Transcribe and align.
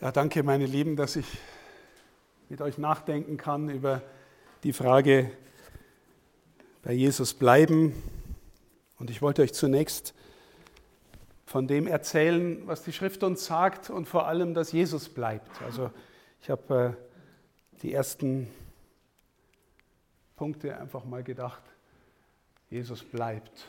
Ja, 0.00 0.12
danke, 0.12 0.44
meine 0.44 0.64
Lieben, 0.64 0.94
dass 0.94 1.16
ich 1.16 1.26
mit 2.48 2.60
euch 2.60 2.78
nachdenken 2.78 3.36
kann 3.36 3.68
über 3.68 4.00
die 4.62 4.72
Frage 4.72 5.32
bei 6.84 6.92
Jesus 6.92 7.34
bleiben. 7.34 8.00
Und 9.00 9.10
ich 9.10 9.22
wollte 9.22 9.42
euch 9.42 9.52
zunächst 9.54 10.14
von 11.46 11.66
dem 11.66 11.88
erzählen, 11.88 12.64
was 12.64 12.84
die 12.84 12.92
Schrift 12.92 13.24
uns 13.24 13.44
sagt 13.46 13.90
und 13.90 14.06
vor 14.06 14.28
allem, 14.28 14.54
dass 14.54 14.70
Jesus 14.70 15.08
bleibt. 15.08 15.60
Also 15.62 15.90
ich 16.42 16.48
habe 16.48 16.96
äh, 16.96 17.80
die 17.82 17.92
ersten 17.92 18.48
Punkte 20.36 20.78
einfach 20.78 21.04
mal 21.04 21.24
gedacht, 21.24 21.62
Jesus 22.70 23.02
bleibt. 23.02 23.66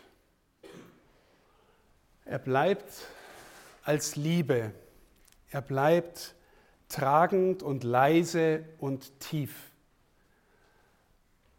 Er 2.24 2.38
bleibt 2.38 3.08
als 3.84 4.16
Liebe. 4.16 4.74
Er 5.50 5.62
bleibt 5.62 6.36
tragend 6.90 7.64
und 7.64 7.84
leise 7.84 8.66
und 8.80 9.20
tief. 9.20 9.72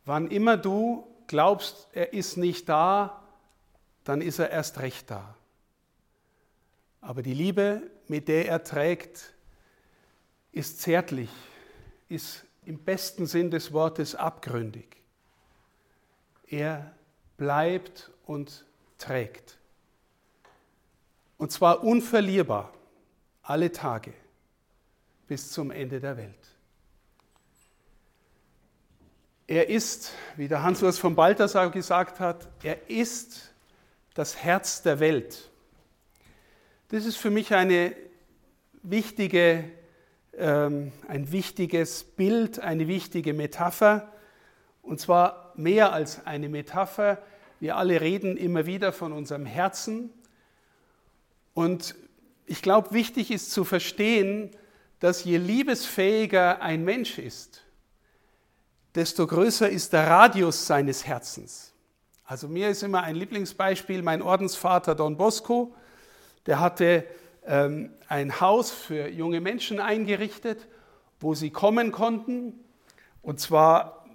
Wann 0.04 0.30
immer 0.30 0.56
du 0.56 1.06
glaubst, 1.26 1.88
er 1.92 2.12
ist 2.12 2.36
nicht 2.36 2.68
da, 2.68 3.22
dann 4.04 4.20
ist 4.20 4.38
er 4.38 4.50
erst 4.50 4.80
recht 4.80 5.10
da. 5.10 5.36
Aber 7.00 7.22
die 7.22 7.34
Liebe, 7.34 7.82
mit 8.08 8.28
der 8.28 8.48
er 8.48 8.64
trägt, 8.64 9.34
ist 10.52 10.80
zärtlich, 10.80 11.30
ist 12.08 12.44
im 12.64 12.78
besten 12.78 13.26
Sinn 13.26 13.50
des 13.50 13.72
Wortes 13.72 14.14
abgründig. 14.14 14.96
Er 16.46 16.92
bleibt 17.36 18.10
und 18.26 18.66
trägt. 18.98 19.58
Und 21.38 21.52
zwar 21.52 21.82
unverlierbar 21.84 22.72
alle 23.50 23.72
Tage 23.72 24.12
bis 25.26 25.50
zum 25.50 25.72
Ende 25.72 25.98
der 25.98 26.16
Welt. 26.16 26.56
Er 29.48 29.68
ist, 29.68 30.12
wie 30.36 30.46
der 30.46 30.62
Hans-Urs 30.62 30.98
von 30.98 31.16
Balthasar 31.16 31.68
gesagt 31.70 32.20
hat, 32.20 32.48
er 32.62 32.88
ist 32.88 33.52
das 34.14 34.36
Herz 34.36 34.82
der 34.82 35.00
Welt. 35.00 35.50
Das 36.90 37.04
ist 37.04 37.16
für 37.16 37.30
mich 37.30 37.52
eine 37.52 37.92
wichtige, 38.84 39.64
ähm, 40.38 40.92
ein 41.08 41.32
wichtiges 41.32 42.04
Bild, 42.04 42.60
eine 42.60 42.86
wichtige 42.86 43.34
Metapher. 43.34 44.12
Und 44.80 45.00
zwar 45.00 45.52
mehr 45.56 45.92
als 45.92 46.24
eine 46.24 46.48
Metapher. 46.48 47.20
Wir 47.58 47.76
alle 47.76 48.00
reden 48.00 48.36
immer 48.36 48.66
wieder 48.66 48.92
von 48.92 49.12
unserem 49.12 49.44
Herzen. 49.44 50.12
Und 51.52 51.96
ich 52.50 52.62
glaube, 52.62 52.90
wichtig 52.90 53.30
ist 53.30 53.52
zu 53.52 53.62
verstehen, 53.62 54.50
dass 54.98 55.22
je 55.22 55.36
liebesfähiger 55.36 56.60
ein 56.60 56.82
Mensch 56.84 57.16
ist, 57.16 57.62
desto 58.96 59.28
größer 59.28 59.70
ist 59.70 59.92
der 59.92 60.08
Radius 60.08 60.66
seines 60.66 61.06
Herzens. 61.06 61.72
Also 62.24 62.48
mir 62.48 62.68
ist 62.68 62.82
immer 62.82 63.04
ein 63.04 63.14
Lieblingsbeispiel 63.14 64.02
mein 64.02 64.20
Ordensvater 64.20 64.96
Don 64.96 65.16
Bosco, 65.16 65.76
der 66.46 66.58
hatte 66.58 67.04
ähm, 67.46 67.92
ein 68.08 68.40
Haus 68.40 68.72
für 68.72 69.08
junge 69.08 69.40
Menschen 69.40 69.78
eingerichtet, 69.78 70.66
wo 71.20 71.34
sie 71.34 71.50
kommen 71.50 71.92
konnten. 71.92 72.64
Und 73.22 73.38
zwar 73.38 74.06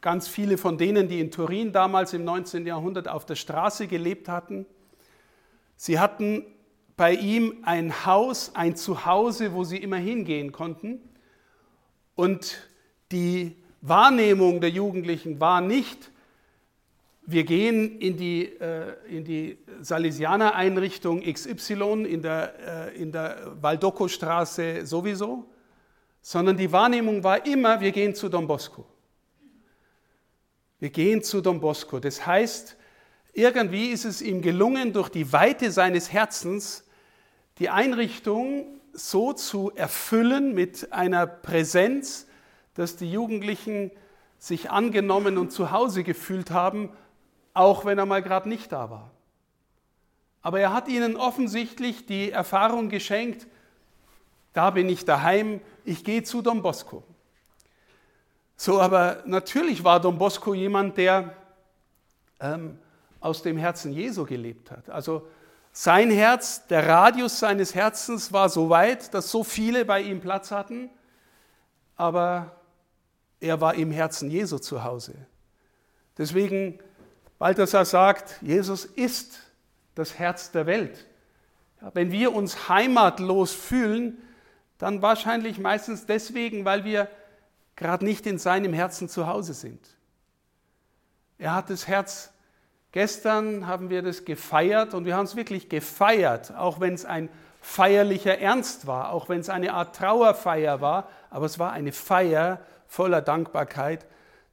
ganz 0.00 0.28
viele 0.28 0.56
von 0.56 0.78
denen, 0.78 1.08
die 1.08 1.18
in 1.18 1.32
Turin 1.32 1.72
damals 1.72 2.12
im 2.12 2.22
19. 2.22 2.64
Jahrhundert 2.64 3.08
auf 3.08 3.26
der 3.26 3.34
Straße 3.34 3.88
gelebt 3.88 4.28
hatten. 4.28 4.66
Sie 5.74 5.98
hatten 5.98 6.46
bei 6.96 7.14
ihm 7.14 7.58
ein 7.62 8.06
Haus, 8.06 8.52
ein 8.54 8.76
Zuhause, 8.76 9.52
wo 9.52 9.64
sie 9.64 9.78
immer 9.78 9.96
hingehen 9.96 10.52
konnten. 10.52 11.00
Und 12.14 12.68
die 13.10 13.56
Wahrnehmung 13.80 14.60
der 14.60 14.70
Jugendlichen 14.70 15.40
war 15.40 15.60
nicht, 15.60 16.10
wir 17.24 17.44
gehen 17.44 18.00
in 18.00 18.16
die, 18.16 18.44
äh, 18.44 18.94
in 19.08 19.24
die 19.24 19.58
Salesianer-Einrichtung 19.80 21.22
XY 21.22 22.04
in 22.04 22.20
der, 22.20 22.90
äh, 22.92 23.00
in 23.00 23.12
der 23.12 23.52
Valdocco-Straße 23.60 24.84
sowieso, 24.84 25.48
sondern 26.20 26.56
die 26.56 26.70
Wahrnehmung 26.70 27.22
war 27.22 27.46
immer, 27.46 27.80
wir 27.80 27.92
gehen 27.92 28.14
zu 28.14 28.28
Don 28.28 28.46
Bosco. 28.46 28.84
Wir 30.80 30.90
gehen 30.90 31.22
zu 31.22 31.40
Don 31.40 31.60
Bosco. 31.60 32.00
Das 32.00 32.26
heißt, 32.26 32.76
irgendwie 33.32 33.90
ist 33.90 34.04
es 34.04 34.20
ihm 34.20 34.42
gelungen, 34.42 34.92
durch 34.92 35.08
die 35.08 35.32
Weite 35.32 35.70
seines 35.70 36.12
Herzens 36.12 36.84
die 37.58 37.70
Einrichtung 37.70 38.66
so 38.92 39.32
zu 39.32 39.72
erfüllen 39.74 40.54
mit 40.54 40.92
einer 40.92 41.26
Präsenz, 41.26 42.26
dass 42.74 42.96
die 42.96 43.10
Jugendlichen 43.10 43.90
sich 44.38 44.70
angenommen 44.70 45.38
und 45.38 45.52
zu 45.52 45.70
Hause 45.70 46.02
gefühlt 46.02 46.50
haben, 46.50 46.90
auch 47.54 47.84
wenn 47.84 47.98
er 47.98 48.06
mal 48.06 48.22
gerade 48.22 48.48
nicht 48.48 48.72
da 48.72 48.90
war. 48.90 49.10
Aber 50.42 50.58
er 50.58 50.72
hat 50.72 50.88
ihnen 50.88 51.16
offensichtlich 51.16 52.06
die 52.06 52.30
Erfahrung 52.30 52.88
geschenkt, 52.88 53.46
da 54.52 54.70
bin 54.70 54.88
ich 54.88 55.04
daheim, 55.04 55.60
ich 55.84 56.04
gehe 56.04 56.22
zu 56.24 56.42
Don 56.42 56.62
Bosco. 56.62 57.04
So, 58.56 58.80
aber 58.80 59.22
natürlich 59.24 59.82
war 59.84 60.00
Don 60.00 60.18
Bosco 60.18 60.54
jemand, 60.54 60.96
der 60.96 61.34
ähm, 62.40 62.78
aus 63.20 63.42
dem 63.42 63.56
Herzen 63.56 63.92
Jesu 63.92 64.24
gelebt 64.24 64.70
hat. 64.70 64.90
Also 64.90 65.26
sein 65.72 66.10
Herz, 66.10 66.66
der 66.66 66.86
Radius 66.86 67.38
seines 67.38 67.74
Herzens 67.74 68.32
war 68.32 68.48
so 68.50 68.68
weit, 68.68 69.14
dass 69.14 69.30
so 69.30 69.42
viele 69.42 69.84
bei 69.84 70.02
ihm 70.02 70.20
Platz 70.20 70.50
hatten, 70.50 70.90
aber 71.96 72.60
er 73.40 73.60
war 73.60 73.74
im 73.74 73.90
Herzen 73.90 74.30
Jesu 74.30 74.58
zu 74.58 74.84
Hause. 74.84 75.14
Deswegen, 76.18 76.78
Balthasar 77.38 77.86
sagt, 77.86 78.40
Jesus 78.42 78.84
ist 78.84 79.38
das 79.94 80.18
Herz 80.18 80.50
der 80.50 80.66
Welt. 80.66 81.06
Wenn 81.94 82.12
wir 82.12 82.34
uns 82.34 82.68
heimatlos 82.68 83.52
fühlen, 83.52 84.18
dann 84.78 85.02
wahrscheinlich 85.02 85.58
meistens 85.58 86.06
deswegen, 86.06 86.64
weil 86.64 86.84
wir 86.84 87.08
gerade 87.76 88.04
nicht 88.04 88.26
in 88.26 88.38
seinem 88.38 88.72
Herzen 88.72 89.08
zu 89.08 89.26
Hause 89.26 89.54
sind. 89.54 89.80
Er 91.38 91.54
hat 91.54 91.70
das 91.70 91.88
Herz 91.88 92.31
Gestern 92.92 93.66
haben 93.66 93.88
wir 93.88 94.02
das 94.02 94.24
gefeiert 94.24 94.92
und 94.92 95.06
wir 95.06 95.16
haben 95.16 95.24
es 95.24 95.34
wirklich 95.34 95.68
gefeiert, 95.68 96.54
auch 96.54 96.78
wenn 96.78 96.92
es 96.92 97.06
ein 97.06 97.30
feierlicher 97.62 98.38
Ernst 98.38 98.86
war, 98.86 99.12
auch 99.12 99.28
wenn 99.28 99.40
es 99.40 99.48
eine 99.48 99.72
Art 99.72 99.96
Trauerfeier 99.96 100.80
war, 100.80 101.08
aber 101.30 101.46
es 101.46 101.58
war 101.58 101.72
eine 101.72 101.92
Feier 101.92 102.60
voller 102.86 103.22
Dankbarkeit, 103.22 104.06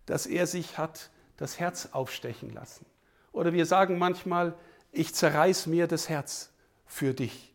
dass 0.06 0.26
er 0.26 0.48
sich 0.48 0.78
hat 0.78 1.10
das 1.36 1.60
Herz 1.60 1.90
aufstechen 1.92 2.54
lassen. 2.54 2.86
Oder 3.34 3.54
wir 3.54 3.66
sagen 3.66 3.98
manchmal, 3.98 4.56
ich 4.92 5.14
zerreiß 5.14 5.68
mir 5.68 5.88
das 5.88 6.08
Herz 6.08 6.52
für 6.86 7.14
dich. 7.14 7.54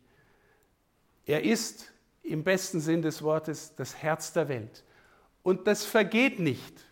Er 1.25 1.43
ist 1.43 1.91
im 2.21 2.43
besten 2.43 2.79
Sinn 2.79 3.01
des 3.01 3.23
Wortes 3.23 3.73
das 3.75 3.95
Herz 3.97 4.33
der 4.33 4.49
Welt. 4.49 4.83
Und 5.41 5.67
das 5.67 5.83
vergeht 5.85 6.39
nicht. 6.39 6.85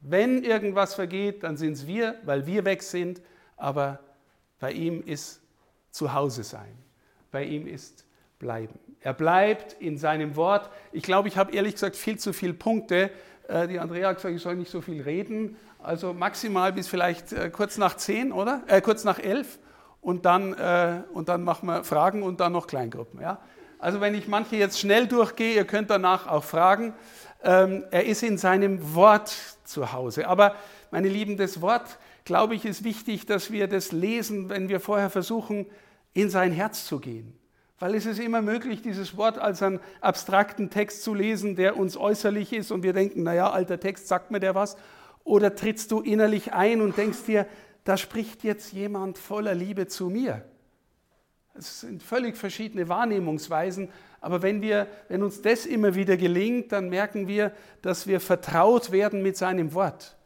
Wenn 0.00 0.44
irgendwas 0.44 0.94
vergeht, 0.94 1.42
dann 1.42 1.56
sind 1.56 1.72
es 1.72 1.86
wir, 1.86 2.14
weil 2.24 2.46
wir 2.46 2.64
weg 2.64 2.82
sind, 2.82 3.20
aber 3.56 3.98
bei 4.60 4.72
ihm 4.72 5.02
ist 5.02 5.40
Zuhause 5.90 6.44
sein. 6.44 6.76
Bei 7.30 7.44
ihm 7.44 7.66
ist 7.66 8.04
bleiben. 8.38 8.78
Er 9.00 9.14
bleibt 9.14 9.74
in 9.74 9.98
seinem 9.98 10.36
Wort. 10.36 10.70
Ich 10.92 11.02
glaube, 11.02 11.28
ich 11.28 11.36
habe 11.36 11.52
ehrlich 11.52 11.74
gesagt 11.74 11.96
viel 11.96 12.18
zu 12.18 12.32
viele 12.32 12.54
Punkte. 12.54 13.10
Äh, 13.48 13.68
die 13.68 13.78
Andrea 13.78 14.08
hat 14.08 14.16
gesagt, 14.16 14.34
ich 14.34 14.42
soll 14.42 14.56
nicht 14.56 14.70
so 14.70 14.80
viel 14.80 15.02
reden. 15.02 15.56
Also 15.80 16.12
maximal 16.12 16.72
bis 16.72 16.88
vielleicht 16.88 17.32
äh, 17.32 17.50
kurz 17.50 17.78
nach 17.78 17.96
zehn, 17.96 18.32
oder? 18.32 18.62
Äh, 18.66 18.80
kurz 18.80 19.04
nach 19.04 19.18
elf. 19.18 19.58
Und 20.00 20.24
dann, 20.24 20.54
äh, 20.54 21.02
und 21.12 21.28
dann 21.28 21.42
machen 21.42 21.66
wir 21.66 21.84
Fragen 21.84 22.22
und 22.22 22.40
dann 22.40 22.52
noch 22.52 22.66
Kleingruppen. 22.66 23.20
Ja? 23.20 23.40
Also 23.78 24.00
wenn 24.00 24.14
ich 24.14 24.26
manche 24.28 24.56
jetzt 24.56 24.78
schnell 24.78 25.06
durchgehe, 25.06 25.54
ihr 25.54 25.64
könnt 25.64 25.90
danach 25.90 26.26
auch 26.26 26.44
fragen. 26.44 26.94
Ähm, 27.42 27.84
er 27.90 28.04
ist 28.04 28.22
in 28.22 28.38
seinem 28.38 28.94
Wort 28.94 29.34
zu 29.64 29.92
Hause. 29.92 30.26
Aber 30.26 30.56
meine 30.90 31.08
Lieben, 31.08 31.36
das 31.36 31.60
Wort, 31.60 31.98
glaube 32.24 32.54
ich, 32.54 32.64
ist 32.64 32.84
wichtig, 32.84 33.26
dass 33.26 33.50
wir 33.50 33.68
das 33.68 33.92
lesen, 33.92 34.48
wenn 34.48 34.68
wir 34.68 34.80
vorher 34.80 35.10
versuchen, 35.10 35.66
in 36.14 36.30
sein 36.30 36.52
Herz 36.52 36.86
zu 36.86 36.98
gehen. 36.98 37.38
Weil 37.78 37.94
es 37.94 38.06
ist 38.06 38.18
immer 38.18 38.42
möglich, 38.42 38.82
dieses 38.82 39.16
Wort 39.16 39.38
als 39.38 39.62
einen 39.62 39.78
abstrakten 40.00 40.68
Text 40.68 41.04
zu 41.04 41.14
lesen, 41.14 41.54
der 41.54 41.76
uns 41.76 41.96
äußerlich 41.96 42.52
ist 42.52 42.72
und 42.72 42.82
wir 42.82 42.92
denken, 42.92 43.22
naja, 43.22 43.50
alter 43.50 43.78
Text, 43.78 44.08
sagt 44.08 44.32
mir 44.32 44.40
der 44.40 44.56
was? 44.56 44.76
Oder 45.22 45.54
trittst 45.54 45.92
du 45.92 46.00
innerlich 46.00 46.52
ein 46.52 46.80
und 46.80 46.96
denkst 46.96 47.24
dir, 47.26 47.46
da 47.84 47.96
spricht 47.96 48.42
jetzt 48.42 48.72
jemand 48.72 49.16
voller 49.16 49.54
Liebe 49.54 49.86
zu 49.86 50.10
mir. 50.10 50.42
Es 51.58 51.80
sind 51.80 52.02
völlig 52.02 52.36
verschiedene 52.36 52.88
Wahrnehmungsweisen, 52.88 53.88
aber 54.20 54.42
wenn, 54.42 54.62
wir, 54.62 54.86
wenn 55.08 55.22
uns 55.22 55.42
das 55.42 55.66
immer 55.66 55.94
wieder 55.94 56.16
gelingt, 56.16 56.72
dann 56.72 56.88
merken 56.88 57.28
wir, 57.28 57.52
dass 57.82 58.06
wir 58.06 58.20
vertraut 58.20 58.92
werden 58.92 59.22
mit 59.22 59.36
seinem 59.36 59.74
Wort. 59.74 60.16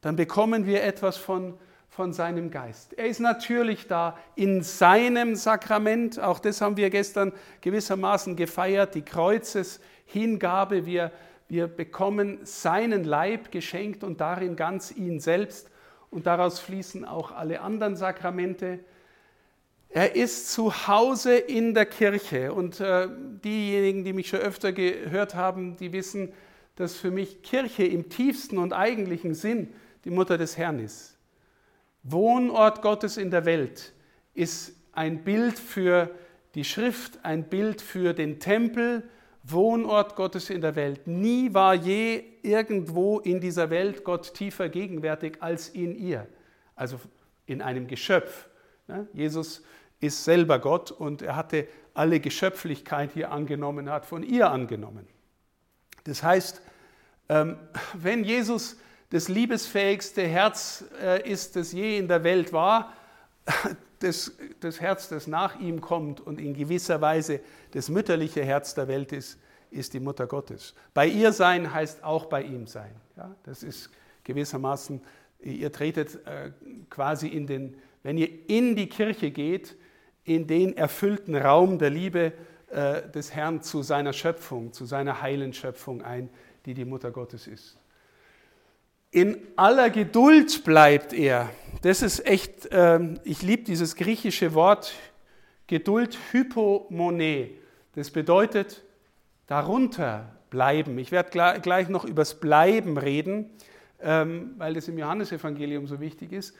Dann 0.00 0.16
bekommen 0.16 0.66
wir 0.66 0.82
etwas 0.82 1.16
von, 1.16 1.54
von 1.88 2.12
seinem 2.12 2.50
Geist. 2.50 2.92
Er 2.94 3.06
ist 3.06 3.20
natürlich 3.20 3.86
da 3.86 4.16
in 4.34 4.62
seinem 4.62 5.34
Sakrament, 5.34 6.20
auch 6.20 6.38
das 6.38 6.60
haben 6.60 6.76
wir 6.76 6.90
gestern 6.90 7.32
gewissermaßen 7.60 8.36
gefeiert, 8.36 8.94
die 8.94 9.02
Kreuzeshingabe. 9.02 10.86
Wir, 10.86 11.10
wir 11.48 11.66
bekommen 11.66 12.38
seinen 12.44 13.04
Leib 13.04 13.50
geschenkt 13.50 14.04
und 14.04 14.20
darin 14.20 14.56
ganz 14.56 14.90
ihn 14.90 15.20
selbst 15.20 15.70
und 16.10 16.26
daraus 16.26 16.60
fließen 16.60 17.04
auch 17.04 17.32
alle 17.32 17.60
anderen 17.60 17.96
Sakramente. 17.96 18.78
Er 19.90 20.16
ist 20.16 20.52
zu 20.52 20.86
Hause 20.86 21.36
in 21.36 21.72
der 21.72 21.86
Kirche 21.86 22.52
und 22.52 22.78
äh, 22.80 23.08
diejenigen, 23.42 24.04
die 24.04 24.12
mich 24.12 24.28
schon 24.28 24.40
öfter 24.40 24.72
gehört 24.72 25.34
haben, 25.34 25.76
die 25.76 25.92
wissen, 25.92 26.32
dass 26.76 26.96
für 26.96 27.10
mich 27.10 27.42
Kirche 27.42 27.84
im 27.84 28.08
tiefsten 28.08 28.58
und 28.58 28.72
eigentlichen 28.72 29.34
Sinn 29.34 29.72
die 30.04 30.10
Mutter 30.10 30.36
des 30.36 30.58
Herrn 30.58 30.78
ist. 30.78 31.16
Wohnort 32.02 32.82
Gottes 32.82 33.16
in 33.16 33.30
der 33.30 33.46
Welt 33.46 33.92
ist 34.34 34.74
ein 34.92 35.24
Bild 35.24 35.58
für 35.58 36.10
die 36.54 36.64
Schrift, 36.64 37.24
ein 37.24 37.48
Bild 37.48 37.80
für 37.80 38.12
den 38.12 38.40
Tempel, 38.40 39.08
Wohnort 39.42 40.16
Gottes 40.16 40.50
in 40.50 40.60
der 40.60 40.76
Welt. 40.76 41.06
Nie 41.06 41.54
war 41.54 41.74
je 41.74 42.22
irgendwo 42.42 43.20
in 43.20 43.40
dieser 43.40 43.70
Welt 43.70 44.04
Gott 44.04 44.34
tiefer 44.34 44.68
gegenwärtig 44.68 45.38
als 45.40 45.70
in 45.70 45.96
ihr, 45.96 46.26
also 46.76 47.00
in 47.46 47.62
einem 47.62 47.86
Geschöpf. 47.86 48.48
Jesus 49.12 49.62
ist 50.00 50.24
selber 50.24 50.58
Gott 50.58 50.90
und 50.90 51.22
er 51.22 51.36
hatte 51.36 51.66
alle 51.94 52.20
Geschöpflichkeit 52.20 53.12
hier 53.12 53.32
angenommen, 53.32 53.90
hat 53.90 54.06
von 54.06 54.22
ihr 54.22 54.50
angenommen. 54.50 55.06
Das 56.04 56.22
heißt, 56.22 56.62
ähm, 57.28 57.58
wenn 57.94 58.24
Jesus 58.24 58.76
das 59.10 59.28
liebesfähigste 59.28 60.22
Herz 60.22 60.84
äh, 61.02 61.28
ist, 61.28 61.56
das 61.56 61.72
je 61.72 61.98
in 61.98 62.08
der 62.08 62.24
Welt 62.24 62.52
war, 62.52 62.92
das, 63.98 64.32
das 64.60 64.80
Herz, 64.80 65.08
das 65.08 65.26
nach 65.26 65.58
ihm 65.58 65.80
kommt 65.80 66.20
und 66.20 66.40
in 66.40 66.54
gewisser 66.54 67.00
Weise 67.00 67.40
das 67.72 67.88
mütterliche 67.88 68.44
Herz 68.44 68.74
der 68.74 68.88
Welt 68.88 69.12
ist, 69.12 69.38
ist 69.70 69.92
die 69.92 70.00
Mutter 70.00 70.26
Gottes. 70.26 70.74
Bei 70.94 71.06
ihr 71.06 71.32
sein 71.32 71.72
heißt 71.72 72.04
auch 72.04 72.26
bei 72.26 72.42
ihm 72.42 72.66
sein. 72.66 72.94
Ja, 73.16 73.34
das 73.42 73.62
ist 73.62 73.90
gewissermaßen, 74.24 75.00
ihr 75.40 75.72
tretet 75.72 76.26
äh, 76.26 76.52
quasi 76.90 77.28
in 77.28 77.46
den, 77.46 77.76
wenn 78.02 78.16
ihr 78.16 78.28
in 78.48 78.76
die 78.76 78.88
Kirche 78.88 79.30
geht, 79.30 79.76
in 80.28 80.46
den 80.46 80.76
erfüllten 80.76 81.34
Raum 81.34 81.78
der 81.78 81.90
Liebe 81.90 82.32
äh, 82.70 83.08
des 83.10 83.34
Herrn 83.34 83.62
zu 83.62 83.82
seiner 83.82 84.12
Schöpfung, 84.12 84.72
zu 84.72 84.84
seiner 84.84 85.22
heilen 85.22 85.54
Schöpfung 85.54 86.02
ein, 86.02 86.28
die 86.66 86.74
die 86.74 86.84
Mutter 86.84 87.10
Gottes 87.10 87.46
ist. 87.46 87.78
In 89.10 89.38
aller 89.56 89.88
Geduld 89.88 90.64
bleibt 90.64 91.14
er. 91.14 91.48
Das 91.80 92.02
ist 92.02 92.26
echt, 92.26 92.66
äh, 92.66 93.00
ich 93.24 93.40
liebe 93.40 93.64
dieses 93.64 93.96
griechische 93.96 94.52
Wort 94.52 94.94
Geduld, 95.66 96.18
Hypomone. 96.30 97.50
Das 97.94 98.10
bedeutet 98.10 98.82
darunter 99.46 100.34
bleiben. 100.50 100.98
Ich 100.98 101.10
werde 101.10 101.60
gleich 101.60 101.88
noch 101.88 102.04
übers 102.04 102.38
Bleiben 102.38 102.98
reden, 102.98 103.50
ähm, 104.00 104.54
weil 104.58 104.74
das 104.74 104.88
im 104.88 104.98
Johannesevangelium 104.98 105.86
so 105.86 106.00
wichtig 106.00 106.32
ist. 106.32 106.54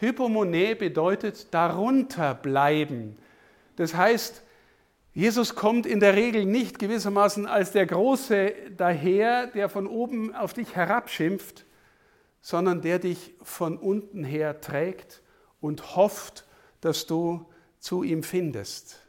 Hypomone 0.00 0.74
bedeutet 0.76 1.52
darunter 1.52 2.34
bleiben. 2.34 3.18
Das 3.76 3.94
heißt, 3.94 4.42
Jesus 5.12 5.54
kommt 5.54 5.86
in 5.86 6.00
der 6.00 6.14
Regel 6.14 6.44
nicht 6.46 6.78
gewissermaßen 6.78 7.46
als 7.46 7.72
der 7.72 7.86
Große 7.86 8.52
daher, 8.76 9.48
der 9.48 9.68
von 9.68 9.86
oben 9.86 10.34
auf 10.34 10.52
dich 10.52 10.74
herabschimpft, 10.74 11.66
sondern 12.40 12.80
der 12.80 12.98
dich 12.98 13.34
von 13.42 13.76
unten 13.76 14.24
her 14.24 14.60
trägt 14.60 15.22
und 15.60 15.96
hofft, 15.96 16.46
dass 16.80 17.06
du 17.06 17.44
zu 17.78 18.02
ihm 18.02 18.22
findest 18.22 19.00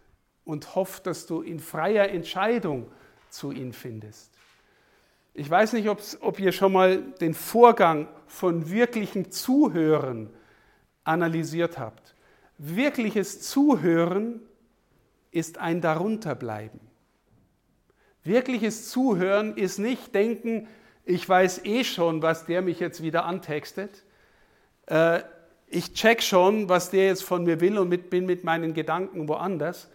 und 0.43 0.75
hofft, 0.75 1.07
dass 1.07 1.25
du 1.27 1.41
in 1.41 1.59
freier 1.59 2.09
Entscheidung 2.09 2.91
zu 3.29 3.51
ihm 3.51 3.71
findest. 3.71 4.31
Ich 5.33 5.49
weiß 5.49 5.73
nicht, 5.73 5.87
ob 5.87 6.39
ihr 6.39 6.51
schon 6.51 6.73
mal 6.73 6.97
den 7.21 7.33
Vorgang 7.33 8.09
von 8.27 8.69
wirklichem 8.69 9.31
Zuhören 9.31 10.29
analysiert 11.03 11.77
habt. 11.77 12.15
Wirkliches 12.57 13.41
Zuhören 13.41 14.41
ist 15.31 15.57
ein 15.57 15.81
Darunterbleiben. 15.81 16.79
Wirkliches 18.23 18.89
Zuhören 18.89 19.57
ist 19.57 19.79
nicht 19.79 20.13
denken, 20.13 20.67
ich 21.05 21.27
weiß 21.27 21.65
eh 21.65 21.83
schon, 21.83 22.21
was 22.21 22.45
der 22.45 22.61
mich 22.61 22.79
jetzt 22.79 23.01
wieder 23.01 23.25
antextet. 23.25 24.03
Äh, 24.85 25.21
ich 25.67 25.93
check 25.93 26.21
schon, 26.21 26.69
was 26.69 26.91
der 26.91 27.07
jetzt 27.07 27.23
von 27.23 27.43
mir 27.45 27.61
will 27.61 27.79
und 27.79 27.89
mit, 27.89 28.09
bin 28.09 28.25
mit 28.25 28.43
meinen 28.43 28.73
Gedanken 28.73 29.27
woanders. 29.27 29.89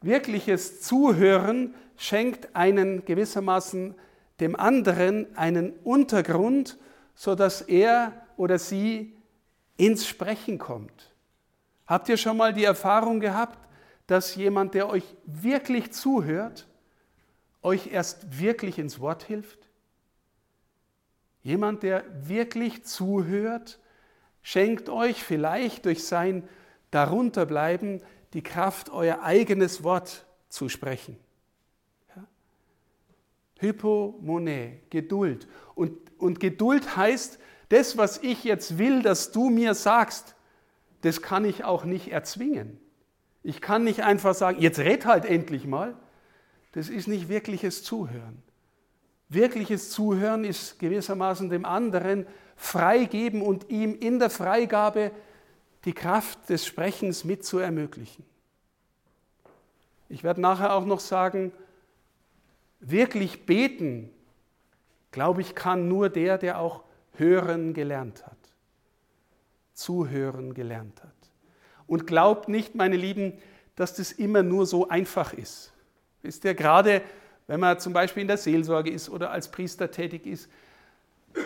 Wirkliches 0.00 0.80
Zuhören 0.80 1.74
schenkt 1.96 2.56
einen 2.56 3.04
gewissermaßen 3.04 3.94
dem 4.40 4.56
anderen 4.56 5.26
einen 5.36 5.72
Untergrund, 5.84 6.78
sodass 7.14 7.60
er 7.62 8.12
oder 8.36 8.58
sie 8.58 9.12
ins 9.78 10.06
Sprechen 10.06 10.58
kommt. 10.58 11.14
Habt 11.86 12.10
ihr 12.10 12.18
schon 12.18 12.36
mal 12.36 12.52
die 12.52 12.64
Erfahrung 12.64 13.20
gehabt, 13.20 13.58
dass 14.06 14.34
jemand, 14.34 14.74
der 14.74 14.90
euch 14.90 15.04
wirklich 15.24 15.92
zuhört, 15.92 16.68
euch 17.62 17.86
erst 17.86 18.38
wirklich 18.38 18.78
ins 18.78 19.00
Wort 19.00 19.22
hilft? 19.22 19.58
Jemand, 21.42 21.82
der 21.82 22.04
wirklich 22.28 22.84
zuhört, 22.84 23.78
schenkt 24.42 24.90
euch 24.90 25.22
vielleicht 25.22 25.86
durch 25.86 26.04
sein 26.04 26.46
Darunterbleiben 26.90 28.02
die 28.32 28.42
Kraft, 28.42 28.90
euer 28.90 29.22
eigenes 29.22 29.82
Wort 29.84 30.26
zu 30.48 30.68
sprechen. 30.68 31.16
Ja? 32.14 32.24
Hypomone, 33.60 34.80
Geduld. 34.90 35.46
Und, 35.74 35.96
und 36.18 36.40
Geduld 36.40 36.96
heißt, 36.96 37.38
das, 37.68 37.96
was 37.96 38.18
ich 38.18 38.44
jetzt 38.44 38.78
will, 38.78 39.02
dass 39.02 39.32
du 39.32 39.50
mir 39.50 39.74
sagst, 39.74 40.34
das 41.02 41.22
kann 41.22 41.44
ich 41.44 41.64
auch 41.64 41.84
nicht 41.84 42.10
erzwingen. 42.10 42.80
Ich 43.42 43.60
kann 43.60 43.84
nicht 43.84 44.02
einfach 44.02 44.34
sagen, 44.34 44.60
jetzt 44.60 44.78
red 44.78 45.06
halt 45.06 45.24
endlich 45.24 45.66
mal. 45.66 45.94
Das 46.72 46.88
ist 46.88 47.08
nicht 47.08 47.28
wirkliches 47.28 47.82
Zuhören. 47.82 48.42
Wirkliches 49.28 49.90
Zuhören 49.90 50.44
ist 50.44 50.78
gewissermaßen 50.78 51.50
dem 51.50 51.64
anderen 51.64 52.26
freigeben 52.56 53.42
und 53.42 53.68
ihm 53.70 53.94
in 53.94 54.18
der 54.18 54.30
Freigabe 54.30 55.12
die 55.84 55.92
Kraft 55.92 56.48
des 56.48 56.66
Sprechens 56.66 57.24
mit 57.24 57.44
zu 57.44 57.58
ermöglichen. 57.58 58.24
Ich 60.08 60.24
werde 60.24 60.40
nachher 60.40 60.74
auch 60.74 60.86
noch 60.86 61.00
sagen, 61.00 61.52
wirklich 62.80 63.46
beten, 63.46 64.10
glaube 65.10 65.42
ich, 65.42 65.54
kann 65.54 65.88
nur 65.88 66.08
der, 66.08 66.38
der 66.38 66.58
auch 66.58 66.82
hören 67.18 67.74
gelernt 67.74 68.26
hat, 68.26 68.38
zuhören 69.74 70.54
gelernt 70.54 71.02
hat. 71.02 71.12
Und 71.86 72.06
glaubt 72.06 72.48
nicht, 72.48 72.74
meine 72.74 72.96
Lieben, 72.96 73.32
dass 73.76 73.94
das 73.94 74.12
immer 74.12 74.42
nur 74.42 74.66
so 74.66 74.88
einfach 74.88 75.32
ist. 75.32 75.72
Wisst 76.22 76.44
ihr, 76.44 76.54
gerade 76.54 77.02
wenn 77.46 77.60
man 77.60 77.78
zum 77.80 77.92
Beispiel 77.92 78.22
in 78.22 78.28
der 78.28 78.36
Seelsorge 78.36 78.90
ist 78.90 79.08
oder 79.08 79.30
als 79.30 79.50
Priester 79.50 79.90
tätig 79.90 80.26
ist, 80.26 80.50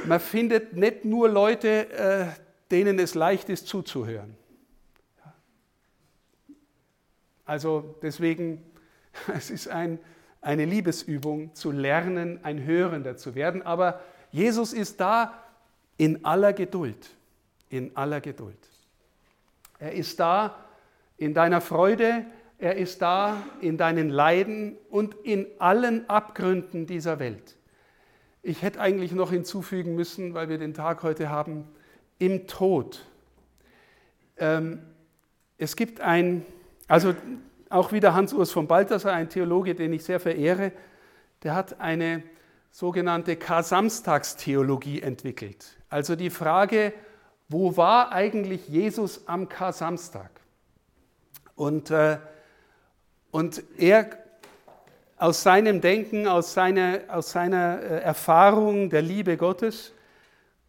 man 0.07 0.21
findet 0.21 0.75
nicht 0.75 1.05
nur 1.05 1.29
Leute, 1.29 1.91
äh, 1.91 2.26
denen 2.71 2.99
es 2.99 3.14
leicht 3.14 3.49
ist 3.49 3.69
zuzuhören. 3.69 4.37
Also 7.45 7.97
deswegen, 8.02 8.62
es 9.35 9.50
ist 9.50 9.69
ein, 9.69 9.99
eine 10.41 10.64
Liebesübung 10.64 11.55
zu 11.55 11.71
lernen, 11.71 12.41
ein 12.43 12.64
Hörender 12.64 13.17
zu 13.17 13.35
werden. 13.35 13.62
Aber 13.62 14.00
Jesus 14.31 14.73
ist 14.73 15.00
da 15.00 15.42
in 16.02 16.25
aller 16.25 16.52
Geduld, 16.52 17.11
in 17.68 17.97
aller 17.97 18.21
Geduld. 18.21 18.59
Er 19.78 19.92
ist 19.92 20.18
da 20.18 20.56
in 21.16 21.32
deiner 21.32 21.61
Freude, 21.61 22.26
er 22.59 22.75
ist 22.75 23.00
da 23.02 23.40
in 23.61 23.76
deinen 23.76 24.11
Leiden 24.11 24.76
und 24.90 25.14
in 25.23 25.47
allen 25.61 26.11
Abgründen 26.11 26.87
dieser 26.87 27.21
Welt. 27.21 27.56
Ich 28.42 28.62
hätte 28.62 28.80
eigentlich 28.80 29.12
noch 29.12 29.30
hinzufügen 29.30 29.94
müssen, 29.94 30.35
weil 30.35 30.49
wir 30.49 30.59
den 30.59 30.75
Tag 30.75 31.04
heute 31.04 31.28
haben, 31.28 31.68
im 32.18 32.49
Tod. 32.49 33.06
Ähm, 34.38 34.80
es 35.56 35.76
gibt 35.76 36.00
ein, 36.00 36.44
also 36.88 37.14
auch 37.68 37.92
wieder 37.92 38.12
Hans-Urs 38.12 38.50
von 38.50 38.66
Balthasar, 38.66 39.12
ein 39.12 39.28
Theologe, 39.28 39.76
den 39.76 39.92
ich 39.92 40.02
sehr 40.02 40.18
verehre, 40.18 40.73
der 41.44 41.54
hat 41.54 41.78
eine 41.80 42.25
sogenannte 42.73 43.37
Kar-Samstagstheologie 43.37 45.00
entwickelt. 45.00 45.76
Also 45.93 46.17
die 46.17 46.31
Frage, 46.31 46.93
wo 47.49 47.77
war 47.77 48.11
eigentlich 48.11 48.67
Jesus 48.67 49.29
am 49.29 49.49
Kar-Samstag? 49.49 50.31
Und 51.55 51.91
äh, 51.91 52.19
und 53.33 53.63
er 53.79 54.11
aus 55.17 55.43
seinem 55.43 55.81
Denken, 55.81 56.29
aus 56.29 56.53
seiner, 56.53 57.01
aus 57.09 57.33
seiner 57.33 57.81
äh, 57.81 58.03
Erfahrung 58.03 58.91
der 58.91 59.03
Liebe 59.03 59.37
Gottes, 59.37 59.93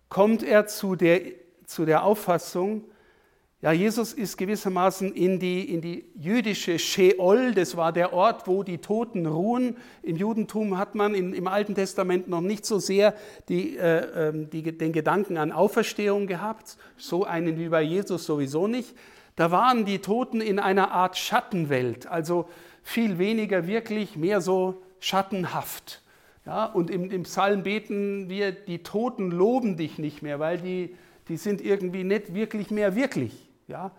kommt 0.09 0.43
er 0.43 0.65
zu 0.65 0.95
der, 0.95 1.21
zu 1.65 1.85
der 1.85 2.03
Auffassung, 2.03 2.85
Ja, 3.63 3.71
Jesus 3.71 4.11
ist 4.11 4.37
gewissermaßen 4.37 5.13
in 5.13 5.39
die, 5.39 5.73
in 5.73 5.79
die 5.79 6.03
jüdische 6.15 6.77
Sheol, 6.77 7.53
das 7.53 7.77
war 7.77 7.93
der 7.93 8.11
Ort, 8.11 8.45
wo 8.45 8.61
die 8.61 8.79
Toten 8.79 9.25
ruhen. 9.25 9.77
Im 10.01 10.17
Judentum 10.17 10.77
hat 10.77 10.95
man 10.95 11.15
in, 11.15 11.31
im 11.31 11.47
Alten 11.47 11.73
Testament 11.73 12.27
noch 12.27 12.41
nicht 12.41 12.65
so 12.65 12.79
sehr 12.79 13.15
die, 13.47 13.77
äh, 13.77 14.27
ähm, 14.27 14.49
die, 14.49 14.77
den 14.77 14.91
Gedanken 14.91 15.37
an 15.37 15.53
Auferstehung 15.53 16.27
gehabt, 16.27 16.75
so 16.97 17.23
einen 17.23 17.57
wie 17.57 17.69
bei 17.69 17.81
Jesus 17.81 18.25
sowieso 18.25 18.67
nicht. 18.67 18.97
Da 19.37 19.49
waren 19.49 19.85
die 19.85 19.99
Toten 19.99 20.41
in 20.41 20.59
einer 20.59 20.91
Art 20.91 21.17
Schattenwelt, 21.17 22.05
also 22.05 22.49
viel 22.81 23.17
weniger 23.17 23.65
wirklich, 23.65 24.17
mehr 24.17 24.41
so 24.41 24.81
schattenhaft. 24.99 26.01
Ja, 26.45 26.65
und 26.65 26.91
im, 26.91 27.09
im 27.09 27.23
Psalm 27.23 27.63
beten 27.63 28.27
wir, 28.27 28.51
die 28.51 28.83
Toten 28.83 29.31
loben 29.31 29.77
dich 29.77 29.99
nicht 29.99 30.21
mehr, 30.21 30.41
weil 30.41 30.57
die, 30.57 30.97
die 31.29 31.37
sind 31.37 31.61
irgendwie 31.61 32.03
nicht 32.03 32.33
wirklich 32.33 32.69
mehr 32.69 32.97
wirklich. 32.97 33.52
Ja? 33.67 33.91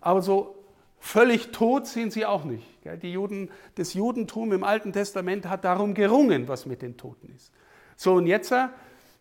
Aber 0.00 0.22
so 0.22 0.56
völlig 0.98 1.52
tot 1.52 1.86
sind 1.86 2.12
sie 2.12 2.26
auch 2.26 2.44
nicht. 2.44 2.66
Die 3.02 3.12
Juden, 3.12 3.50
das 3.76 3.94
Judentum 3.94 4.52
im 4.52 4.64
Alten 4.64 4.92
Testament 4.92 5.46
hat 5.48 5.64
darum 5.64 5.94
gerungen, 5.94 6.48
was 6.48 6.66
mit 6.66 6.82
den 6.82 6.96
Toten 6.96 7.32
ist. 7.34 7.52
So, 7.96 8.14
und 8.14 8.26
jetzt, 8.26 8.50
äh, 8.52 8.68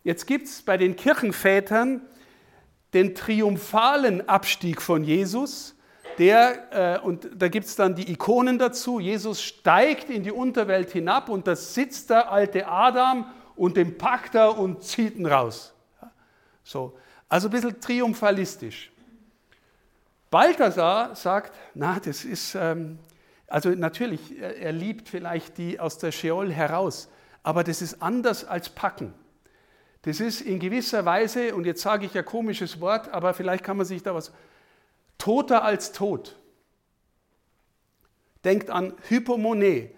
jetzt 0.03 0.25
gibt 0.25 0.47
es 0.47 0.61
bei 0.61 0.77
den 0.77 0.95
Kirchenvätern 0.95 2.01
den 2.93 3.15
triumphalen 3.15 4.27
Abstieg 4.27 4.81
von 4.81 5.03
Jesus. 5.03 5.75
Der, 6.17 6.99
äh, 6.99 7.05
und 7.05 7.29
da 7.35 7.47
gibt 7.47 7.65
es 7.65 7.75
dann 7.75 7.95
die 7.95 8.11
Ikonen 8.11 8.59
dazu. 8.59 8.99
Jesus 8.99 9.41
steigt 9.41 10.09
in 10.09 10.23
die 10.23 10.31
Unterwelt 10.31 10.91
hinab 10.91 11.29
und 11.29 11.47
da 11.47 11.55
sitzt 11.55 12.09
der 12.09 12.31
alte 12.31 12.67
Adam 12.67 13.25
und 13.55 13.77
den 13.77 13.97
packt 13.97 14.35
er 14.35 14.57
und 14.57 14.83
zieht 14.83 15.15
ihn 15.15 15.25
raus. 15.25 15.73
So, 16.63 16.97
also 17.29 17.47
ein 17.47 17.51
bisschen 17.51 17.79
triumphalistisch. 17.79 18.91
Balthasar 20.31 21.13
sagt, 21.15 21.53
na, 21.75 21.99
das 21.99 22.23
ist, 22.23 22.55
ähm, 22.55 22.97
also 23.47 23.69
natürlich, 23.69 24.39
er, 24.39 24.71
liebt 24.71 25.09
vielleicht 25.09 25.57
die 25.57 25.77
aus 25.77 25.97
der 25.97 26.13
Scheol 26.13 26.51
heraus, 26.51 27.09
aber 27.43 27.65
das 27.65 27.81
ist 27.81 28.01
anders 28.01 28.45
als 28.45 28.69
packen. 28.69 29.13
Das 30.03 30.21
ist 30.21 30.39
in 30.41 30.57
gewisser 30.59 31.03
Weise, 31.03 31.53
und 31.53 31.65
jetzt 31.65 31.81
sage 31.81 32.05
ich 32.05 32.13
ja 32.13 32.23
komisches 32.23 32.79
Wort, 32.79 33.09
aber 33.09 33.33
vielleicht 33.33 33.63
kann 33.63 33.75
man 33.75 33.85
sich 33.85 34.03
da 34.03 34.15
was, 34.15 34.31
toter 35.17 35.65
als 35.65 35.91
tot. 35.91 36.37
Denkt 38.45 38.69
an 38.69 38.93
Hypomone. 39.09 39.91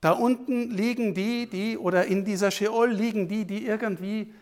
Da 0.00 0.12
unten 0.12 0.70
liegen 0.70 1.12
die, 1.12 1.48
die, 1.48 1.76
oder 1.76 2.06
in 2.06 2.24
dieser 2.24 2.52
Scheol 2.52 2.90
liegen 2.90 3.26
die, 3.26 3.44
die 3.46 3.66
irgendwie 3.66 4.32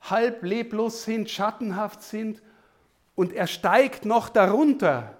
halb 0.00 0.42
leblos 0.42 1.04
sind, 1.04 1.30
schattenhaft 1.30 2.02
sind 2.02 2.42
und 3.18 3.32
er 3.32 3.48
steigt 3.48 4.04
noch 4.04 4.28
darunter 4.28 5.18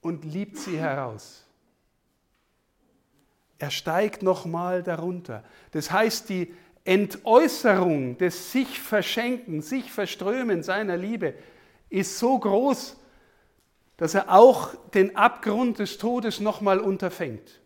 und 0.00 0.24
liebt 0.24 0.56
sie 0.56 0.78
heraus. 0.78 1.44
Er 3.58 3.70
steigt 3.70 4.22
nochmal 4.22 4.82
darunter. 4.82 5.44
Das 5.72 5.90
heißt, 5.90 6.30
die 6.30 6.54
Entäußerung 6.84 8.16
des 8.16 8.50
sich 8.50 8.80
verschenken, 8.80 9.60
sich 9.60 9.92
verströmen 9.92 10.62
seiner 10.62 10.96
Liebe 10.96 11.34
ist 11.90 12.18
so 12.18 12.38
groß, 12.38 12.96
dass 13.98 14.14
er 14.14 14.32
auch 14.32 14.74
den 14.94 15.16
Abgrund 15.16 15.80
des 15.80 15.98
Todes 15.98 16.40
nochmal 16.40 16.80
unterfängt. 16.80 17.60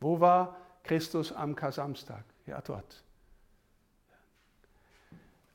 Wo 0.00 0.18
war 0.18 0.56
Christus 0.82 1.30
am 1.30 1.54
Kasamstag? 1.54 2.24
Ja, 2.44 2.60
dort. 2.60 3.05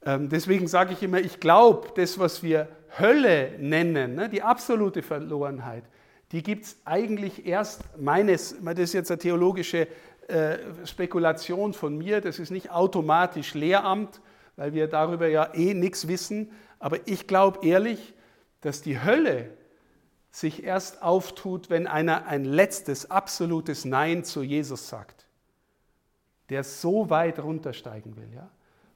Ähm, 0.05 0.29
deswegen 0.29 0.67
sage 0.67 0.93
ich 0.93 1.03
immer, 1.03 1.20
ich 1.20 1.39
glaube, 1.39 1.89
das, 1.96 2.17
was 2.17 2.41
wir 2.43 2.67
Hölle 2.98 3.51
nennen, 3.60 4.15
ne, 4.15 4.29
die 4.29 4.41
absolute 4.41 5.01
Verlorenheit, 5.01 5.84
die 6.31 6.43
gibt 6.43 6.65
es 6.65 6.77
eigentlich 6.86 7.46
erst 7.46 7.84
meines, 7.98 8.55
das 8.63 8.79
ist 8.79 8.93
jetzt 8.93 9.12
eine 9.12 9.20
theologische 9.20 9.88
äh, 10.27 10.58
Spekulation 10.86 11.74
von 11.74 11.98
mir, 11.98 12.22
das 12.22 12.39
ist 12.39 12.51
nicht 12.51 12.72
automatisch 12.72 13.53
Lehramt, 13.53 14.22
weil 14.55 14.74
wir 14.74 14.88
darüber 14.88 15.27
ja 15.27 15.53
eh 15.53 15.74
nichts 15.74 16.08
wissen, 16.08 16.51
aber 16.79 17.08
ich 17.08 17.27
glaube 17.27 17.65
ehrlich, 17.65 18.13
dass 18.62 18.81
die 18.81 19.01
Hölle 19.03 19.50
sich 20.31 20.63
erst 20.63 21.03
auftut, 21.03 21.70
wenn 21.70 21.88
einer 21.88 22.25
ein 22.25 22.46
letztes, 22.46 23.12
absolutes 23.12 23.86
Nein 23.86 24.24
zu 24.24 24.41
Jesus 24.41 24.88
sagt, 24.88 25.25
der 26.50 26.63
so 26.63 27.10
weit 27.10 27.39
runtersteigen 27.39 28.15
will. 28.15 28.29
Ja? 28.34 28.50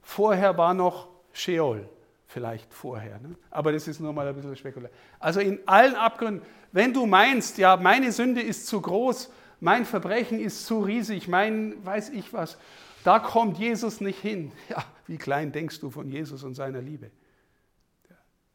Vorher 0.05 0.55
war 0.55 0.75
noch 0.75 1.07
Sheol, 1.33 1.89
vielleicht 2.27 2.71
vorher. 2.71 3.19
Ne? 3.19 3.35
Aber 3.49 3.71
das 3.71 3.87
ist 3.87 3.99
nur 3.99 4.13
mal 4.13 4.27
ein 4.27 4.35
bisschen 4.35 4.55
spekuliert. 4.55 4.93
Also 5.19 5.39
in 5.39 5.59
allen 5.67 5.95
Abgründen, 5.95 6.45
wenn 6.71 6.93
du 6.93 7.07
meinst, 7.07 7.57
ja, 7.57 7.75
meine 7.75 8.11
Sünde 8.11 8.39
ist 8.41 8.67
zu 8.67 8.79
groß, 8.79 9.31
mein 9.59 9.83
Verbrechen 9.83 10.39
ist 10.39 10.67
zu 10.67 10.81
riesig, 10.81 11.27
mein 11.27 11.83
weiß 11.83 12.11
ich 12.11 12.31
was, 12.33 12.59
da 13.03 13.17
kommt 13.17 13.57
Jesus 13.57 13.99
nicht 13.99 14.21
hin. 14.21 14.51
Ja, 14.69 14.85
wie 15.07 15.17
klein 15.17 15.51
denkst 15.51 15.79
du 15.79 15.89
von 15.89 16.07
Jesus 16.07 16.43
und 16.43 16.53
seiner 16.53 16.81
Liebe? 16.81 17.09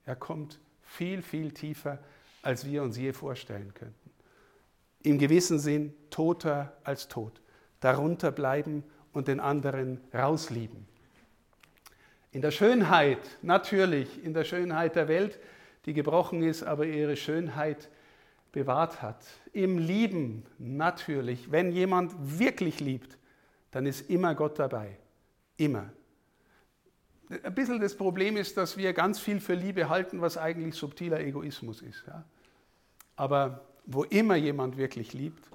Er 0.07 0.15
kommt 0.15 0.61
viel, 0.83 1.21
viel 1.21 1.51
tiefer, 1.51 1.99
als 2.43 2.65
wir 2.65 2.85
uns 2.85 2.97
je 2.97 3.13
vorstellen 3.13 3.75
könnten. 3.75 4.11
Im 5.03 5.19
gewissen 5.19 5.59
Sinn 5.59 5.95
toter 6.11 6.77
als 6.85 7.09
tot. 7.09 7.41
Darunter 7.81 8.31
bleiben 8.31 8.85
und 9.13 9.27
den 9.27 9.41
anderen 9.41 10.01
rauslieben. 10.15 10.90
In 12.33 12.43
der 12.43 12.51
Schönheit, 12.51 13.19
natürlich, 13.43 14.25
in 14.25 14.35
der 14.35 14.45
Schönheit 14.45 14.95
der 14.95 15.09
Welt, 15.09 15.39
die 15.87 15.95
gebrochen 15.95 16.43
ist, 16.43 16.63
aber 16.63 16.87
ihre 16.87 17.17
Schönheit 17.17 17.89
bewahrt 18.53 19.03
hat. 19.03 19.27
Im 19.53 19.79
Lieben, 19.79 20.45
natürlich. 20.59 21.51
Wenn 21.51 21.73
jemand 21.73 22.15
wirklich 22.39 22.81
liebt, 22.81 23.19
dann 23.71 23.87
ist 23.87 24.09
immer 24.11 24.35
Gott 24.35 24.59
dabei. 24.59 24.97
Immer. 25.57 25.91
Ein 27.43 27.55
bisschen 27.55 27.81
das 27.81 27.97
Problem 27.97 28.37
ist, 28.37 28.57
dass 28.57 28.77
wir 28.77 28.93
ganz 28.93 29.21
viel 29.21 29.41
für 29.41 29.55
Liebe 29.55 29.89
halten, 29.89 30.21
was 30.21 30.37
eigentlich 30.37 30.75
subtiler 30.75 31.21
Egoismus 31.21 31.81
ist. 31.81 32.05
Ja? 32.07 32.25
Aber 33.17 33.65
wo 33.87 34.05
immer 34.05 34.37
jemand 34.37 34.77
wirklich 34.77 35.13
liebt, 35.13 35.49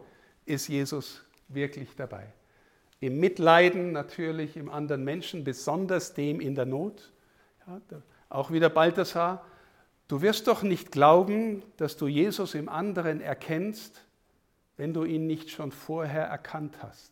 ist 0.46 0.68
Jesus 0.68 1.24
wirklich 1.50 1.96
dabei 1.96 2.34
im 3.00 3.20
Mitleiden 3.20 3.92
natürlich 3.92 4.58
im 4.58 4.70
anderen 4.70 5.04
Menschen, 5.04 5.44
besonders 5.44 6.14
dem 6.14 6.40
in 6.40 6.56
der 6.56 6.66
Not. 6.66 7.12
Ja, 7.68 7.82
auch 8.30 8.52
wieder 8.52 8.70
Balthasar, 8.70 9.46
du 10.08 10.22
wirst 10.22 10.48
doch 10.48 10.64
nicht 10.64 10.92
glauben, 10.92 11.64
dass 11.78 11.98
du 11.98 12.08
Jesus 12.08 12.56
im 12.56 12.70
anderen 12.70 13.22
erkennst, 13.22 14.06
wenn 14.78 14.94
du 14.94 15.04
ihn 15.04 15.28
nicht 15.28 15.50
schon 15.50 15.72
vorher 15.72 16.26
erkannt 16.26 16.78
hast. 16.82 17.12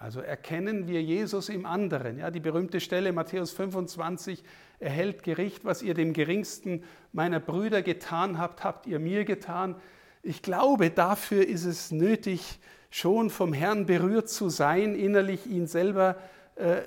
Also 0.00 0.20
erkennen 0.20 0.88
wir 0.88 1.02
Jesus 1.02 1.50
im 1.50 1.66
anderen. 1.66 2.18
Ja, 2.18 2.30
die 2.30 2.40
berühmte 2.40 2.80
Stelle 2.80 3.12
Matthäus 3.12 3.52
25 3.52 4.42
erhält 4.78 5.22
Gericht, 5.22 5.66
was 5.66 5.82
ihr 5.82 5.92
dem 5.92 6.14
geringsten 6.14 6.84
meiner 7.12 7.38
Brüder 7.38 7.82
getan 7.82 8.38
habt, 8.38 8.64
habt 8.64 8.86
ihr 8.86 8.98
mir 8.98 9.26
getan. 9.26 9.76
Ich 10.22 10.40
glaube, 10.40 10.88
dafür 10.88 11.46
ist 11.46 11.66
es 11.66 11.90
nötig, 11.90 12.60
schon 12.90 13.30
vom 13.30 13.52
Herrn 13.52 13.86
berührt 13.86 14.28
zu 14.28 14.48
sein, 14.48 14.94
innerlich 14.94 15.46
ihn 15.46 15.66
selber 15.66 16.16
äh, 16.56 16.82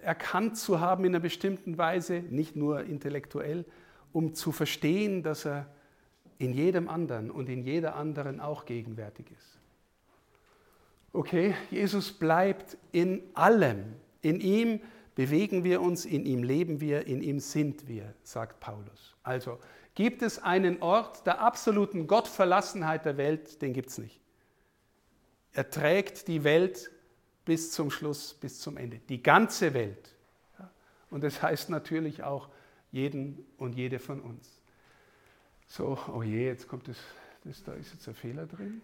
erkannt 0.00 0.56
zu 0.56 0.80
haben 0.80 1.04
in 1.04 1.14
einer 1.14 1.20
bestimmten 1.20 1.78
Weise, 1.78 2.22
nicht 2.30 2.54
nur 2.54 2.84
intellektuell, 2.84 3.64
um 4.12 4.34
zu 4.34 4.52
verstehen, 4.52 5.22
dass 5.22 5.44
er 5.44 5.66
in 6.38 6.52
jedem 6.52 6.88
anderen 6.88 7.30
und 7.30 7.48
in 7.48 7.62
jeder 7.62 7.96
anderen 7.96 8.40
auch 8.40 8.66
gegenwärtig 8.66 9.26
ist. 9.30 9.58
Okay, 11.12 11.54
Jesus 11.70 12.12
bleibt 12.12 12.76
in 12.92 13.22
allem. 13.34 13.94
In 14.20 14.40
ihm 14.40 14.80
bewegen 15.14 15.64
wir 15.64 15.80
uns, 15.80 16.04
in 16.04 16.26
ihm 16.26 16.42
leben 16.42 16.80
wir, 16.80 17.06
in 17.06 17.22
ihm 17.22 17.40
sind 17.40 17.88
wir, 17.88 18.14
sagt 18.22 18.60
Paulus. 18.60 19.16
Also 19.22 19.58
gibt 19.94 20.22
es 20.22 20.42
einen 20.42 20.82
Ort 20.82 21.26
der 21.26 21.40
absoluten 21.40 22.06
Gottverlassenheit 22.06 23.06
der 23.06 23.16
Welt, 23.16 23.60
den 23.62 23.72
gibt 23.72 23.88
es 23.88 23.98
nicht. 23.98 24.20
Er 25.56 25.70
trägt 25.70 26.28
die 26.28 26.44
Welt 26.44 26.90
bis 27.46 27.72
zum 27.72 27.90
Schluss, 27.90 28.34
bis 28.34 28.60
zum 28.60 28.76
Ende. 28.76 28.98
Die 29.08 29.22
ganze 29.22 29.72
Welt. 29.72 30.14
Und 31.08 31.24
das 31.24 31.40
heißt 31.40 31.70
natürlich 31.70 32.22
auch 32.22 32.50
jeden 32.92 33.42
und 33.56 33.74
jede 33.74 33.98
von 33.98 34.20
uns. 34.20 34.60
So, 35.66 35.98
oh 36.14 36.22
je, 36.22 36.44
jetzt 36.44 36.68
kommt 36.68 36.88
das, 36.88 36.98
das 37.42 37.64
da 37.64 37.72
ist 37.72 37.90
jetzt 37.94 38.06
ein 38.06 38.14
Fehler 38.14 38.44
drin. 38.44 38.82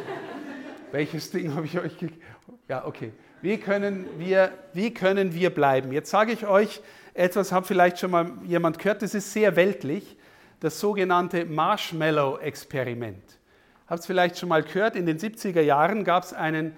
Welches 0.92 1.30
Ding 1.30 1.54
habe 1.54 1.64
ich 1.64 1.78
euch 1.78 1.96
gegeben? 1.96 2.20
Ja, 2.68 2.84
okay. 2.84 3.14
Wie 3.40 3.56
können, 3.56 4.06
wir, 4.18 4.52
wie 4.74 4.92
können 4.92 5.32
wir 5.32 5.48
bleiben? 5.48 5.92
Jetzt 5.92 6.10
sage 6.10 6.32
ich 6.32 6.46
euch 6.46 6.82
etwas, 7.14 7.52
hat 7.52 7.66
vielleicht 7.66 7.98
schon 7.98 8.10
mal 8.10 8.32
jemand 8.44 8.78
gehört, 8.78 9.00
das 9.00 9.14
ist 9.14 9.32
sehr 9.32 9.56
weltlich, 9.56 10.18
das 10.60 10.78
sogenannte 10.78 11.46
Marshmallow-Experiment. 11.46 13.38
Habt 13.86 14.00
es 14.00 14.06
vielleicht 14.06 14.38
schon 14.38 14.48
mal 14.48 14.62
gehört, 14.62 14.96
in 14.96 15.06
den 15.06 15.18
70er 15.18 15.60
Jahren 15.60 16.04
gab 16.04 16.24
es 16.24 16.32
einen, 16.32 16.74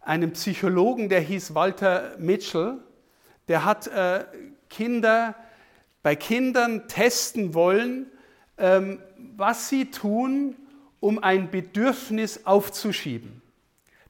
einen 0.00 0.32
Psychologen, 0.32 1.08
der 1.08 1.20
hieß 1.20 1.54
Walter 1.54 2.16
Mitchell, 2.18 2.78
der 3.48 3.64
hat 3.64 3.86
äh, 3.86 4.24
Kinder 4.68 5.34
bei 6.02 6.16
Kindern 6.16 6.88
testen 6.88 7.54
wollen, 7.54 8.06
ähm, 8.58 9.00
was 9.36 9.68
sie 9.68 9.90
tun, 9.90 10.56
um 10.98 11.22
ein 11.22 11.50
Bedürfnis 11.50 12.46
aufzuschieben. 12.46 13.42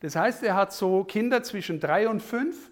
Das 0.01 0.17
heißt, 0.17 0.43
er 0.43 0.57
hat 0.57 0.73
so 0.73 1.05
Kinder 1.05 1.43
zwischen 1.43 1.79
drei 1.79 2.09
und 2.09 2.21
fünf 2.21 2.71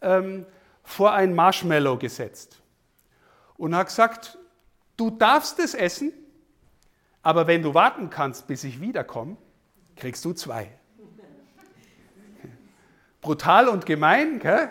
ähm, 0.00 0.46
vor 0.82 1.12
ein 1.12 1.34
Marshmallow 1.34 1.98
gesetzt 1.98 2.60
und 3.56 3.76
hat 3.76 3.88
gesagt, 3.88 4.38
du 4.96 5.10
darfst 5.10 5.58
es 5.58 5.74
essen, 5.74 6.12
aber 7.22 7.46
wenn 7.46 7.62
du 7.62 7.74
warten 7.74 8.10
kannst, 8.10 8.46
bis 8.46 8.64
ich 8.64 8.80
wiederkomme, 8.80 9.36
kriegst 9.96 10.24
du 10.24 10.32
zwei. 10.32 10.70
Brutal 13.20 13.68
und 13.68 13.86
gemein, 13.86 14.40
gell? 14.40 14.70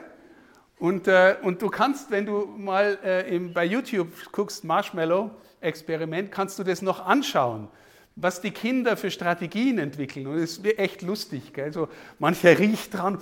Und, 0.77 1.07
äh, 1.07 1.37
und 1.43 1.61
du 1.61 1.69
kannst, 1.69 2.09
wenn 2.09 2.25
du 2.25 2.45
mal 2.57 2.97
äh, 3.03 3.35
im, 3.35 3.53
bei 3.53 3.63
YouTube 3.63 4.09
guckst, 4.31 4.63
Marshmallow-Experiment, 4.63 6.31
kannst 6.31 6.57
du 6.57 6.63
das 6.63 6.81
noch 6.81 7.05
anschauen, 7.05 7.67
was 8.15 8.41
die 8.41 8.51
Kinder 8.51 8.97
für 8.97 9.09
Strategien 9.09 9.79
entwickeln. 9.79 10.27
Und 10.27 10.37
es 10.37 10.57
ist 10.57 10.77
echt 10.77 11.01
lustig. 11.01 11.53
Gell? 11.53 11.71
So, 11.71 11.87
mancher 12.19 12.57
riecht 12.57 12.93
dran 12.93 13.17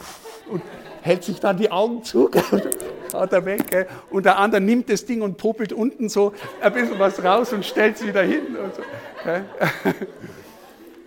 und 0.50 0.62
hält 1.02 1.24
sich 1.24 1.40
dann 1.40 1.58
die 1.58 1.72
Augen 1.72 2.04
zu, 2.04 2.30
haut 3.14 3.32
er 3.32 3.46
weg. 3.46 3.70
Gell? 3.70 3.88
Und 4.10 4.26
der 4.26 4.38
andere 4.38 4.62
nimmt 4.62 4.90
das 4.90 5.06
Ding 5.06 5.22
und 5.22 5.38
popelt 5.38 5.74
unten 5.74 6.10
so 6.10 6.34
ein 6.62 6.74
bisschen 6.74 7.00
was 7.00 7.24
raus 7.24 7.54
und 7.54 7.66
stellt 7.66 7.98
es 7.98 8.06
wieder 8.06 8.24
hin. 8.24 8.58
So, 8.76 9.32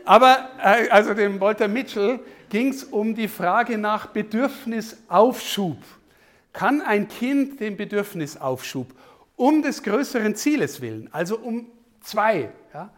Aber 0.04 0.50
äh, 0.62 0.88
also 0.88 1.14
dem 1.14 1.40
Walter 1.40 1.68
Mitchell 1.68 2.20
ging 2.50 2.68
es 2.68 2.84
um 2.84 3.14
die 3.14 3.28
Frage 3.28 3.78
nach 3.78 4.06
Bedürfnisaufschub. 4.06 5.78
Kann 6.52 6.82
ein 6.82 7.08
Kind 7.08 7.60
den 7.60 7.76
Bedürfnisaufschub 7.76 8.88
um 9.36 9.62
des 9.62 9.82
größeren 9.82 10.36
Zieles 10.36 10.80
willen, 10.80 11.08
also 11.12 11.38
um 11.38 11.66
zwei, 12.00 12.50
ja, 12.74 12.90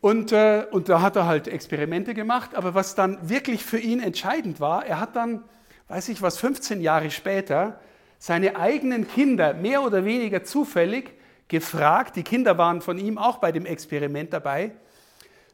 und, 0.00 0.32
äh, 0.32 0.66
und 0.70 0.88
da 0.88 1.00
hat 1.00 1.16
er 1.16 1.26
halt 1.26 1.48
Experimente 1.48 2.14
gemacht, 2.14 2.54
aber 2.54 2.74
was 2.74 2.94
dann 2.94 3.28
wirklich 3.28 3.64
für 3.64 3.78
ihn 3.78 4.00
entscheidend 4.00 4.60
war, 4.60 4.86
er 4.86 5.00
hat 5.00 5.16
dann, 5.16 5.44
weiß 5.88 6.08
ich 6.10 6.22
was, 6.22 6.38
15 6.38 6.80
Jahre 6.80 7.10
später 7.10 7.80
seine 8.18 8.56
eigenen 8.56 9.08
Kinder 9.08 9.54
mehr 9.54 9.82
oder 9.82 10.04
weniger 10.04 10.44
zufällig 10.44 11.14
gefragt, 11.48 12.16
die 12.16 12.22
Kinder 12.22 12.58
waren 12.58 12.80
von 12.80 12.98
ihm 12.98 13.18
auch 13.18 13.38
bei 13.38 13.52
dem 13.52 13.66
Experiment 13.66 14.32
dabei, 14.32 14.72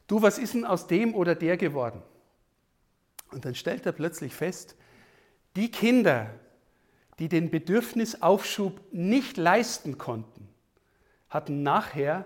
du, 0.06 0.20
was 0.20 0.38
ist 0.38 0.54
denn 0.54 0.64
aus 0.64 0.86
dem 0.86 1.14
oder 1.14 1.34
der 1.34 1.56
geworden? 1.56 2.02
Und 3.30 3.44
dann 3.44 3.54
stellt 3.54 3.86
er 3.86 3.92
plötzlich 3.92 4.34
fest, 4.34 4.76
die 5.56 5.70
Kinder, 5.70 6.30
die 7.18 7.28
den 7.28 7.50
Bedürfnisaufschub 7.50 8.80
nicht 8.92 9.36
leisten 9.36 9.98
konnten, 9.98 10.48
hatten 11.30 11.62
nachher 11.62 12.24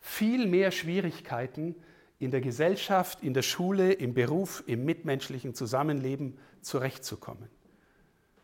viel 0.00 0.46
mehr 0.46 0.70
Schwierigkeiten 0.70 1.74
in 2.18 2.30
der 2.30 2.40
Gesellschaft, 2.40 3.22
in 3.22 3.34
der 3.34 3.42
Schule, 3.42 3.92
im 3.92 4.14
Beruf, 4.14 4.62
im 4.66 4.84
mitmenschlichen 4.84 5.54
Zusammenleben 5.54 6.36
zurechtzukommen. 6.62 7.48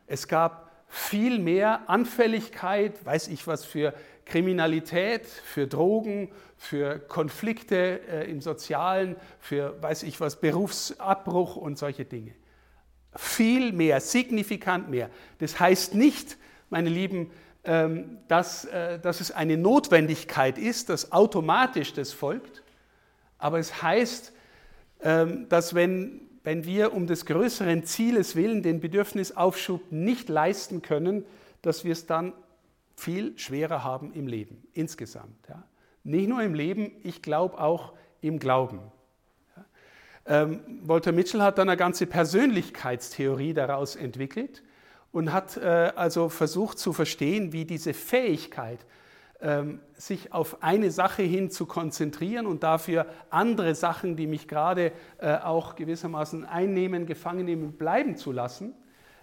Es 0.07 0.29
gab 0.29 0.71
viel 0.87 1.39
mehr 1.39 1.89
Anfälligkeit, 1.89 3.05
weiß 3.05 3.29
ich 3.29 3.47
was, 3.47 3.65
für 3.65 3.95
Kriminalität, 4.25 5.27
für 5.27 5.67
Drogen, 5.67 6.31
für 6.57 6.99
Konflikte 6.99 8.01
äh, 8.09 8.31
im 8.31 8.41
Sozialen, 8.41 9.17
für, 9.39 9.83
weiß 9.83 10.05
ich 10.05 10.21
was, 10.21 10.41
Berufsabbruch 10.41 11.57
und 11.57 11.79
solche 11.79 12.05
Dinge. 12.05 12.33
Viel 13.17 13.73
mehr, 13.73 14.01
signifikant 14.01 14.89
mehr. 14.89 15.11
Das 15.39 15.59
heißt 15.59 15.95
nicht, 15.95 16.37
meine 16.71 16.89
Lieben, 16.89 17.31
dass, 17.65 18.67
äh, 18.67 18.99
dass 18.99 19.21
es 19.21 19.31
eine 19.31 19.57
Notwendigkeit 19.57 20.59
ist, 20.59 20.91
dass 20.91 21.13
automatisch 21.13 21.95
das 21.95 22.13
folgt. 22.13 22.63
Aber 23.39 23.59
es 23.59 23.83
heißt, 23.83 24.33
ähm, 25.01 25.49
dass 25.49 25.75
wenn, 25.75 26.21
wenn 26.43 26.65
wir 26.65 26.93
um 26.93 27.07
des 27.07 27.25
größeren 27.27 27.85
Zieles 27.85 28.37
willen 28.37 28.63
den 28.63 28.81
Bedürfnisaufschub 28.81 29.93
nicht 29.93 30.29
leisten 30.29 30.83
können, 30.83 31.25
dass 31.63 31.85
wir 31.85 31.93
es 31.93 32.07
dann 32.07 32.35
viel 32.97 33.37
schwerer 33.39 33.83
haben 33.83 34.13
im 34.13 34.27
Leben 34.27 34.67
insgesamt. 34.75 35.49
Ja. 35.49 35.65
Nicht 36.05 36.29
nur 36.29 36.43
im 36.43 36.55
Leben, 36.55 36.93
ich 37.03 37.23
glaube 37.23 37.59
auch 37.59 37.95
im 38.21 38.39
Glauben. 38.39 38.81
Ähm, 40.27 40.61
Walter 40.83 41.13
Mitchell 41.13 41.43
hat 41.43 41.59
dann 41.59 41.69
eine 41.69 41.77
ganze 41.77 42.07
Persönlichkeitstheorie 42.07 43.53
daraus 43.53 43.97
entwickelt 43.97 44.63
und 45.15 45.33
hat 45.33 45.57
äh, 45.57 45.93
also 45.95 46.29
versucht 46.29 46.79
zu 46.79 46.93
verstehen, 46.93 47.53
wie 47.53 47.65
diese 47.65 47.95
Fähigkeit, 47.95 48.85
ähm, 49.41 49.79
sich 49.97 50.33
auf 50.33 50.61
eine 50.61 50.91
Sache 50.91 51.23
hin 51.23 51.51
zu 51.51 51.67
konzentrieren 51.67 52.47
und 52.47 52.65
dafür 52.65 53.07
andere 53.31 53.77
Sachen, 53.77 54.17
die 54.17 54.27
mich 54.27 54.49
gerade 54.49 54.91
äh, 55.19 55.37
auch 55.37 55.77
gewissermaßen 55.77 56.45
einnehmen, 56.45 57.07
gefangen 57.07 57.45
nehmen, 57.45 57.73
bleiben 57.75 58.17
zu 58.17 58.33
lassen, 58.33 58.75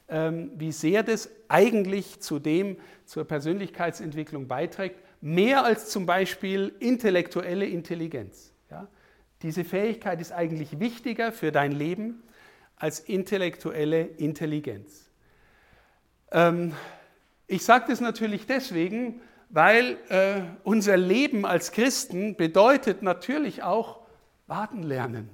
ähm, 0.08 0.52
wie 0.56 0.72
sehr 0.72 1.04
das 1.04 1.30
eigentlich 1.50 2.22
zu 2.22 2.40
dem, 2.40 2.78
zur 3.06 3.26
Persönlichkeitsentwicklung 3.26 4.48
beiträgt, 4.48 4.96
mehr 5.20 5.66
als 5.66 5.90
zum 5.90 6.06
Beispiel 6.06 6.74
intellektuelle 6.80 7.66
Intelligenz. 7.66 8.54
Ja? 8.70 8.88
Diese 9.42 9.66
Fähigkeit 9.66 10.22
ist 10.22 10.32
eigentlich 10.32 10.80
wichtiger 10.80 11.34
für 11.34 11.52
dein 11.52 11.74
Leben 11.74 12.24
als 12.78 13.02
intellektuelle 13.02 14.04
Intelligenz. 14.04 15.11
Ähm, 16.32 16.74
ich 17.48 17.66
sage 17.66 17.86
das 17.90 18.00
natürlich 18.00 18.48
deswegen, 18.48 19.22
weil 19.50 19.98
äh, 20.10 20.42
unser 20.64 20.96
Leben 20.96 21.46
als 21.46 21.72
Christen 21.72 22.36
bedeutet 22.36 23.04
natürlich 23.04 23.64
auch 23.64 24.00
warten 24.48 24.84
lernen. 24.84 25.30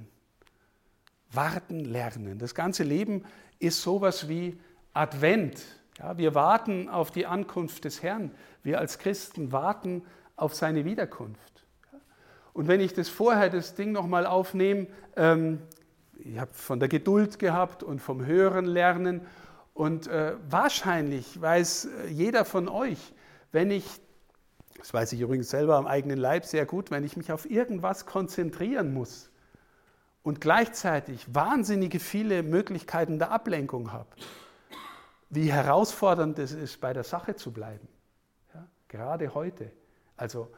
Warten 1.32 1.82
lernen. 1.82 2.40
Das 2.40 2.56
ganze 2.56 2.84
Leben 2.84 3.24
ist 3.60 3.82
sowas 3.82 4.28
wie 4.28 4.60
Advent. 4.94 5.64
Ja, 6.00 6.18
wir 6.18 6.34
warten 6.34 6.90
auf 6.90 7.12
die 7.12 7.26
Ankunft 7.26 7.86
des 7.86 8.02
Herrn. 8.02 8.32
Wir 8.64 8.80
als 8.80 8.98
Christen 8.98 9.52
warten 9.52 10.04
auf 10.36 10.56
seine 10.56 10.86
Wiederkunft. 10.86 11.66
Und 12.54 12.68
wenn 12.68 12.82
ich 12.82 12.94
das 12.94 13.10
vorher, 13.10 13.50
das 13.50 13.76
Ding 13.76 13.92
nochmal 13.92 14.26
aufnehme, 14.26 14.88
ähm, 15.16 15.62
ich 16.18 16.40
habe 16.40 16.52
von 16.54 16.80
der 16.80 16.90
Geduld 16.90 17.38
gehabt 17.38 17.84
und 17.84 18.00
vom 18.00 18.26
Hören 18.26 18.66
lernen 18.66 19.22
und 19.78 20.08
äh, 20.08 20.34
wahrscheinlich 20.50 21.40
weiß 21.40 21.86
äh, 21.86 22.08
jeder 22.08 22.46
von 22.46 22.68
euch, 22.68 22.98
wenn 23.52 23.70
ich, 23.70 23.86
das 24.80 24.92
weiß 24.92 25.14
ich 25.14 25.22
übrigens 25.22 25.52
selber 25.52 25.76
am 25.76 25.86
eigenen 25.86 26.18
Leib 26.18 26.46
sehr 26.46 26.66
gut, 26.66 26.90
wenn 26.90 27.04
ich 27.04 27.16
mich 27.16 27.32
auf 27.32 27.48
irgendwas 27.48 28.08
konzentrieren 28.08 28.92
muss 28.92 29.30
und 30.24 30.42
gleichzeitig 30.42 31.28
wahnsinnige 31.32 32.00
viele 32.00 32.42
Möglichkeiten 32.42 33.20
der 33.20 33.30
Ablenkung 33.30 33.92
habe, 33.92 34.10
wie 35.30 35.52
herausfordernd 35.52 36.40
es 36.40 36.54
ist, 36.54 36.82
bei 36.82 36.92
der 36.92 37.04
Sache 37.04 37.36
zu 37.36 37.54
bleiben. 37.54 37.88
Ja, 38.56 38.68
gerade 38.88 39.36
heute. 39.36 39.72
Also 40.16 40.52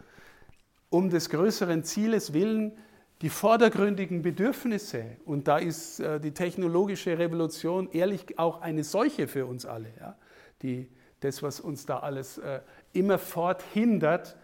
um 0.89 1.09
des 1.09 1.29
größeren 1.29 1.83
Zieles 1.83 2.31
willen 2.31 2.77
die 3.21 3.29
vordergründigen 3.29 4.21
Bedürfnisse, 4.21 5.17
und 5.25 5.47
da 5.47 5.57
ist 5.57 5.99
äh, 5.99 6.19
die 6.19 6.33
technologische 6.33 7.17
Revolution 7.17 7.89
ehrlich 7.91 8.39
auch 8.39 8.61
eine 8.61 8.83
Seuche 8.83 9.27
für 9.27 9.45
uns 9.45 9.65
alle, 9.65 9.91
ja? 9.99 10.15
die, 10.61 10.89
das, 11.19 11.43
was 11.43 11.59
uns 11.59 11.85
da 11.85 11.99
alles 11.99 12.37
äh, 12.37 12.61
immerfort 12.93 13.61
hindert, 13.73 14.37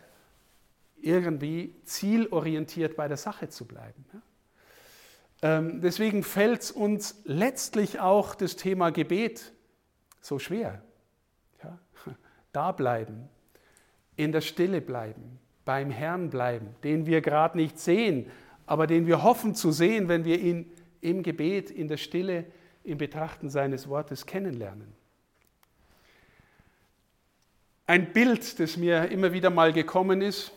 irgendwie 1.01 1.75
zielorientiert 1.85 2.95
bei 2.95 3.07
der 3.07 3.17
Sache 3.17 3.47
zu 3.47 3.65
bleiben. 3.65 4.05
Ja? 4.13 4.21
Ähm, 5.41 5.79
deswegen 5.81 6.23
fällt 6.23 6.63
es 6.63 6.71
uns 6.71 7.21
letztlich 7.23 7.99
auch 7.99 8.35
das 8.35 8.55
Thema 8.55 8.89
Gebet 8.89 9.53
so 10.21 10.39
schwer. 10.39 10.81
Ja? 11.63 11.77
Da 12.51 12.71
bleiben, 12.71 13.27
in 14.15 14.31
der 14.31 14.39
Stille 14.39 14.79
bleiben, 14.79 15.39
beim 15.65 15.91
Herrn 15.91 16.29
bleiben, 16.29 16.73
den 16.83 17.05
wir 17.05 17.19
gerade 17.19 17.57
nicht 17.57 17.77
sehen, 17.79 18.31
aber 18.65 18.87
den 18.87 19.07
wir 19.07 19.23
hoffen 19.23 19.55
zu 19.55 19.71
sehen, 19.71 20.07
wenn 20.07 20.25
wir 20.25 20.39
ihn 20.39 20.71
im 21.01 21.23
Gebet, 21.23 21.69
in 21.69 21.87
der 21.87 21.97
Stille, 21.97 22.45
im 22.83 22.97
Betrachten 22.97 23.49
seines 23.49 23.87
Wortes 23.89 24.25
kennenlernen. 24.25 24.93
Ein 27.87 28.13
Bild, 28.13 28.59
das 28.59 28.77
mir 28.77 29.09
immer 29.11 29.31
wieder 29.31 29.49
mal 29.49 29.71
gekommen 29.71 30.21
ist, 30.21 30.51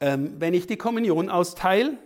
ähm, 0.00 0.34
wenn 0.38 0.54
ich 0.54 0.66
die 0.66 0.76
Kommunion 0.76 1.28
austeile, 1.28 1.98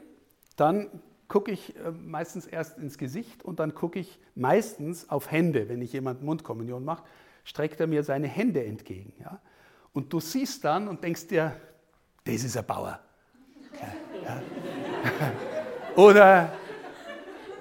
dann 0.57 0.89
gucke 1.29 1.53
ich 1.53 1.77
äh, 1.77 1.91
meistens 1.91 2.47
erst 2.47 2.79
ins 2.79 2.99
Gesicht 2.99 3.45
und 3.45 3.61
dann 3.61 3.75
gucke 3.75 3.99
ich 4.01 4.19
meistens 4.35 5.09
auf 5.09 5.31
Hände. 5.31 5.69
Wenn 5.69 5.83
ich 5.83 5.93
jemand 5.93 6.23
Mundkommunion 6.23 6.85
mache, 6.85 7.05
streckt 7.45 7.81
er 7.81 7.87
mir 7.87 8.03
seine 8.03 8.27
Hände 8.27 8.65
entgegen. 8.65 9.13
Ja? 9.21 9.41
Und 9.93 10.13
du 10.13 10.21
siehst 10.21 10.65
dann 10.65 10.89
und 10.89 11.03
denkst 11.05 11.29
dir, 11.29 11.57
das 12.25 12.45
ist 12.45 12.57
ein 12.57 12.67
Bauer. 12.67 13.01
Ja, 13.81 13.93
ja. 14.25 14.43
oder, 15.97 16.53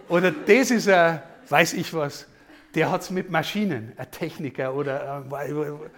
oder 0.09 0.31
das 0.31 0.71
ist 0.71 0.87
ein, 0.87 1.21
weiß 1.49 1.73
ich 1.73 1.93
was, 1.93 2.27
der 2.75 2.91
hat 2.91 3.01
es 3.01 3.09
mit 3.09 3.29
Maschinen, 3.29 3.93
ein 3.97 4.11
Techniker 4.11 4.75
oder. 4.75 5.25
Äh, 5.31 5.89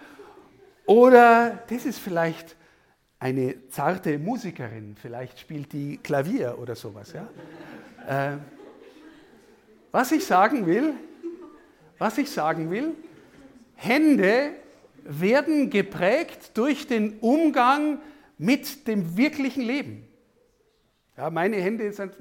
Oder 0.86 1.62
das 1.68 1.84
ist 1.84 1.98
vielleicht 1.98 2.56
eine 3.20 3.68
zarte 3.68 4.18
Musikerin, 4.18 4.96
vielleicht 5.00 5.38
spielt 5.38 5.72
die 5.72 5.98
Klavier 5.98 6.58
oder 6.58 6.74
sowas. 6.74 7.12
Ja? 7.12 7.28
Äh, 8.32 8.38
was 9.92 10.10
ich 10.10 10.24
sagen 10.24 10.66
will, 10.66 10.94
was 11.98 12.16
ich 12.18 12.30
sagen 12.30 12.70
will, 12.70 12.94
Hände 13.76 14.52
werden 15.04 15.70
geprägt 15.70 16.52
durch 16.54 16.86
den 16.86 17.18
Umgang 17.18 18.00
mit 18.38 18.88
dem 18.88 19.16
wirklichen 19.16 19.62
Leben. 19.62 20.09
Ja, 21.20 21.28
meine 21.28 21.56
Hände 21.56 21.92
sind 21.92 22.14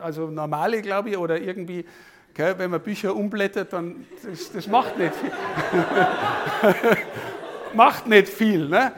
also 0.00 0.30
normale, 0.30 0.80
glaube 0.80 1.10
ich, 1.10 1.18
oder 1.18 1.40
irgendwie, 1.40 1.84
gell, 2.34 2.54
wenn 2.56 2.70
man 2.70 2.80
Bücher 2.80 3.12
umblättert, 3.16 3.72
dann 3.72 4.06
das, 4.22 4.52
das 4.52 4.68
macht 4.68 4.96
nicht 4.96 5.12
viel. 5.12 5.32
macht 7.74 8.06
nicht 8.06 8.28
viel. 8.28 8.68
Ne? 8.68 8.92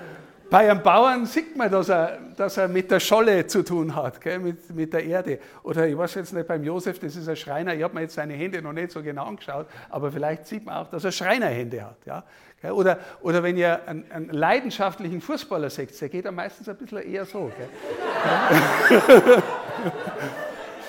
Bei 0.49 0.71
einem 0.71 0.83
Bauern 0.83 1.27
sieht 1.27 1.57
man, 1.57 1.71
dass 1.71 1.89
er, 1.89 2.19
dass 2.37 2.57
er 2.57 2.69
mit 2.69 2.91
der 2.91 3.01
Scholle 3.01 3.47
zu 3.47 3.65
tun 3.65 3.95
hat, 3.97 4.21
gell, 4.21 4.39
mit, 4.39 4.71
mit 4.75 4.93
der 4.93 5.05
Erde. 5.05 5.41
Oder 5.65 5.89
ich 5.89 5.99
weiß 5.99 6.15
jetzt 6.15 6.33
nicht, 6.33 6.47
beim 6.47 6.63
Josef, 6.63 7.01
das 7.01 7.17
ist 7.17 7.29
ein 7.29 7.35
Schreiner, 7.37 7.75
ich 7.75 7.83
habe 7.83 7.95
mir 7.95 8.03
jetzt 8.03 8.15
seine 8.15 8.35
Hände 8.35 8.63
noch 8.63 8.73
nicht 8.73 8.93
so 8.93 9.03
genau 9.03 9.25
angeschaut, 9.25 9.67
aber 9.91 10.13
vielleicht 10.13 10.47
sieht 10.47 10.65
man 10.65 10.77
auch, 10.77 10.91
dass 10.91 11.05
er 11.05 11.11
Schreinerhände 11.11 11.83
hat. 11.83 11.97
Ja. 12.07 12.23
Oder, 12.71 12.99
oder 13.23 13.43
wenn 13.43 13.57
ihr 13.57 13.81
einen, 13.87 14.11
einen, 14.11 14.31
leidenschaftlichen 14.31 15.21
Fußballer 15.21 15.71
seht, 15.71 16.01
der 16.01 16.09
geht 16.09 16.25
dann 16.25 16.35
meistens 16.35 16.69
ein 16.69 16.77
bisschen 16.77 17.03
eher 17.03 17.25
so. 17.25 17.51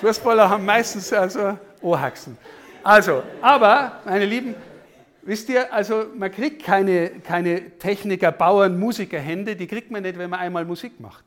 Fußballer 0.00 0.48
haben 0.48 0.64
meistens 0.64 1.12
also 1.12 1.58
Ohrhaxen. 1.82 2.38
Also, 2.82 3.22
aber, 3.42 4.00
meine 4.04 4.24
Lieben, 4.24 4.54
Wisst 5.28 5.50
ihr, 5.50 5.74
also 5.74 6.06
man 6.14 6.30
kriegt 6.30 6.62
keine, 6.62 7.10
keine 7.20 7.76
Techniker, 7.78 8.32
Bauern, 8.32 8.80
Musikerhände, 8.80 9.56
die 9.56 9.66
kriegt 9.66 9.90
man 9.90 10.02
nicht, 10.02 10.16
wenn 10.16 10.30
man 10.30 10.40
einmal 10.40 10.64
Musik 10.64 11.00
macht. 11.00 11.22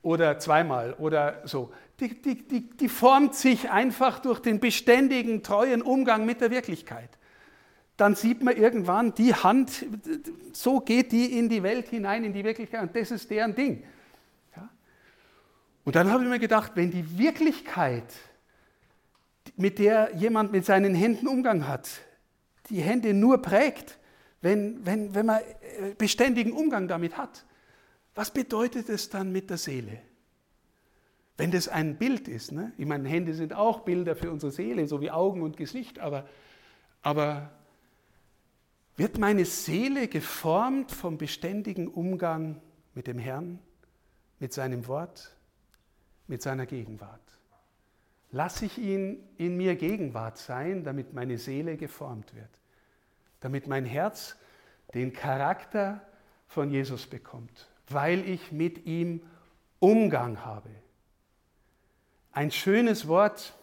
Oder 0.00 0.38
zweimal 0.38 0.94
oder 0.94 1.42
so. 1.44 1.70
Die, 2.00 2.18
die, 2.22 2.48
die, 2.48 2.70
die 2.70 2.88
formt 2.88 3.34
sich 3.34 3.68
einfach 3.68 4.20
durch 4.20 4.40
den 4.40 4.58
beständigen, 4.58 5.42
treuen 5.42 5.82
Umgang 5.82 6.24
mit 6.24 6.40
der 6.40 6.50
Wirklichkeit. 6.50 7.10
Dann 7.98 8.14
sieht 8.14 8.42
man 8.42 8.56
irgendwann, 8.56 9.12
die 9.12 9.34
Hand, 9.34 9.84
so 10.52 10.80
geht 10.80 11.12
die 11.12 11.38
in 11.38 11.50
die 11.50 11.62
Welt 11.62 11.88
hinein, 11.88 12.24
in 12.24 12.32
die 12.32 12.42
Wirklichkeit 12.42 12.80
und 12.80 12.96
das 12.96 13.10
ist 13.10 13.30
deren 13.30 13.54
Ding. 13.54 13.84
Ja? 14.56 14.66
Und 15.84 15.94
dann 15.94 16.10
habe 16.10 16.24
ich 16.24 16.30
mir 16.30 16.38
gedacht, 16.38 16.72
wenn 16.74 16.90
die 16.90 17.18
Wirklichkeit, 17.18 18.14
mit 19.56 19.78
der 19.78 20.16
jemand 20.16 20.52
mit 20.52 20.64
seinen 20.64 20.94
Händen 20.94 21.28
Umgang 21.28 21.68
hat, 21.68 21.90
die 22.70 22.80
Hände 22.80 23.14
nur 23.14 23.42
prägt, 23.42 23.98
wenn, 24.40 24.84
wenn, 24.84 25.14
wenn 25.14 25.26
man 25.26 25.40
äh, 25.40 25.94
beständigen 25.96 26.52
Umgang 26.52 26.88
damit 26.88 27.16
hat. 27.16 27.44
Was 28.14 28.32
bedeutet 28.32 28.88
es 28.88 29.08
dann 29.08 29.32
mit 29.32 29.50
der 29.50 29.58
Seele? 29.58 30.00
Wenn 31.36 31.52
das 31.52 31.68
ein 31.68 31.96
Bild 31.96 32.26
ist, 32.26 32.50
ne? 32.50 32.72
ich 32.76 32.86
meine, 32.86 33.08
Hände 33.08 33.32
sind 33.32 33.52
auch 33.52 33.80
Bilder 33.80 34.16
für 34.16 34.30
unsere 34.30 34.50
Seele, 34.50 34.88
so 34.88 35.00
wie 35.00 35.10
Augen 35.10 35.42
und 35.42 35.56
Gesicht, 35.56 36.00
aber, 36.00 36.28
aber 37.02 37.52
wird 38.96 39.18
meine 39.18 39.44
Seele 39.44 40.08
geformt 40.08 40.90
vom 40.90 41.16
beständigen 41.16 41.86
Umgang 41.86 42.60
mit 42.94 43.06
dem 43.06 43.20
Herrn, 43.20 43.60
mit 44.40 44.52
seinem 44.52 44.88
Wort, 44.88 45.36
mit 46.26 46.42
seiner 46.42 46.66
Gegenwart? 46.66 47.22
Lasse 48.32 48.66
ich 48.66 48.76
ihn 48.76 49.22
in 49.36 49.56
mir 49.56 49.76
Gegenwart 49.76 50.36
sein, 50.38 50.82
damit 50.82 51.14
meine 51.14 51.38
Seele 51.38 51.76
geformt 51.76 52.34
wird, 52.34 52.57
damit 53.40 53.66
mein 53.66 53.84
Herz 53.84 54.36
den 54.94 55.12
Charakter 55.12 56.00
von 56.46 56.70
Jesus 56.70 57.06
bekommt, 57.06 57.68
weil 57.88 58.28
ich 58.28 58.52
mit 58.52 58.86
ihm 58.86 59.22
Umgang 59.80 60.44
habe. 60.44 60.70
Ein 62.32 62.50
schönes 62.50 63.06
Wort 63.06 63.54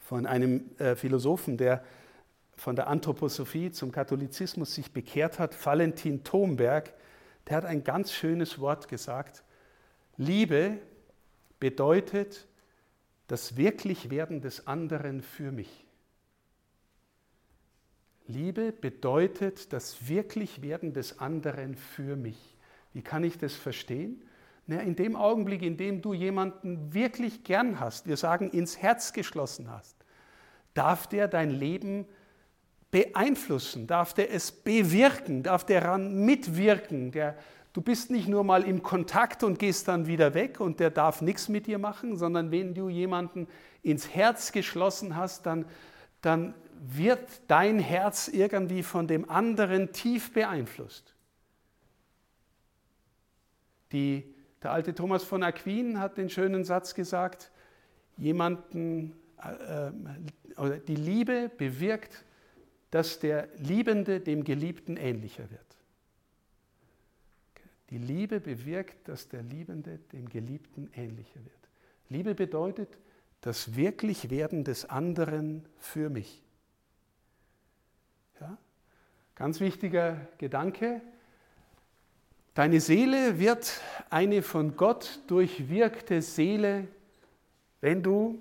von 0.00 0.26
einem 0.26 0.70
äh, 0.78 0.94
Philosophen, 0.94 1.56
der 1.56 1.82
von 2.56 2.76
der 2.76 2.86
Anthroposophie 2.86 3.72
zum 3.72 3.90
Katholizismus 3.90 4.74
sich 4.74 4.92
bekehrt 4.92 5.38
hat, 5.38 5.54
Valentin 5.64 6.22
Thomberg, 6.22 6.92
der 7.48 7.56
hat 7.56 7.64
ein 7.64 7.82
ganz 7.82 8.12
schönes 8.12 8.60
Wort 8.60 8.88
gesagt. 8.88 9.42
Liebe 10.16 10.78
bedeutet, 11.58 12.46
das 13.26 13.56
Wirklichwerden 13.56 14.40
des 14.40 14.66
anderen 14.66 15.22
für 15.22 15.50
mich. 15.50 15.81
Liebe 18.32 18.72
bedeutet 18.72 19.72
das 19.72 20.08
Wirklichwerden 20.08 20.92
des 20.92 21.18
anderen 21.18 21.76
für 21.76 22.16
mich. 22.16 22.56
Wie 22.92 23.02
kann 23.02 23.24
ich 23.24 23.38
das 23.38 23.54
verstehen? 23.54 24.22
Na, 24.66 24.80
in 24.80 24.96
dem 24.96 25.16
Augenblick, 25.16 25.62
in 25.62 25.76
dem 25.76 26.02
du 26.02 26.14
jemanden 26.14 26.94
wirklich 26.94 27.44
gern 27.44 27.80
hast, 27.80 28.06
wir 28.06 28.16
sagen 28.16 28.50
ins 28.50 28.78
Herz 28.78 29.12
geschlossen 29.12 29.70
hast, 29.70 29.96
darf 30.74 31.06
der 31.06 31.28
dein 31.28 31.50
Leben 31.50 32.06
beeinflussen, 32.90 33.86
darf 33.86 34.14
der 34.14 34.32
es 34.32 34.52
bewirken, 34.52 35.42
darf 35.42 35.64
der 35.64 35.80
daran 35.80 36.24
mitwirken, 36.24 37.10
der 37.10 37.36
Du 37.72 37.80
bist 37.80 38.10
nicht 38.10 38.28
nur 38.28 38.44
mal 38.44 38.64
im 38.64 38.82
Kontakt 38.82 39.42
und 39.42 39.58
gehst 39.58 39.88
dann 39.88 40.06
wieder 40.06 40.34
weg 40.34 40.60
und 40.60 40.78
der 40.78 40.90
darf 40.90 41.22
nichts 41.22 41.48
mit 41.48 41.66
dir 41.66 41.78
machen, 41.78 42.16
sondern 42.18 42.50
wenn 42.50 42.74
du 42.74 42.90
jemanden 42.90 43.48
ins 43.82 44.10
Herz 44.10 44.52
geschlossen 44.52 45.16
hast, 45.16 45.46
dann, 45.46 45.64
dann 46.20 46.52
wird 46.84 47.42
dein 47.46 47.78
Herz 47.78 48.26
irgendwie 48.26 48.82
von 48.82 49.06
dem 49.06 49.30
anderen 49.30 49.92
tief 49.92 50.32
beeinflusst. 50.32 51.14
Die, 53.92 54.34
der 54.62 54.72
alte 54.72 54.92
Thomas 54.92 55.22
von 55.22 55.44
Aquin 55.44 56.00
hat 56.00 56.16
den 56.16 56.28
schönen 56.28 56.64
Satz 56.64 56.94
gesagt, 56.94 57.52
jemanden, 58.16 59.14
äh, 59.40 59.88
äh, 59.88 60.80
die 60.88 60.96
Liebe 60.96 61.50
bewirkt, 61.56 62.24
dass 62.90 63.20
der 63.20 63.48
Liebende 63.58 64.20
dem 64.20 64.42
Geliebten 64.42 64.96
ähnlicher 64.96 65.48
wird. 65.50 65.60
Die 67.90 67.98
Liebe 67.98 68.40
bewirkt, 68.40 69.08
dass 69.08 69.28
der 69.28 69.42
Liebende 69.42 69.98
dem 70.12 70.28
Geliebten 70.28 70.90
ähnlicher 70.94 71.44
wird. 71.44 71.68
Liebe 72.08 72.34
bedeutet 72.34 72.98
das 73.40 73.76
Wirklichwerden 73.76 74.64
des 74.64 74.84
anderen 74.84 75.64
für 75.78 76.10
mich. 76.10 76.42
Ja? 78.40 78.56
Ganz 79.34 79.60
wichtiger 79.60 80.16
Gedanke. 80.38 81.00
Deine 82.54 82.80
Seele 82.80 83.38
wird 83.38 83.80
eine 84.10 84.42
von 84.42 84.76
Gott 84.76 85.20
durchwirkte 85.26 86.20
Seele, 86.20 86.86
wenn 87.80 88.02
du 88.02 88.38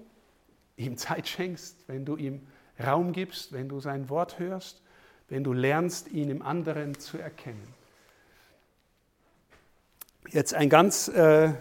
ihm 0.76 0.98
Zeit 0.98 1.28
schenkst, 1.28 1.78
wenn 1.88 2.06
du 2.06 2.18
ihm 2.18 2.46
Raum 2.80 3.14
gibst, 3.14 3.54
wenn 3.54 3.70
du 3.70 3.80
sein 3.80 4.10
Wort 4.10 4.40
hörst, 4.40 4.82
wenn 5.30 5.44
du 5.44 5.54
lernst, 5.54 6.10
ihn 6.12 6.30
im 6.30 6.42
anderen 6.42 7.00
zu 7.00 7.18
erkennen. 7.18 7.74
Jetzt 10.30 10.54
ein 10.54 10.70
ganz 10.70 11.08
äh, 11.08 11.54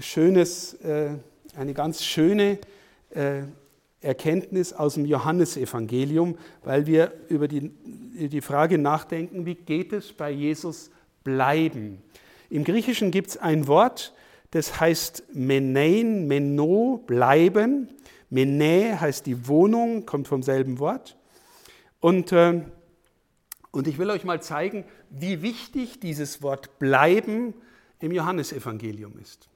schönes, 0.00 0.74
äh, 0.82 1.16
eine 1.56 1.74
ganz 1.74 2.04
schöne 2.04 2.58
äh, 3.10 3.42
Erkenntnis 4.00 4.72
aus 4.72 4.94
dem 4.94 5.04
Johannesevangelium, 5.04 6.38
weil 6.62 6.86
wir 6.86 7.12
über 7.28 7.48
die, 7.48 7.70
die 8.28 8.40
Frage 8.40 8.78
nachdenken, 8.78 9.44
wie 9.44 9.56
geht 9.56 9.92
es 9.92 10.12
bei 10.12 10.30
Jesus 10.30 10.90
bleiben? 11.24 12.02
Im 12.48 12.64
Griechischen 12.64 13.10
gibt 13.10 13.30
es 13.30 13.36
ein 13.36 13.66
Wort, 13.66 14.14
das 14.52 14.80
heißt 14.80 15.24
Menein, 15.34 16.26
Meno, 16.26 17.02
bleiben. 17.06 17.88
Mene 18.30 19.00
heißt 19.00 19.26
die 19.26 19.48
Wohnung, 19.48 20.06
kommt 20.06 20.28
vom 20.28 20.42
selben 20.42 20.78
Wort. 20.78 21.16
Und, 22.00 22.32
äh, 22.32 22.62
und 23.70 23.88
ich 23.88 23.98
will 23.98 24.10
euch 24.10 24.24
mal 24.24 24.40
zeigen, 24.40 24.84
wie 25.10 25.42
wichtig 25.42 26.00
dieses 26.00 26.42
Wort 26.42 26.78
bleiben 26.78 27.54
im 28.00 28.12
Johannesevangelium 28.12 29.18
ist. 29.18 29.48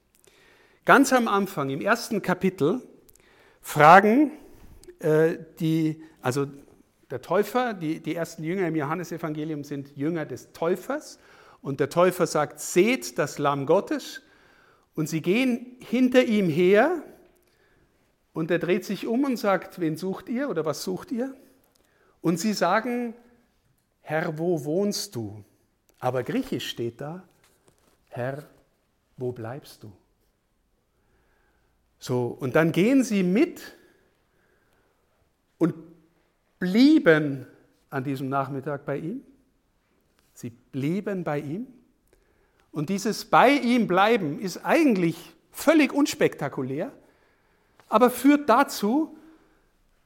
Ganz 0.85 1.13
am 1.13 1.27
Anfang, 1.27 1.69
im 1.69 1.81
ersten 1.81 2.21
Kapitel, 2.21 2.81
fragen 3.63 4.31
äh, 4.99 5.37
die, 5.59 6.03
also 6.21 6.45
der 7.09 7.21
Täufer, 7.21 7.73
die, 7.73 7.99
die 7.99 8.13
ersten 8.13 8.43
Jünger 8.43 8.67
im 8.67 8.75
Johannesevangelium 8.75 9.63
sind 9.63 9.95
Jünger 9.97 10.25
des 10.25 10.51
Täufers 10.51 11.17
und 11.61 11.79
der 11.79 11.89
Täufer 11.89 12.27
sagt, 12.27 12.59
seht 12.59 13.17
das 13.17 13.39
Lamm 13.39 13.65
Gottes 13.65 14.21
und 14.93 15.09
sie 15.09 15.21
gehen 15.21 15.77
hinter 15.79 16.23
ihm 16.23 16.49
her 16.49 17.01
und 18.33 18.51
er 18.51 18.59
dreht 18.59 18.85
sich 18.85 19.07
um 19.07 19.23
und 19.23 19.37
sagt, 19.37 19.79
wen 19.79 19.95
sucht 19.95 20.27
ihr 20.29 20.49
oder 20.49 20.65
was 20.65 20.83
sucht 20.83 21.11
ihr? 21.11 21.33
Und 22.21 22.39
sie 22.39 22.53
sagen, 22.53 23.15
Herr, 24.01 24.37
wo 24.37 24.65
wohnst 24.65 25.15
du? 25.15 25.43
Aber 25.99 26.23
griechisch 26.23 26.69
steht 26.69 26.99
da, 26.99 27.23
Herr, 28.09 28.43
wo 29.17 29.31
bleibst 29.31 29.83
du? 29.83 29.91
So, 32.03 32.35
und 32.37 32.57
dann 32.57 32.73
gehen 32.73 33.01
sie 33.01 33.23
mit 33.23 33.77
und 35.57 35.73
blieben 36.59 37.47
an 37.89 38.03
diesem 38.03 38.27
Nachmittag 38.27 38.83
bei 38.85 38.97
ihm. 38.97 39.23
Sie 40.33 40.49
blieben 40.49 41.23
bei 41.23 41.39
ihm. 41.39 41.65
Und 42.73 42.89
dieses 42.89 43.23
bei 43.23 43.51
ihm 43.51 43.87
bleiben 43.87 44.41
ist 44.41 44.65
eigentlich 44.65 45.33
völlig 45.53 45.93
unspektakulär, 45.93 46.91
aber 47.87 48.09
führt 48.09 48.49
dazu, 48.49 49.17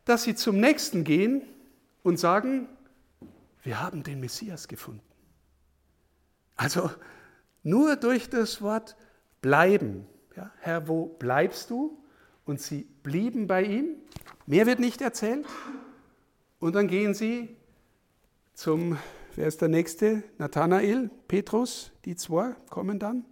dass 0.06 0.22
sie 0.22 0.36
zum 0.36 0.60
nächsten 0.60 1.04
gehen 1.04 1.42
und 2.04 2.20
sagen, 2.20 2.70
wir 3.64 3.82
haben 3.82 4.04
den 4.04 4.20
Messias 4.20 4.68
gefunden. 4.68 5.02
Also 6.58 6.92
nur 7.64 7.96
durch 7.96 8.30
das 8.30 8.62
Wort 8.62 8.96
bleiben. 9.42 10.06
Ja, 10.38 10.52
Herr, 10.60 10.88
wo 10.88 11.08
bleibst 11.08 11.72
du? 11.72 11.98
Und 12.46 12.62
sie 12.62 12.88
blieben 13.02 13.48
bei 13.48 13.64
ihm. 13.64 13.96
Mehr 14.46 14.68
wird 14.68 14.80
nicht 14.80 15.02
erzählt. 15.02 15.48
Und 16.60 16.76
dann 16.76 16.88
gehen 16.88 17.16
sie 17.16 17.58
zum, 18.54 19.00
wer 19.36 19.48
ist 19.48 19.62
der 19.62 19.68
Nächste? 19.68 20.22
Nathanael, 20.38 21.10
Petrus, 21.28 21.92
die 22.06 22.16
zwei 22.16 22.52
kommen 22.70 23.00
dann. 23.00 23.26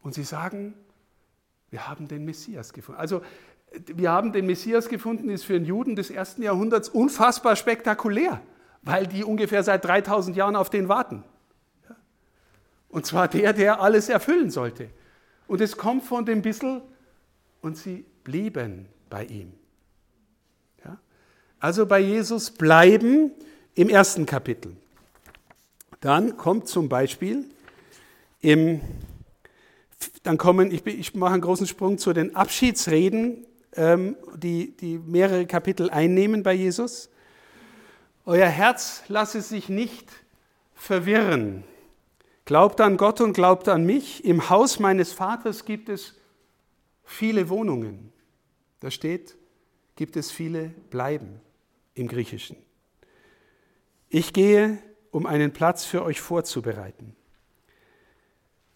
Und 0.00 0.14
sie 0.14 0.22
sagen, 0.22 0.72
wir 1.68 1.88
haben 1.88 2.08
den 2.08 2.24
Messias 2.24 2.72
gefunden. 2.72 3.02
Also 3.02 3.20
wir 3.94 4.10
haben 4.10 4.32
den 4.32 4.46
Messias 4.46 4.88
gefunden, 4.88 5.28
ist 5.28 5.44
für 5.44 5.56
einen 5.56 5.66
Juden 5.66 5.94
des 5.94 6.08
ersten 6.08 6.42
Jahrhunderts 6.42 6.88
unfassbar 6.88 7.54
spektakulär, 7.54 8.40
weil 8.80 9.06
die 9.06 9.24
ungefähr 9.24 9.62
seit 9.62 9.84
3000 9.84 10.38
Jahren 10.38 10.56
auf 10.56 10.70
den 10.70 10.88
warten. 10.88 11.22
Und 12.88 13.04
zwar 13.04 13.28
der, 13.28 13.52
der 13.52 13.82
alles 13.82 14.08
erfüllen 14.08 14.48
sollte. 14.48 14.88
Und 15.46 15.60
es 15.60 15.76
kommt 15.76 16.04
von 16.04 16.24
dem 16.24 16.42
Bissel 16.42 16.82
und 17.60 17.76
sie 17.76 18.04
blieben 18.24 18.86
bei 19.10 19.24
ihm. 19.24 19.52
Ja? 20.84 20.98
Also 21.60 21.86
bei 21.86 22.00
Jesus 22.00 22.50
bleiben 22.50 23.30
im 23.74 23.88
ersten 23.88 24.26
Kapitel. 24.26 24.76
Dann 26.00 26.36
kommt 26.36 26.68
zum 26.68 26.88
Beispiel 26.88 27.44
im, 28.40 28.80
dann 30.22 30.36
kommen, 30.36 30.70
ich, 30.70 30.86
ich 30.86 31.14
mache 31.14 31.32
einen 31.32 31.42
großen 31.42 31.66
Sprung 31.66 31.98
zu 31.98 32.12
den 32.12 32.36
Abschiedsreden, 32.36 33.46
ähm, 33.76 34.16
die, 34.36 34.76
die 34.76 34.98
mehrere 34.98 35.46
Kapitel 35.46 35.90
einnehmen 35.90 36.42
bei 36.42 36.52
Jesus. 36.52 37.08
Euer 38.26 38.48
Herz 38.48 39.02
lasse 39.08 39.40
sich 39.40 39.68
nicht 39.68 40.10
verwirren. 40.74 41.64
Glaubt 42.44 42.80
an 42.80 42.96
Gott 42.96 43.20
und 43.20 43.32
glaubt 43.32 43.68
an 43.68 43.84
mich. 43.84 44.24
Im 44.24 44.50
Haus 44.50 44.78
meines 44.78 45.12
Vaters 45.12 45.64
gibt 45.64 45.88
es 45.88 46.18
viele 47.02 47.48
Wohnungen. 47.48 48.12
Da 48.80 48.90
steht, 48.90 49.36
gibt 49.96 50.16
es 50.16 50.30
viele 50.30 50.68
Bleiben 50.90 51.40
im 51.94 52.08
Griechischen. 52.08 52.56
Ich 54.10 54.32
gehe, 54.32 54.78
um 55.10 55.26
einen 55.26 55.52
Platz 55.52 55.84
für 55.84 56.04
euch 56.04 56.20
vorzubereiten. 56.20 57.16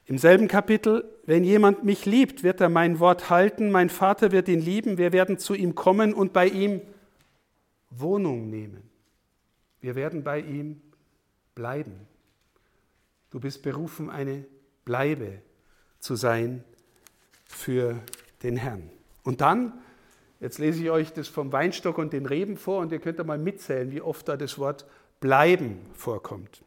Im 0.06 0.16
selben 0.16 0.48
Kapitel, 0.48 1.04
wenn 1.26 1.44
jemand 1.44 1.84
mich 1.84 2.06
liebt, 2.06 2.42
wird 2.42 2.62
er 2.62 2.70
mein 2.70 2.98
Wort 2.98 3.28
halten, 3.28 3.70
mein 3.70 3.90
Vater 3.90 4.32
wird 4.32 4.48
ihn 4.48 4.60
lieben, 4.60 4.96
wir 4.96 5.12
werden 5.12 5.36
zu 5.36 5.52
ihm 5.52 5.74
kommen 5.74 6.14
und 6.14 6.32
bei 6.32 6.48
ihm 6.48 6.80
Wohnung 7.90 8.48
nehmen. 8.48 8.88
Wir 9.82 9.94
werden 9.94 10.24
bei 10.24 10.40
ihm 10.40 10.80
bleiben. 11.54 12.07
Du 13.30 13.40
bist 13.40 13.62
berufen, 13.62 14.10
eine 14.10 14.44
Bleibe 14.84 15.42
zu 15.98 16.16
sein 16.16 16.64
für 17.46 18.00
den 18.42 18.56
Herrn. 18.56 18.90
Und 19.22 19.40
dann, 19.40 19.72
jetzt 20.40 20.58
lese 20.58 20.82
ich 20.82 20.90
euch 20.90 21.12
das 21.12 21.28
vom 21.28 21.52
Weinstock 21.52 21.98
und 21.98 22.12
den 22.12 22.26
Reben 22.26 22.56
vor 22.56 22.80
und 22.80 22.92
ihr 22.92 22.98
könnt 22.98 23.18
da 23.18 23.24
mal 23.24 23.38
mitzählen, 23.38 23.90
wie 23.90 24.00
oft 24.00 24.28
da 24.28 24.36
das 24.36 24.58
Wort 24.58 24.86
bleiben 25.20 25.80
vorkommt. 25.92 26.62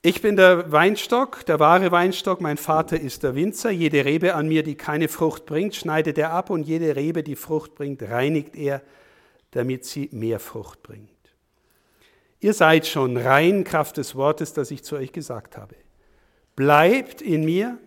Ich 0.00 0.22
bin 0.22 0.36
der 0.36 0.70
Weinstock, 0.70 1.44
der 1.46 1.58
wahre 1.58 1.90
Weinstock, 1.90 2.40
mein 2.40 2.56
Vater 2.56 3.00
ist 3.00 3.24
der 3.24 3.34
Winzer. 3.34 3.70
Jede 3.70 4.04
Rebe 4.04 4.34
an 4.34 4.46
mir, 4.46 4.62
die 4.62 4.76
keine 4.76 5.08
Frucht 5.08 5.44
bringt, 5.44 5.74
schneidet 5.74 6.18
er 6.18 6.30
ab 6.30 6.50
und 6.50 6.62
jede 6.62 6.94
Rebe, 6.94 7.24
die 7.24 7.34
Frucht 7.34 7.74
bringt, 7.74 8.02
reinigt 8.02 8.54
er, 8.54 8.80
damit 9.50 9.84
sie 9.84 10.08
mehr 10.12 10.38
Frucht 10.38 10.84
bringt. 10.84 11.17
Ihr 12.40 12.54
seid 12.54 12.86
schon 12.86 13.16
rein 13.16 13.64
Kraft 13.64 13.96
des 13.96 14.14
Wortes, 14.14 14.52
das 14.52 14.70
ich 14.70 14.84
zu 14.84 14.96
euch 14.96 15.12
gesagt 15.12 15.56
habe. 15.56 15.74
Bleibt 16.54 17.20
in 17.20 17.44
mir 17.44 17.78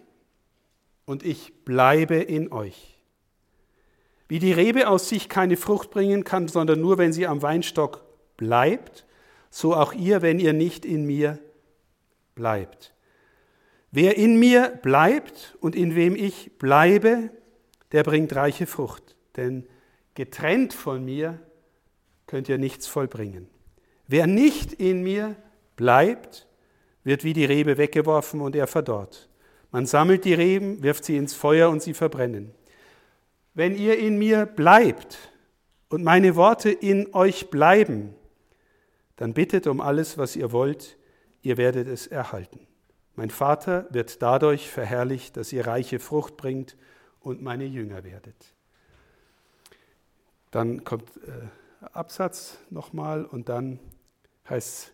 und 1.05 1.23
ich 1.23 1.63
bleibe 1.63 2.15
in 2.15 2.51
euch. 2.51 3.01
Wie 4.27 4.39
die 4.39 4.53
Rebe 4.53 4.87
aus 4.87 5.09
sich 5.09 5.29
keine 5.29 5.57
Frucht 5.57 5.91
bringen 5.91 6.23
kann, 6.23 6.47
sondern 6.47 6.79
nur, 6.79 6.97
wenn 6.97 7.11
sie 7.11 7.27
am 7.27 7.41
Weinstock 7.41 8.05
bleibt, 8.37 9.05
so 9.49 9.75
auch 9.75 9.93
ihr, 9.93 10.21
wenn 10.21 10.39
ihr 10.39 10.53
nicht 10.53 10.85
in 10.85 11.05
mir 11.05 11.37
bleibt. 12.33 12.93
Wer 13.91 14.17
in 14.17 14.39
mir 14.39 14.69
bleibt 14.81 15.57
und 15.59 15.75
in 15.75 15.95
wem 15.95 16.15
ich 16.15 16.57
bleibe, 16.57 17.29
der 17.91 18.03
bringt 18.03 18.33
reiche 18.33 18.67
Frucht. 18.67 19.17
Denn 19.35 19.67
getrennt 20.15 20.73
von 20.73 21.03
mir 21.03 21.39
könnt 22.25 22.47
ihr 22.47 22.57
nichts 22.57 22.87
vollbringen. 22.87 23.50
Wer 24.11 24.27
nicht 24.27 24.73
in 24.73 25.03
mir 25.03 25.37
bleibt, 25.77 26.45
wird 27.05 27.23
wie 27.23 27.31
die 27.31 27.45
Rebe 27.45 27.77
weggeworfen 27.77 28.41
und 28.41 28.57
er 28.57 28.67
verdorrt. 28.67 29.29
Man 29.71 29.85
sammelt 29.85 30.25
die 30.25 30.33
Reben, 30.33 30.83
wirft 30.83 31.05
sie 31.05 31.15
ins 31.15 31.33
Feuer 31.33 31.69
und 31.69 31.81
sie 31.81 31.93
verbrennen. 31.93 32.53
Wenn 33.53 33.73
ihr 33.73 33.97
in 33.97 34.19
mir 34.19 34.45
bleibt 34.45 35.17
und 35.87 36.03
meine 36.03 36.35
Worte 36.35 36.69
in 36.69 37.13
euch 37.13 37.49
bleiben, 37.49 38.13
dann 39.15 39.33
bittet 39.33 39.65
um 39.65 39.79
alles, 39.79 40.17
was 40.17 40.35
ihr 40.35 40.51
wollt, 40.51 40.97
ihr 41.41 41.55
werdet 41.55 41.87
es 41.87 42.05
erhalten. 42.05 42.67
Mein 43.15 43.29
Vater 43.29 43.87
wird 43.91 44.21
dadurch 44.21 44.69
verherrlicht, 44.69 45.37
dass 45.37 45.53
ihr 45.53 45.65
reiche 45.65 45.99
Frucht 45.99 46.35
bringt 46.35 46.75
und 47.21 47.41
meine 47.41 47.63
Jünger 47.63 48.03
werdet. 48.03 48.55
Dann 50.51 50.83
kommt 50.83 51.09
äh, 51.25 51.85
Absatz 51.93 52.57
nochmal 52.69 53.23
und 53.23 53.47
dann 53.47 53.79
heißt 54.51 54.93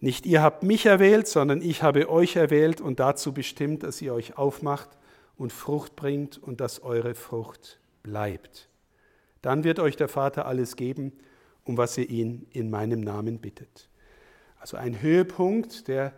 nicht 0.00 0.24
ihr 0.24 0.42
habt 0.42 0.62
mich 0.62 0.86
erwählt, 0.86 1.28
sondern 1.28 1.60
ich 1.60 1.82
habe 1.82 2.08
euch 2.08 2.36
erwählt 2.36 2.80
und 2.80 3.00
dazu 3.00 3.34
bestimmt, 3.34 3.82
dass 3.82 4.00
ihr 4.00 4.14
euch 4.14 4.38
aufmacht 4.38 4.88
und 5.36 5.52
Frucht 5.52 5.94
bringt 5.94 6.38
und 6.38 6.60
dass 6.60 6.82
eure 6.82 7.14
Frucht 7.14 7.80
bleibt. 8.02 8.70
Dann 9.42 9.62
wird 9.62 9.78
euch 9.78 9.96
der 9.96 10.08
Vater 10.08 10.46
alles 10.46 10.76
geben, 10.76 11.12
um 11.64 11.76
was 11.76 11.98
ihr 11.98 12.08
ihn 12.08 12.46
in 12.50 12.70
meinem 12.70 13.00
Namen 13.00 13.40
bittet. 13.40 13.90
Also 14.58 14.78
ein 14.78 15.02
Höhepunkt 15.02 15.86
der 15.88 16.14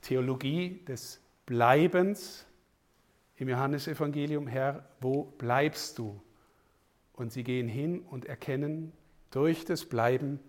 Theologie 0.00 0.82
des 0.86 1.20
Bleibens 1.44 2.46
im 3.36 3.48
Johannesevangelium. 3.48 4.46
Herr, 4.46 4.88
wo 5.00 5.24
bleibst 5.24 5.98
du? 5.98 6.20
Und 7.12 7.32
sie 7.32 7.44
gehen 7.44 7.68
hin 7.68 8.00
und 8.00 8.24
erkennen 8.24 8.92
durch 9.30 9.64
das 9.64 9.84
Bleiben, 9.84 10.40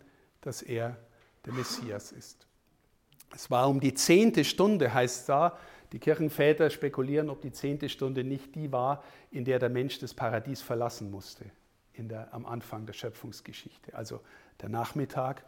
dass 0.41 0.61
er 0.61 0.97
der 1.47 1.53
Messias 1.53 2.11
ist. 2.11 2.45
Es 3.33 3.49
war 3.49 3.67
um 3.69 3.79
die 3.79 3.93
zehnte 3.93 4.43
Stunde, 4.43 4.93
heißt 4.93 5.27
da. 5.29 5.57
Die 5.93 5.99
Kirchenväter 5.99 6.69
spekulieren, 6.69 7.29
ob 7.29 7.41
die 7.41 7.51
zehnte 7.51 7.87
Stunde 7.87 8.23
nicht 8.23 8.55
die 8.55 8.71
war, 8.71 9.03
in 9.31 9.45
der 9.45 9.57
der 9.57 9.69
Mensch 9.69 9.99
das 9.99 10.13
Paradies 10.13 10.61
verlassen 10.61 11.09
musste, 11.09 11.45
in 11.93 12.09
der, 12.09 12.33
am 12.33 12.45
Anfang 12.45 12.85
der 12.85 12.93
Schöpfungsgeschichte. 12.93 13.95
Also 13.95 14.21
der 14.61 14.69
Nachmittag 14.69 15.45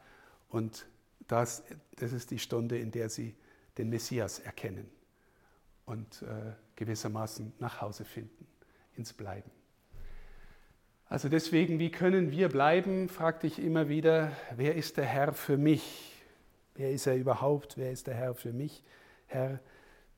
und 0.48 0.88
das, 1.28 1.64
das 1.98 2.14
ist 2.14 2.32
die 2.32 2.40
Stunde, 2.40 2.78
in 2.80 2.92
der 2.92 3.10
sie 3.10 3.36
den 3.78 3.90
Messias 3.90 4.40
erkennen 4.40 4.90
und 5.86 6.22
äh, 6.22 6.54
gewissermaßen 6.76 7.54
nach 7.60 7.82
Hause 7.82 8.06
finden, 8.06 8.48
ins 8.96 9.12
Bleiben. 9.12 9.52
Also 11.10 11.28
deswegen, 11.28 11.80
wie 11.80 11.90
können 11.90 12.30
wir 12.30 12.50
bleiben, 12.50 13.10
fragte 13.10 13.48
ich 13.48 13.58
immer 13.58 13.90
wieder, 13.90 14.32
wer 14.56 14.76
ist 14.76 14.98
der 14.98 15.06
Herr 15.06 15.34
für 15.34 15.58
mich? 15.58 16.14
Wer 16.76 16.92
ist 16.92 17.08
er 17.08 17.18
überhaupt? 17.18 17.78
Wer 17.80 17.92
ist 17.92 18.06
der 18.06 18.14
Herr 18.14 18.36
für 18.36 18.54
mich? 18.54 18.84
Herr, 19.26 19.60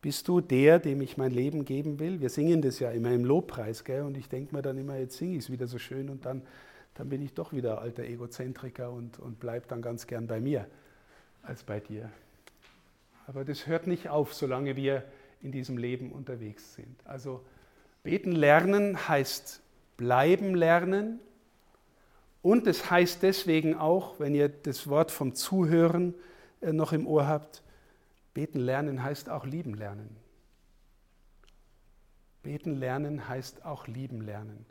bist 0.01 0.27
du 0.27 0.41
der, 0.41 0.79
dem 0.79 0.99
ich 0.99 1.15
mein 1.15 1.31
Leben 1.31 1.63
geben 1.63 1.99
will? 1.99 2.19
Wir 2.19 2.29
singen 2.29 2.61
das 2.61 2.79
ja 2.79 2.91
immer 2.91 3.11
im 3.11 3.23
Lobpreis, 3.23 3.85
gell? 3.85 4.01
und 4.01 4.17
ich 4.17 4.27
denke 4.27 4.53
mir 4.53 4.61
dann 4.61 4.77
immer, 4.77 4.97
jetzt 4.97 5.15
singe 5.15 5.37
ich 5.37 5.45
es 5.45 5.49
wieder 5.49 5.65
so 5.65 5.77
schön 5.77 6.09
und 6.09 6.25
dann, 6.25 6.41
dann 6.95 7.07
bin 7.07 7.21
ich 7.21 7.33
doch 7.33 7.53
wieder 7.53 7.79
alter 7.79 8.03
Egozentriker 8.03 8.91
und, 8.91 9.17
und 9.17 9.39
bleib 9.39 9.69
dann 9.69 9.81
ganz 9.81 10.07
gern 10.07 10.27
bei 10.27 10.41
mir 10.41 10.67
als 11.41 11.63
bei 11.63 11.79
dir. 11.79 12.11
Aber 13.27 13.45
das 13.45 13.65
hört 13.65 13.87
nicht 13.87 14.09
auf, 14.09 14.33
solange 14.33 14.75
wir 14.75 15.05
in 15.41 15.53
diesem 15.53 15.77
Leben 15.77 16.11
unterwegs 16.11 16.73
sind. 16.73 16.99
Also 17.05 17.45
beten 18.03 18.33
lernen 18.33 19.07
heißt 19.07 19.61
bleiben 20.01 20.55
lernen. 20.55 21.19
Und 22.41 22.65
es 22.65 22.89
heißt 22.89 23.21
deswegen 23.21 23.75
auch, 23.75 24.19
wenn 24.19 24.33
ihr 24.33 24.49
das 24.49 24.87
Wort 24.87 25.11
vom 25.11 25.35
Zuhören 25.35 26.15
äh, 26.59 26.73
noch 26.73 26.91
im 26.91 27.05
Ohr 27.05 27.27
habt, 27.27 27.61
beten 28.33 28.59
lernen 28.59 29.03
heißt 29.03 29.29
auch 29.29 29.45
lieben 29.45 29.75
lernen. 29.75 30.17
Beten 32.41 32.73
lernen 32.73 33.29
heißt 33.29 33.63
auch 33.63 33.85
lieben 33.85 34.21
lernen. 34.21 34.65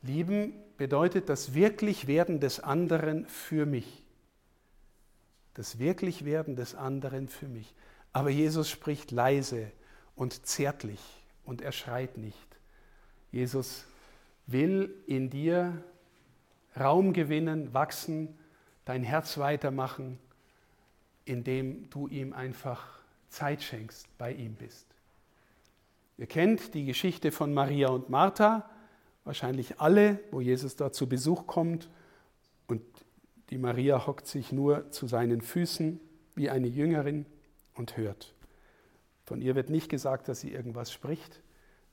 Lieben 0.00 0.54
bedeutet 0.76 1.28
das 1.28 1.54
Wirklichwerden 1.54 2.38
des 2.38 2.60
anderen 2.60 3.26
für 3.26 3.66
mich. 3.66 4.04
das 5.54 5.78
Wirklichwerden 5.78 6.56
des 6.56 6.74
anderen 6.76 7.28
für 7.28 7.48
mich. 7.48 7.74
Aber 8.12 8.30
Jesus 8.30 8.70
spricht 8.70 9.10
leise 9.10 9.70
und 10.14 10.46
zärtlich 10.46 11.00
und 11.44 11.60
er 11.60 11.72
schreit 11.72 12.16
nicht. 12.16 12.48
Jesus 13.32 13.84
will 14.46 14.94
in 15.06 15.30
dir 15.30 15.82
Raum 16.78 17.12
gewinnen, 17.12 17.74
wachsen, 17.74 18.38
dein 18.84 19.02
Herz 19.02 19.38
weitermachen, 19.38 20.18
indem 21.24 21.88
du 21.90 22.08
ihm 22.08 22.32
einfach 22.32 23.00
Zeit 23.28 23.62
schenkst, 23.62 24.06
bei 24.18 24.32
ihm 24.32 24.54
bist. 24.54 24.86
Ihr 26.18 26.26
kennt 26.26 26.74
die 26.74 26.84
Geschichte 26.84 27.32
von 27.32 27.54
Maria 27.54 27.88
und 27.88 28.08
Martha, 28.08 28.68
wahrscheinlich 29.24 29.80
alle, 29.80 30.20
wo 30.30 30.40
Jesus 30.40 30.76
da 30.76 30.92
zu 30.92 31.08
Besuch 31.08 31.46
kommt 31.46 31.88
und 32.66 32.82
die 33.50 33.58
Maria 33.58 34.06
hockt 34.06 34.26
sich 34.26 34.52
nur 34.52 34.90
zu 34.90 35.06
seinen 35.06 35.40
Füßen 35.40 36.00
wie 36.34 36.50
eine 36.50 36.68
Jüngerin 36.68 37.26
und 37.74 37.96
hört. 37.96 38.34
Von 39.24 39.40
ihr 39.40 39.54
wird 39.54 39.70
nicht 39.70 39.88
gesagt, 39.88 40.28
dass 40.28 40.40
sie 40.40 40.52
irgendwas 40.52 40.92
spricht, 40.92 41.42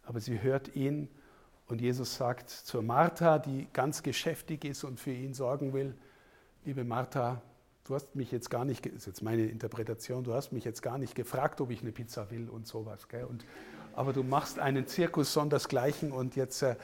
aber 0.03 0.19
sie 0.19 0.41
hört 0.41 0.75
ihn 0.75 1.09
und 1.69 1.81
Jesus 1.81 2.15
sagt 2.15 2.49
zur 2.49 2.81
Martha, 2.81 3.37
die 3.37 3.67
ganz 3.73 4.01
geschäftig 4.01 4.65
ist 4.65 4.83
und 4.83 4.99
für 4.99 5.11
ihn 5.11 5.35
sorgen 5.35 5.71
will, 5.71 5.95
liebe 6.65 6.83
Martha, 6.83 7.43
du 7.83 7.93
hast 7.93 8.15
mich 8.15 8.31
jetzt 8.31 8.49
gar 8.49 8.65
nicht, 8.65 8.87
ist 8.87 9.05
jetzt 9.05 9.21
meine 9.21 9.45
Interpretation, 9.45 10.23
du 10.23 10.33
hast 10.33 10.51
mich 10.51 10.63
jetzt 10.63 10.81
gar 10.81 10.97
nicht 10.97 11.13
gefragt, 11.13 11.61
ob 11.61 11.69
ich 11.69 11.81
eine 11.81 11.91
Pizza 11.91 12.31
will 12.31 12.49
und 12.49 12.65
sowas. 12.65 13.07
Gell? 13.07 13.25
Und, 13.25 13.45
aber 13.93 14.13
du 14.13 14.23
machst 14.23 14.57
einen 14.57 14.87
Zirkus 14.87 15.31
sondersgleichen 15.31 16.11
und 16.11 16.35
jetzt, 16.35 16.63
äh, 16.63 16.75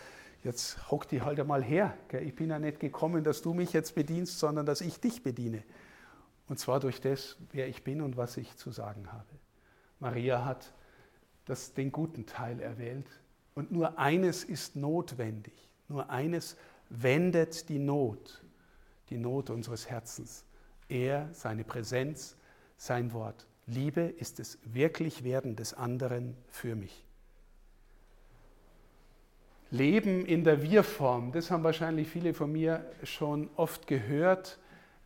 jetzt 0.44 0.92
hock 0.92 1.08
die 1.08 1.24
halt 1.24 1.40
einmal 1.40 1.64
her. 1.64 1.98
Gell? 2.10 2.22
Ich 2.22 2.36
bin 2.36 2.52
ja 2.52 2.60
nicht 2.60 2.80
gekommen, 2.80 3.24
dass 3.24 3.42
du 3.42 3.56
mich 3.56 3.74
jetzt 3.74 3.96
bedienst, 3.96 4.38
sondern 4.38 4.68
dass 4.68 4.82
ich 4.82 5.00
dich 5.00 5.24
bediene. 5.24 5.64
Und 6.48 6.60
zwar 6.60 6.80
durch 6.80 7.02
das, 7.02 7.38
wer 7.52 7.68
ich 7.68 7.84
bin 7.84 8.02
und 8.02 8.18
was 8.18 8.38
ich 8.38 8.56
zu 8.56 8.70
sagen 8.70 9.12
habe. 9.12 9.26
Maria 10.00 10.46
hat 10.46 10.74
das, 11.46 11.74
den 11.74 11.92
guten 11.92 12.28
Teil 12.28 12.60
erwählt, 12.60 13.08
und 13.56 13.72
nur 13.72 13.98
eines 13.98 14.44
ist 14.44 14.76
notwendig. 14.76 15.54
Nur 15.88 16.10
eines 16.10 16.58
wendet 16.90 17.70
die 17.70 17.80
Not, 17.80 18.44
die 19.10 19.18
Not 19.18 19.50
unseres 19.50 19.90
Herzens. 19.90 20.44
Er, 20.90 21.30
seine 21.32 21.64
Präsenz, 21.64 22.36
sein 22.78 23.14
Wort. 23.14 23.48
Liebe 23.66 24.02
ist 24.02 24.40
das 24.40 24.60
Wirklichwerden 24.66 25.56
des 25.56 25.74
anderen 25.74 26.36
für 26.50 26.76
mich. 26.76 27.04
Leben 29.72 30.26
in 30.26 30.44
der 30.44 30.62
Wir-Form, 30.62 31.32
das 31.32 31.50
haben 31.50 31.64
wahrscheinlich 31.64 32.08
viele 32.08 32.34
von 32.34 32.52
mir 32.52 32.86
schon 33.04 33.50
oft 33.56 33.88
gehört. 33.88 34.60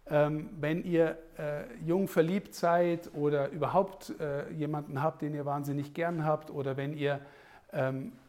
Ähm, 0.08 0.50
wenn 0.60 0.84
ihr 0.84 1.18
äh, 1.38 1.64
jung 1.86 2.08
verliebt 2.08 2.56
seid 2.56 3.14
oder 3.14 3.50
überhaupt 3.50 4.20
äh, 4.20 4.52
jemanden 4.52 5.02
habt, 5.02 5.22
den 5.22 5.36
ihr 5.36 5.46
wahnsinnig 5.46 5.94
gern 5.94 6.26
habt, 6.26 6.50
oder 6.50 6.78
wenn 6.78 6.98
ihr 6.98 7.22
ähm, 7.72 8.12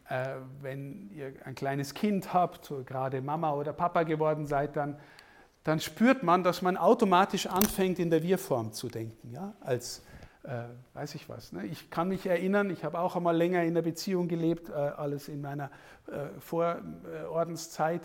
wenn 0.61 1.09
ihr 1.11 1.33
ein 1.45 1.55
kleines 1.55 1.93
Kind 1.93 2.33
habt, 2.33 2.73
gerade 2.85 3.21
Mama 3.21 3.53
oder 3.53 3.71
Papa 3.71 4.03
geworden 4.03 4.45
seid, 4.45 4.75
dann, 4.75 4.97
dann 5.63 5.79
spürt 5.79 6.23
man, 6.23 6.43
dass 6.43 6.61
man 6.61 6.77
automatisch 6.77 7.47
anfängt, 7.47 7.99
in 7.99 8.09
der 8.09 8.21
Wir-Form 8.23 8.73
zu 8.73 8.89
denken. 8.89 9.31
Ja? 9.31 9.53
Als, 9.61 10.03
äh, 10.43 10.63
weiß 10.93 11.15
ich 11.15 11.29
was. 11.29 11.53
Ne? 11.53 11.65
Ich 11.65 11.89
kann 11.89 12.09
mich 12.09 12.25
erinnern, 12.25 12.69
ich 12.71 12.83
habe 12.83 12.99
auch 12.99 13.15
einmal 13.15 13.37
länger 13.37 13.63
in 13.63 13.73
der 13.73 13.83
Beziehung 13.83 14.27
gelebt, 14.27 14.69
äh, 14.69 14.73
alles 14.73 15.29
in 15.29 15.41
meiner 15.41 15.71
äh, 16.07 16.39
Vorordenszeit. 16.39 18.01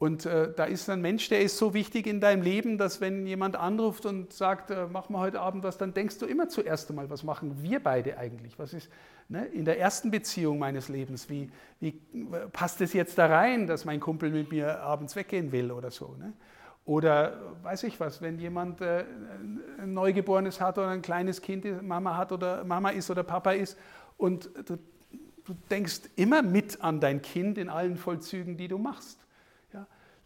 Und 0.00 0.24
äh, 0.24 0.50
da 0.56 0.64
ist 0.64 0.88
ein 0.88 1.02
Mensch, 1.02 1.28
der 1.28 1.42
ist 1.42 1.58
so 1.58 1.74
wichtig 1.74 2.06
in 2.06 2.22
deinem 2.22 2.40
Leben, 2.40 2.78
dass 2.78 3.02
wenn 3.02 3.26
jemand 3.26 3.54
anruft 3.54 4.06
und 4.06 4.32
sagt, 4.32 4.70
äh, 4.70 4.86
machen 4.86 5.12
wir 5.12 5.20
heute 5.20 5.42
Abend 5.42 5.62
was, 5.62 5.76
dann 5.76 5.92
denkst 5.92 6.16
du 6.16 6.24
immer 6.24 6.48
zuerst 6.48 6.88
einmal, 6.88 7.10
was 7.10 7.22
machen 7.22 7.58
wir 7.60 7.82
beide 7.82 8.16
eigentlich? 8.16 8.58
Was 8.58 8.72
ist 8.72 8.90
ne, 9.28 9.44
in 9.48 9.66
der 9.66 9.78
ersten 9.78 10.10
Beziehung 10.10 10.58
meines 10.58 10.88
Lebens? 10.88 11.28
Wie, 11.28 11.50
wie 11.80 12.00
passt 12.50 12.80
es 12.80 12.94
jetzt 12.94 13.18
da 13.18 13.26
rein, 13.26 13.66
dass 13.66 13.84
mein 13.84 14.00
Kumpel 14.00 14.30
mit 14.30 14.50
mir 14.50 14.80
abends 14.80 15.16
weggehen 15.16 15.52
will 15.52 15.70
oder 15.70 15.90
so? 15.90 16.16
Ne? 16.18 16.32
Oder 16.86 17.38
weiß 17.62 17.82
ich 17.82 18.00
was, 18.00 18.22
wenn 18.22 18.38
jemand 18.38 18.80
äh, 18.80 19.04
ein 19.82 19.92
Neugeborenes 19.92 20.62
hat 20.62 20.78
oder 20.78 20.88
ein 20.88 21.02
kleines 21.02 21.42
Kind 21.42 21.82
Mama 21.82 22.16
hat 22.16 22.32
oder 22.32 22.64
Mama 22.64 22.88
ist 22.88 23.10
oder 23.10 23.22
Papa 23.22 23.52
ist 23.52 23.76
und 24.16 24.48
du, 24.64 24.78
du 25.44 25.54
denkst 25.70 26.00
immer 26.16 26.40
mit 26.40 26.80
an 26.80 27.00
dein 27.00 27.20
Kind 27.20 27.58
in 27.58 27.68
allen 27.68 27.98
Vollzügen, 27.98 28.56
die 28.56 28.68
du 28.68 28.78
machst. 28.78 29.20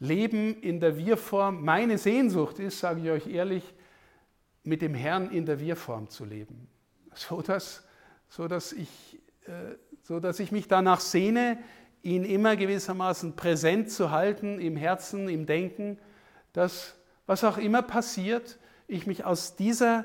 Leben 0.04 0.60
in 0.60 0.80
der 0.80 0.96
Wir-Form, 0.96 1.64
meine 1.64 1.98
Sehnsucht 1.98 2.58
ist, 2.58 2.78
sage 2.78 3.00
ich 3.00 3.10
euch 3.10 3.26
ehrlich, 3.26 3.74
mit 4.62 4.82
dem 4.82 4.94
Herrn 4.94 5.30
in 5.30 5.46
der 5.46 5.60
Wir-Form 5.60 6.08
zu 6.08 6.24
leben. 6.24 6.68
So 7.14 7.42
dass, 7.42 7.84
so, 8.28 8.48
dass 8.48 8.72
ich, 8.72 9.20
äh, 9.46 9.76
so 10.02 10.20
dass 10.20 10.40
ich 10.40 10.52
mich 10.52 10.68
danach 10.68 11.00
sehne, 11.00 11.58
ihn 12.02 12.24
immer 12.24 12.56
gewissermaßen 12.56 13.36
präsent 13.36 13.90
zu 13.90 14.10
halten, 14.10 14.60
im 14.60 14.76
Herzen, 14.76 15.28
im 15.28 15.46
Denken, 15.46 15.98
dass 16.52 16.96
was 17.26 17.44
auch 17.44 17.56
immer 17.56 17.82
passiert, 17.82 18.58
ich 18.86 19.06
mich 19.06 19.24
aus 19.24 19.56
dieser 19.56 20.04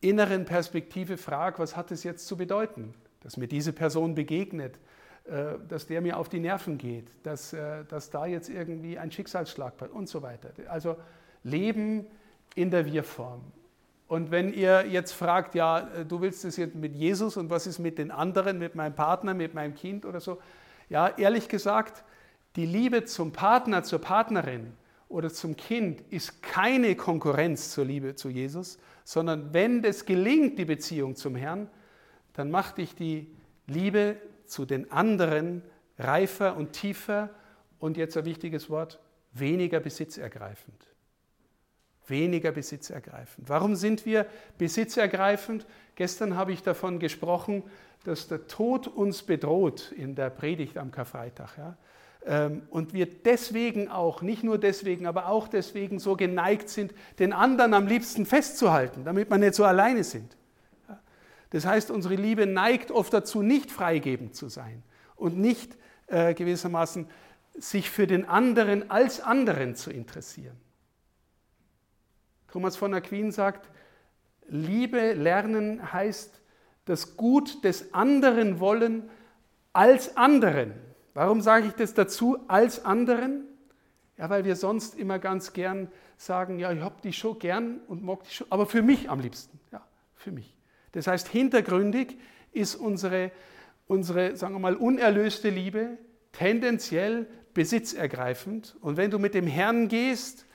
inneren 0.00 0.44
Perspektive 0.44 1.16
frage, 1.16 1.58
was 1.58 1.76
hat 1.76 1.90
es 1.90 2.02
jetzt 2.02 2.26
zu 2.26 2.36
bedeuten, 2.36 2.94
dass 3.20 3.36
mir 3.36 3.46
diese 3.46 3.72
Person 3.72 4.14
begegnet, 4.14 4.78
dass 5.68 5.86
der 5.86 6.00
mir 6.00 6.16
auf 6.16 6.28
die 6.28 6.40
Nerven 6.40 6.78
geht, 6.78 7.08
dass, 7.22 7.52
äh, 7.52 7.84
dass 7.84 8.10
da 8.10 8.26
jetzt 8.26 8.48
irgendwie 8.48 8.98
ein 8.98 9.10
Schicksalsschlag 9.10 9.76
passiert 9.76 9.96
und 9.96 10.08
so 10.08 10.22
weiter. 10.22 10.50
Also 10.68 10.96
Leben 11.42 12.06
in 12.54 12.70
der 12.70 12.86
Wir-Form. 12.86 13.42
Und 14.08 14.30
wenn 14.30 14.52
ihr 14.52 14.86
jetzt 14.86 15.12
fragt, 15.12 15.54
ja, 15.54 15.80
äh, 15.80 16.04
du 16.04 16.20
willst 16.20 16.44
es 16.44 16.56
jetzt 16.56 16.76
mit 16.76 16.94
Jesus 16.94 17.36
und 17.36 17.50
was 17.50 17.66
ist 17.66 17.78
mit 17.78 17.98
den 17.98 18.10
anderen, 18.10 18.58
mit 18.58 18.74
meinem 18.74 18.94
Partner, 18.94 19.34
mit 19.34 19.54
meinem 19.54 19.74
Kind 19.74 20.04
oder 20.04 20.20
so, 20.20 20.38
ja, 20.88 21.08
ehrlich 21.08 21.48
gesagt, 21.48 22.04
die 22.54 22.66
Liebe 22.66 23.04
zum 23.04 23.32
Partner, 23.32 23.82
zur 23.82 24.00
Partnerin 24.00 24.72
oder 25.08 25.30
zum 25.30 25.56
Kind 25.56 26.02
ist 26.10 26.42
keine 26.42 26.94
Konkurrenz 26.94 27.72
zur 27.72 27.84
Liebe 27.84 28.14
zu 28.14 28.28
Jesus, 28.28 28.78
sondern 29.04 29.52
wenn 29.52 29.82
es 29.84 30.04
gelingt, 30.04 30.58
die 30.58 30.64
Beziehung 30.64 31.16
zum 31.16 31.34
Herrn, 31.34 31.68
dann 32.32 32.50
macht 32.50 32.78
dich 32.78 32.94
die 32.94 33.34
Liebe 33.66 34.16
zu 34.46 34.64
den 34.64 34.90
anderen 34.90 35.62
reifer 35.98 36.56
und 36.56 36.72
tiefer 36.72 37.30
und 37.78 37.96
jetzt 37.96 38.16
ein 38.16 38.24
wichtiges 38.24 38.70
Wort, 38.70 39.00
weniger 39.32 39.80
besitzergreifend. 39.80 40.86
Weniger 42.06 42.52
besitzergreifend. 42.52 43.48
Warum 43.48 43.74
sind 43.74 44.06
wir 44.06 44.26
besitzergreifend? 44.58 45.66
Gestern 45.96 46.36
habe 46.36 46.52
ich 46.52 46.62
davon 46.62 46.98
gesprochen, 46.98 47.64
dass 48.04 48.28
der 48.28 48.46
Tod 48.46 48.86
uns 48.86 49.24
bedroht 49.24 49.92
in 49.96 50.14
der 50.14 50.30
Predigt 50.30 50.78
am 50.78 50.92
Karfreitag. 50.92 51.58
Ja? 51.58 51.76
Ähm, 52.24 52.62
und 52.70 52.92
wir 52.92 53.06
deswegen 53.06 53.88
auch, 53.88 54.22
nicht 54.22 54.44
nur 54.44 54.58
deswegen, 54.58 55.06
aber 55.06 55.28
auch 55.28 55.48
deswegen 55.48 55.98
so 55.98 56.16
geneigt 56.16 56.68
sind, 56.68 56.92
den 57.18 57.32
anderen 57.32 57.74
am 57.74 57.86
liebsten 57.86 58.26
festzuhalten, 58.26 59.04
damit 59.04 59.28
man 59.28 59.40
nicht 59.40 59.54
so 59.54 59.64
alleine 59.64 60.04
sind. 60.04 60.36
Das 61.50 61.66
heißt, 61.66 61.90
unsere 61.90 62.16
Liebe 62.16 62.46
neigt 62.46 62.90
oft 62.90 63.12
dazu, 63.12 63.42
nicht 63.42 63.70
freigebend 63.70 64.34
zu 64.34 64.48
sein 64.48 64.82
und 65.14 65.38
nicht 65.38 65.76
äh, 66.08 66.34
gewissermaßen 66.34 67.08
sich 67.54 67.90
für 67.90 68.06
den 68.06 68.26
anderen 68.26 68.90
als 68.90 69.20
anderen 69.20 69.74
zu 69.74 69.90
interessieren. 69.90 70.56
Thomas 72.48 72.76
von 72.76 72.94
Aquin 72.94 73.32
sagt, 73.32 73.70
Liebe 74.48 75.12
lernen 75.14 75.92
heißt 75.92 76.40
das 76.84 77.16
Gut 77.16 77.64
des 77.64 77.92
anderen 77.92 78.60
wollen 78.60 79.10
als 79.72 80.16
anderen. 80.16 80.72
Warum 81.14 81.40
sage 81.40 81.66
ich 81.66 81.72
das 81.74 81.94
dazu 81.94 82.38
als 82.48 82.84
anderen? 82.84 83.44
Ja, 84.16 84.30
weil 84.30 84.44
wir 84.44 84.56
sonst 84.56 84.96
immer 84.96 85.18
ganz 85.18 85.52
gern 85.52 85.88
sagen, 86.16 86.58
ja, 86.58 86.72
ich 86.72 86.80
habe 86.80 86.96
die 87.02 87.12
schon 87.12 87.38
gern 87.38 87.80
und 87.88 88.02
mag 88.02 88.22
die 88.24 88.30
schon, 88.30 88.46
aber 88.50 88.66
für 88.66 88.82
mich 88.82 89.10
am 89.10 89.20
liebsten. 89.20 89.58
Ja, 89.72 89.82
für 90.14 90.32
mich. 90.32 90.55
Das 90.96 91.06
heißt, 91.06 91.28
hintergründig 91.28 92.16
ist 92.52 92.74
unsere, 92.74 93.30
unsere, 93.86 94.34
sagen 94.34 94.54
wir 94.54 94.60
mal, 94.60 94.76
unerlöste 94.76 95.50
Liebe 95.50 95.98
tendenziell 96.32 97.26
besitzergreifend. 97.52 98.76
Und 98.80 98.96
wenn 98.96 99.10
du 99.10 99.18
mit 99.18 99.34
dem 99.34 99.46
Herrn 99.46 99.88
gehst, 99.88 100.46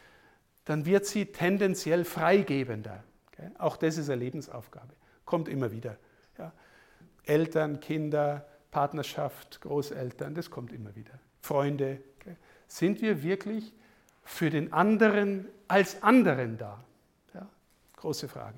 dann 0.66 0.88
wird 0.88 1.06
sie 1.06 1.28
tendenziell 1.28 2.06
freigebender. 2.06 3.04
Auch 3.60 3.78
das 3.78 4.00
ist 4.00 4.10
eine 4.10 4.20
Lebensaufgabe. 4.20 4.96
Kommt 5.26 5.48
immer 5.48 5.72
wieder. 5.72 5.98
Ja. 6.40 6.52
Eltern, 7.24 7.80
Kinder, 7.80 8.48
Partnerschaft, 8.72 9.62
Großeltern, 9.62 10.34
das 10.34 10.50
kommt 10.50 10.74
immer 10.74 10.96
wieder. 10.96 11.20
Freunde. 11.42 12.02
Sind 12.66 13.00
wir 13.04 13.22
wirklich 13.22 13.72
für 14.24 14.50
den 14.50 14.74
anderen 14.74 15.48
als 15.68 16.02
anderen 16.02 16.58
da? 16.58 16.84
Ja. 17.36 17.48
Große 17.98 18.28
Frage. 18.28 18.58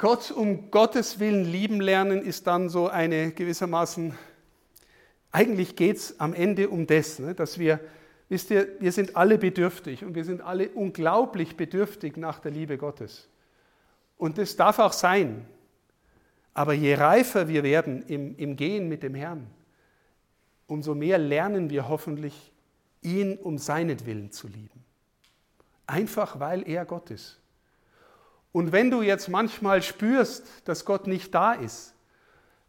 Gott 0.00 0.32
um 0.32 0.70
Gottes 0.72 1.20
Willen 1.20 1.44
lieben 1.44 1.80
lernen 1.80 2.22
ist 2.22 2.46
dann 2.46 2.68
so 2.68 2.88
eine 2.88 3.30
gewissermaßen, 3.30 4.16
eigentlich 5.30 5.76
geht 5.76 5.98
es 5.98 6.18
am 6.18 6.34
Ende 6.34 6.70
um 6.70 6.86
das, 6.86 7.18
ne, 7.18 7.34
dass, 7.34 7.58
wir, 7.58 7.78
Wisst 8.30 8.52
ihr, 8.52 8.80
wir 8.80 8.92
sind 8.92 9.16
alle 9.16 9.38
bedürftig 9.38 10.04
und 10.04 10.14
wir 10.14 10.24
sind 10.24 10.40
alle 10.40 10.68
unglaublich 10.68 11.56
bedürftig 11.56 12.16
nach 12.16 12.38
der 12.38 12.52
Liebe 12.52 12.78
Gottes. 12.78 13.28
Und 14.16 14.38
das 14.38 14.54
darf 14.54 14.78
auch 14.78 14.92
sein. 14.92 15.44
Aber 16.54 16.72
je 16.72 16.94
reifer 16.94 17.48
wir 17.48 17.64
werden 17.64 18.04
im, 18.06 18.36
im 18.36 18.54
Gehen 18.54 18.88
mit 18.88 19.02
dem 19.02 19.16
Herrn, 19.16 19.48
umso 20.68 20.94
mehr 20.94 21.18
lernen 21.18 21.70
wir 21.70 21.88
hoffentlich, 21.88 22.52
ihn 23.02 23.36
um 23.36 23.58
seinetwillen 23.58 24.30
zu 24.30 24.46
lieben. 24.46 24.84
Einfach 25.88 26.38
weil 26.38 26.68
er 26.68 26.84
Gott 26.84 27.10
ist. 27.10 27.39
Und 28.52 28.72
wenn 28.72 28.90
du 28.90 29.02
jetzt 29.02 29.28
manchmal 29.28 29.82
spürst, 29.82 30.46
dass 30.64 30.84
Gott 30.84 31.06
nicht 31.06 31.34
da 31.34 31.52
ist, 31.52 31.94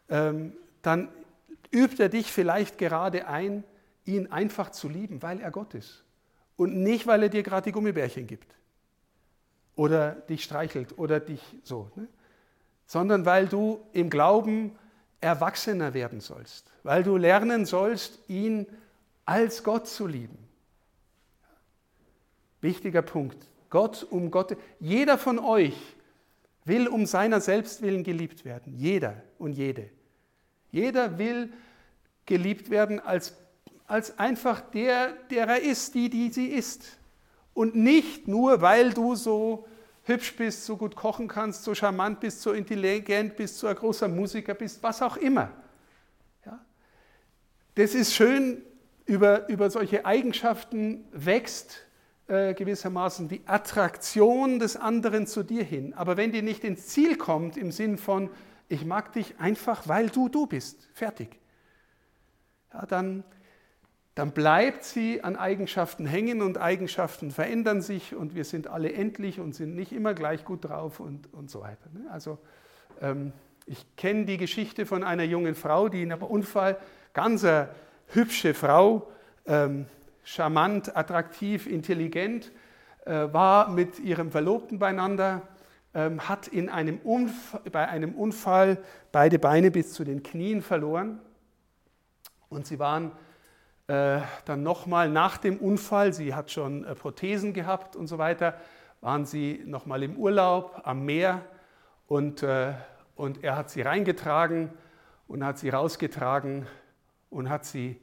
ähm, 0.09 0.53
dann 0.81 1.09
übt 1.71 2.01
er 2.01 2.09
dich 2.09 2.31
vielleicht 2.31 2.77
gerade 2.77 3.27
ein, 3.27 3.63
ihn 4.05 4.27
einfach 4.31 4.71
zu 4.71 4.89
lieben, 4.89 5.21
weil 5.21 5.39
er 5.39 5.51
Gott 5.51 5.73
ist. 5.73 6.03
Und 6.55 6.75
nicht, 6.75 7.07
weil 7.07 7.23
er 7.23 7.29
dir 7.29 7.43
gerade 7.43 7.65
die 7.65 7.71
Gummibärchen 7.71 8.27
gibt. 8.27 8.53
Oder 9.75 10.11
dich 10.11 10.43
streichelt 10.43 10.97
oder 10.97 11.19
dich 11.19 11.41
so. 11.63 11.89
Ne? 11.95 12.07
Sondern 12.85 13.25
weil 13.25 13.47
du 13.47 13.79
im 13.93 14.09
Glauben 14.09 14.77
erwachsener 15.21 15.93
werden 15.93 16.19
sollst. 16.19 16.71
Weil 16.83 17.03
du 17.03 17.17
lernen 17.17 17.65
sollst, 17.65 18.19
ihn 18.27 18.67
als 19.25 19.63
Gott 19.63 19.87
zu 19.87 20.07
lieben. 20.07 20.37
Wichtiger 22.59 23.01
Punkt. 23.01 23.47
Gott 23.71 24.05
um 24.07 24.29
Gott. 24.29 24.55
Jeder 24.79 25.17
von 25.17 25.39
euch 25.39 25.73
will 26.63 26.87
um 26.87 27.07
seiner 27.07 27.41
selbst 27.41 27.81
willen 27.81 28.03
geliebt 28.03 28.45
werden. 28.45 28.75
Jeder 28.77 29.23
und 29.39 29.53
jede. 29.53 29.89
Jeder 30.71 31.17
will 31.17 31.51
geliebt 32.27 32.69
werden 32.69 32.99
als 32.99 33.33
als 33.91 34.17
einfach 34.17 34.61
der, 34.61 35.11
der 35.29 35.47
er 35.47 35.61
ist, 35.61 35.95
die, 35.95 36.09
die 36.09 36.29
sie 36.29 36.47
ist. 36.47 36.97
Und 37.53 37.75
nicht 37.75 38.25
nur, 38.25 38.61
weil 38.61 38.93
du 38.93 39.15
so 39.15 39.67
hübsch 40.03 40.33
bist, 40.37 40.65
so 40.65 40.77
gut 40.77 40.95
kochen 40.95 41.27
kannst, 41.27 41.65
so 41.65 41.75
charmant 41.75 42.21
bist, 42.21 42.41
so 42.41 42.53
intelligent 42.53 43.35
bist, 43.35 43.59
so 43.59 43.67
ein 43.67 43.75
großer 43.75 44.07
Musiker 44.07 44.53
bist, 44.53 44.81
was 44.81 45.01
auch 45.01 45.17
immer. 45.17 45.51
Ja? 46.45 46.63
Das 47.75 47.93
ist 47.93 48.13
schön, 48.13 48.61
über, 49.05 49.49
über 49.49 49.69
solche 49.69 50.05
Eigenschaften 50.05 51.03
wächst 51.11 51.79
äh, 52.31 52.53
gewissermaßen 52.53 53.27
die 53.27 53.41
Attraktion 53.45 54.57
des 54.57 54.77
anderen 54.77 55.27
zu 55.27 55.43
dir 55.43 55.65
hin. 55.65 55.93
Aber 55.93 56.15
wenn 56.15 56.31
die 56.31 56.41
nicht 56.41 56.63
ins 56.63 56.87
Ziel 56.87 57.17
kommt, 57.17 57.57
im 57.57 57.73
Sinn 57.73 57.97
von, 57.97 58.29
ich 58.69 58.85
mag 58.85 59.11
dich 59.11 59.37
einfach, 59.37 59.89
weil 59.89 60.09
du 60.09 60.29
du 60.29 60.47
bist, 60.47 60.87
fertig, 60.93 61.37
ja, 62.73 62.85
dann, 62.85 63.25
dann 64.15 64.31
bleibt 64.31 64.85
sie 64.85 65.21
an 65.21 65.35
Eigenschaften 65.35 66.05
hängen 66.05 66.41
und 66.41 66.57
Eigenschaften 66.57 67.31
verändern 67.31 67.81
sich 67.81 68.15
und 68.15 68.33
wir 68.33 68.45
sind 68.45 68.67
alle 68.67 68.93
endlich 68.93 69.41
und 69.41 69.53
sind 69.53 69.75
nicht 69.75 69.91
immer 69.91 70.13
gleich 70.13 70.45
gut 70.45 70.63
drauf 70.63 71.01
und, 71.01 71.33
und 71.33 71.51
so 71.51 71.59
weiter. 71.59 71.89
Ne? 71.93 72.09
Also 72.11 72.37
ähm, 73.01 73.33
ich 73.65 73.97
kenne 73.97 74.23
die 74.23 74.37
Geschichte 74.37 74.85
von 74.85 75.03
einer 75.03 75.23
jungen 75.23 75.53
Frau, 75.53 75.89
die 75.89 76.03
in 76.03 76.13
einem 76.13 76.23
Unfall, 76.23 76.77
ganz 77.13 77.43
eine 77.43 77.67
hübsche 78.07 78.53
Frau, 78.53 79.11
ähm, 79.45 79.85
charmant, 80.23 80.95
attraktiv, 80.95 81.67
intelligent, 81.67 82.51
äh, 83.05 83.33
war 83.33 83.69
mit 83.69 83.99
ihrem 83.99 84.31
Verlobten 84.31 84.77
beieinander, 84.77 85.41
ähm, 85.93 86.27
hat 86.29 86.47
in 86.47 86.69
einem 86.69 86.99
bei 87.71 87.87
einem 87.87 88.13
Unfall 88.13 88.77
beide 89.11 89.39
Beine 89.39 89.71
bis 89.71 89.93
zu 89.93 90.03
den 90.03 90.21
Knien 90.23 90.61
verloren. 90.61 91.19
Und 92.49 92.67
sie 92.67 92.79
waren 92.79 93.11
äh, 93.87 94.19
dann 94.45 94.61
nochmal 94.61 95.09
nach 95.09 95.37
dem 95.37 95.57
Unfall, 95.57 96.13
sie 96.13 96.35
hat 96.35 96.51
schon 96.51 96.83
äh, 96.85 96.93
Prothesen 96.93 97.53
gehabt 97.53 97.95
und 97.95 98.07
so 98.07 98.17
weiter, 98.17 98.55
waren 99.01 99.25
sie 99.25 99.63
nochmal 99.65 100.03
im 100.03 100.15
Urlaub 100.15 100.81
am 100.83 101.03
Meer 101.05 101.41
und, 102.05 102.45
und 103.15 103.43
er 103.43 103.55
hat 103.55 103.71
sie 103.71 103.81
reingetragen 103.81 104.69
und 105.27 105.43
hat 105.43 105.57
sie 105.57 105.69
rausgetragen 105.69 106.67
und 107.31 107.49
hat 107.49 107.65
sie 107.65 107.99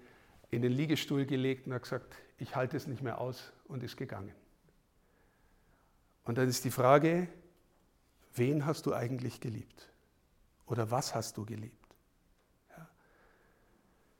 in 0.51 0.63
den 0.63 0.73
Liegestuhl 0.73 1.27
gelegt 1.27 1.67
und 1.67 1.75
hat 1.75 1.83
gesagt, 1.83 2.15
ich 2.39 2.57
halte 2.57 2.77
es 2.77 2.87
nicht 2.87 3.03
mehr 3.03 3.21
aus 3.21 3.53
und 3.67 3.83
ist 3.83 3.97
gegangen. 3.97 4.35
Und 6.25 6.39
dann 6.39 6.49
ist 6.49 6.65
die 6.65 6.71
Frage, 6.71 7.29
wen 8.35 8.67
hast 8.67 8.87
du 8.87 8.95
eigentlich 8.95 9.41
geliebt? 9.41 9.89
Oder 10.67 10.91
was 10.91 11.15
hast 11.15 11.37
du 11.37 11.45
geliebt? 11.45 11.87
Ja. 12.71 12.89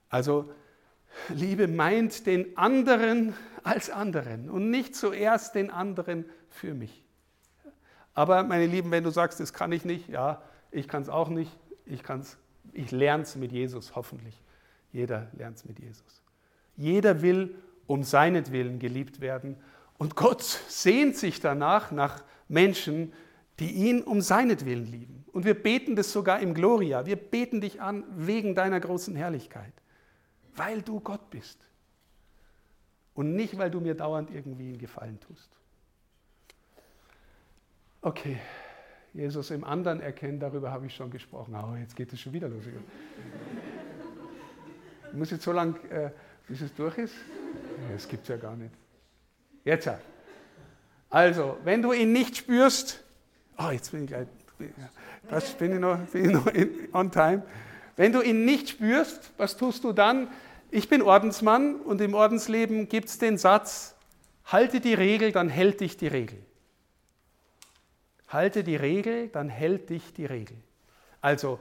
Also 0.09 0.51
Liebe 1.29 1.67
meint 1.67 2.25
den 2.25 2.57
anderen 2.57 3.33
als 3.63 3.89
anderen 3.89 4.49
und 4.49 4.69
nicht 4.69 4.95
zuerst 4.95 5.55
den 5.55 5.69
anderen 5.69 6.25
für 6.49 6.73
mich. 6.73 7.03
Aber 8.13 8.43
meine 8.43 8.65
Lieben, 8.65 8.91
wenn 8.91 9.03
du 9.03 9.11
sagst, 9.11 9.39
das 9.39 9.53
kann 9.53 9.71
ich 9.71 9.85
nicht, 9.85 10.09
ja, 10.09 10.41
ich 10.71 10.87
kann 10.87 11.01
es 11.01 11.09
auch 11.09 11.29
nicht, 11.29 11.51
ich, 11.85 12.03
ich 12.73 12.91
lerne 12.91 13.23
es 13.23 13.35
mit 13.35 13.51
Jesus, 13.51 13.95
hoffentlich. 13.95 14.35
Jeder 14.91 15.27
lernt 15.37 15.57
es 15.57 15.65
mit 15.65 15.79
Jesus. 15.79 16.21
Jeder 16.75 17.21
will 17.21 17.55
um 17.87 18.03
seinetwillen 18.03 18.79
geliebt 18.79 19.21
werden 19.21 19.57
und 19.97 20.15
Gott 20.15 20.41
sehnt 20.43 21.17
sich 21.17 21.39
danach 21.39 21.91
nach 21.91 22.23
Menschen, 22.47 23.13
die 23.59 23.71
ihn 23.71 24.01
um 24.01 24.21
seinetwillen 24.21 24.85
lieben. 24.85 25.25
Und 25.31 25.45
wir 25.45 25.53
beten 25.53 25.95
das 25.95 26.11
sogar 26.11 26.39
im 26.39 26.53
Gloria. 26.53 27.05
Wir 27.05 27.17
beten 27.17 27.61
dich 27.61 27.81
an 27.81 28.03
wegen 28.15 28.55
deiner 28.55 28.79
großen 28.79 29.15
Herrlichkeit 29.15 29.73
weil 30.59 30.81
du 30.81 30.99
Gott 30.99 31.29
bist. 31.29 31.65
Und 33.15 33.35
nicht, 33.35 33.57
weil 33.57 33.71
du 33.71 33.79
mir 33.79 33.95
dauernd 33.95 34.29
irgendwie 34.29 34.69
einen 34.69 34.77
Gefallen 34.77 35.19
tust. 35.19 35.49
Okay, 38.01 38.37
Jesus 39.13 39.51
im 39.51 39.63
anderen 39.63 39.99
erkennen, 39.99 40.39
darüber 40.39 40.71
habe 40.71 40.85
ich 40.85 40.95
schon 40.95 41.09
gesprochen. 41.09 41.55
Oh, 41.55 41.75
jetzt 41.75 41.95
geht 41.95 42.13
es 42.13 42.21
schon 42.21 42.31
wieder 42.33 42.47
los. 42.47 42.63
Ich 45.11 45.17
muss 45.17 45.31
jetzt 45.31 45.43
so 45.43 45.51
lange, 45.51 45.75
äh, 45.89 46.11
bis 46.47 46.61
es 46.61 46.73
durch 46.73 46.97
ist? 46.97 47.13
Das 47.91 48.07
gibt 48.07 48.23
es 48.23 48.29
ja 48.29 48.37
gar 48.37 48.55
nicht. 48.55 48.73
Jetzt. 49.63 49.89
Also, 51.09 51.57
wenn 51.63 51.81
du 51.81 51.93
ihn 51.93 52.11
nicht 52.11 52.37
spürst, 52.37 53.03
oh, 53.57 53.69
jetzt 53.71 53.91
bin 53.91 54.03
ich 54.03 54.07
gleich, 54.07 54.27
das 55.29 55.53
bin 55.53 55.73
ich 55.73 55.79
noch, 55.79 55.97
bin 56.07 56.25
ich 56.25 56.31
noch 56.31 56.47
in, 56.47 56.89
on 56.93 57.11
time. 57.11 57.43
Wenn 57.95 58.13
du 58.13 58.21
ihn 58.21 58.45
nicht 58.45 58.69
spürst, 58.69 59.31
was 59.37 59.57
tust 59.57 59.83
du 59.83 59.91
dann? 59.91 60.27
Ich 60.71 60.87
bin 60.87 61.01
Ordensmann 61.01 61.75
und 61.81 61.99
im 62.01 62.13
Ordensleben 62.13 62.87
gibt 62.87 63.09
es 63.09 63.17
den 63.17 63.37
Satz, 63.37 63.95
halte 64.45 64.79
die 64.79 64.93
Regel, 64.93 65.31
dann 65.31 65.49
hält 65.49 65.79
dich 65.79 65.97
die 65.97 66.07
Regel. 66.07 66.37
Halte 68.27 68.63
die 68.63 68.75
Regel, 68.75 69.29
dann 69.29 69.49
hält 69.49 69.89
dich 69.89 70.13
die 70.13 70.25
Regel. 70.25 70.57
Also, 71.21 71.59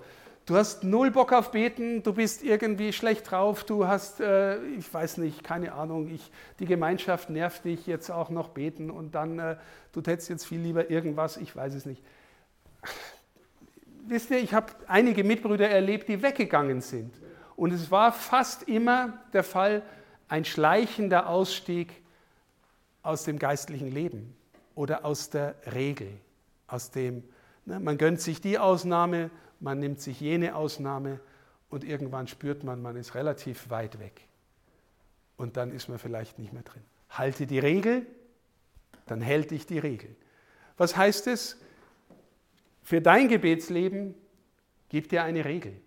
du 0.49 0.57
hast 0.57 0.82
null 0.82 1.11
Bock 1.11 1.32
auf 1.34 1.51
Beten, 1.51 2.03
du 2.03 2.14
bist 2.14 2.42
irgendwie 2.42 2.94
schlecht 2.94 3.30
drauf, 3.30 3.64
du 3.64 3.86
hast, 3.86 4.20
äh, 4.20 4.59
ich 4.68 4.92
weiß 4.92 5.18
nicht, 5.18 5.44
keine 5.44 5.72
Ahnung, 5.74 6.09
ich, 6.09 6.30
die 6.59 6.64
Gemeinschaft 6.64 7.28
nervt 7.28 7.66
dich 7.66 7.86
jetzt 7.86 8.11
auch 8.11 8.30
noch 8.30 8.49
beten 8.49 8.90
und 8.90 9.14
dann, 9.14 9.38
äh, 9.38 9.57
du 9.92 10.01
hättest 10.01 10.30
jetzt 10.30 10.46
viel 10.46 10.61
lieber 10.61 10.90
irgendwas, 10.90 11.36
ich 11.36 11.55
weiß 11.55 11.74
es 11.74 11.84
nicht. 11.84 12.03
Wisst 14.07 14.30
ihr, 14.30 14.38
ich 14.38 14.55
habe 14.55 14.72
einige 14.86 15.22
Mitbrüder 15.22 15.68
erlebt, 15.68 16.09
die 16.09 16.22
weggegangen 16.22 16.80
sind 16.80 17.12
und 17.55 17.74
es 17.74 17.90
war 17.90 18.12
fast 18.12 18.62
immer 18.62 19.18
der 19.34 19.44
Fall, 19.44 19.82
ein 20.28 20.46
schleichender 20.46 21.28
Ausstieg 21.28 21.92
aus 23.03 23.24
dem 23.24 23.38
geistlichen 23.38 23.92
Leben 23.92 24.34
oder 24.74 25.05
aus 25.05 25.28
der 25.28 25.57
Regel, 25.74 26.09
aus 26.68 26.90
dem, 26.90 27.22
ne, 27.66 27.80
man 27.80 27.99
gönnt 27.99 28.22
sich 28.22 28.40
die 28.40 28.59
Ausnahme, 28.59 29.30
man 29.61 29.78
nimmt 29.78 30.00
sich 30.00 30.20
jene 30.20 30.54
Ausnahme 30.54 31.20
und 31.70 31.84
irgendwann 31.84 32.28
spürt 32.28 32.64
man, 32.64 32.80
man 32.80 32.96
ist 32.96 33.14
relativ 33.14 33.70
weit 33.70 33.98
weg. 33.98 34.22
Und 35.36 35.56
dann 35.56 35.72
ist 35.72 35.88
man 35.88 35.98
vielleicht 35.98 36.38
nicht 36.38 36.52
mehr 36.52 36.62
drin. 36.62 36.82
Halte 37.11 37.46
die 37.46 37.59
Regel, 37.59 38.06
dann 39.06 39.20
hält 39.20 39.50
dich 39.50 39.66
die 39.66 39.78
Regel. 39.78 40.14
Was 40.76 40.96
heißt 40.96 41.26
es? 41.26 41.61
Für 42.82 43.00
dein 43.00 43.28
Gebetsleben 43.28 44.14
gib 44.88 45.09
dir 45.09 45.22
eine 45.24 45.44
Regel 45.44 45.80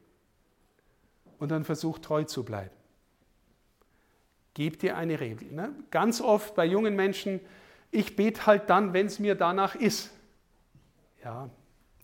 und 1.40 1.50
dann 1.50 1.64
versuch 1.64 2.00
treu 2.00 2.24
zu 2.24 2.44
bleiben. 2.44 2.76
Gib 4.54 4.80
dir 4.80 4.98
eine 4.98 5.20
Regel. 5.20 5.52
Ne? 5.52 5.74
Ganz 5.90 6.22
oft 6.22 6.56
bei 6.56 6.66
jungen 6.66 6.96
Menschen, 6.96 7.40
ich 7.90 8.16
bete 8.16 8.46
halt 8.46 8.70
dann, 8.70 8.94
wenn 8.94 9.08
es 9.08 9.20
mir 9.20 9.36
danach 9.36 9.76
ist. 9.76 10.12
Ja, 11.24 11.50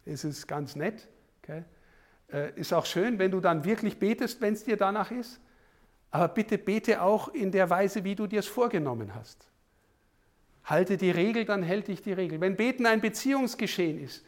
es 0.05 0.23
ist 0.23 0.47
ganz 0.47 0.75
nett. 0.75 1.07
Okay? 1.47 1.63
Äh, 2.31 2.59
ist 2.59 2.73
auch 2.73 2.85
schön, 2.85 3.19
wenn 3.19 3.31
du 3.31 3.39
dann 3.39 3.63
wirklich 3.63 3.97
betest, 3.97 4.41
wenn 4.41 4.53
es 4.53 4.63
dir 4.63 4.77
danach 4.77 5.11
ist. 5.11 5.39
Aber 6.11 6.27
bitte 6.27 6.57
bete 6.57 7.01
auch 7.01 7.29
in 7.29 7.51
der 7.51 7.69
Weise, 7.69 8.03
wie 8.03 8.15
du 8.15 8.27
dir 8.27 8.39
es 8.39 8.47
vorgenommen 8.47 9.13
hast. 9.15 9.47
Halte 10.65 10.97
die 10.97 11.11
Regel, 11.11 11.45
dann 11.45 11.63
hält 11.63 11.87
dich 11.87 12.01
die 12.01 12.13
Regel. 12.13 12.41
Wenn 12.41 12.55
Beten 12.55 12.85
ein 12.85 12.99
Beziehungsgeschehen 12.99 14.03
ist 14.03 14.25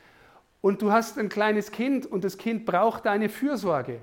und 0.61 0.81
du 0.81 0.91
hast 0.91 1.17
ein 1.17 1.29
kleines 1.29 1.71
Kind 1.71 2.05
und 2.05 2.23
das 2.23 2.37
Kind 2.37 2.65
braucht 2.65 3.05
deine 3.05 3.27
Fürsorge, 3.27 3.99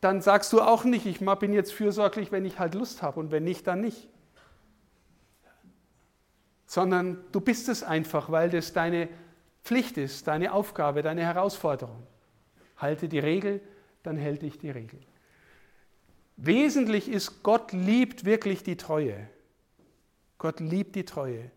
dann 0.00 0.20
sagst 0.20 0.52
du 0.52 0.60
auch 0.60 0.84
nicht, 0.84 1.06
ich 1.06 1.18
bin 1.18 1.52
jetzt 1.52 1.72
fürsorglich, 1.72 2.30
wenn 2.32 2.44
ich 2.44 2.58
halt 2.58 2.74
Lust 2.74 3.02
habe 3.02 3.18
und 3.18 3.30
wenn 3.30 3.44
nicht, 3.44 3.66
dann 3.66 3.80
nicht. 3.80 4.08
sondern 6.66 7.18
du 7.32 7.40
bist 7.40 7.68
es 7.68 7.82
einfach, 7.82 8.30
weil 8.30 8.50
das 8.50 8.72
deine 8.72 9.08
Pflicht 9.68 9.98
ist, 9.98 10.26
deine 10.26 10.54
Aufgabe, 10.54 11.02
deine 11.02 11.20
Herausforderung. 11.20 12.02
Halte 12.78 13.06
die 13.06 13.18
Regel, 13.18 13.60
dann 14.02 14.16
hält 14.16 14.40
dich 14.40 14.56
die 14.58 14.70
Regel. 14.70 14.98
Wesentlich 16.38 17.06
ist, 17.06 17.42
Gott 17.42 17.72
liebt 17.72 18.24
wirklich 18.24 18.62
die 18.62 18.78
Treue. 18.78 19.28
Gott 20.38 20.60
liebt 20.60 20.96
die 20.96 21.04
Treue. 21.04 21.50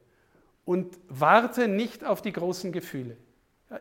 Und 0.66 1.00
warte 1.08 1.70
nicht 1.70 2.04
auf 2.04 2.22
die 2.22 2.34
großen 2.34 2.74
Gefühle. 2.74 3.16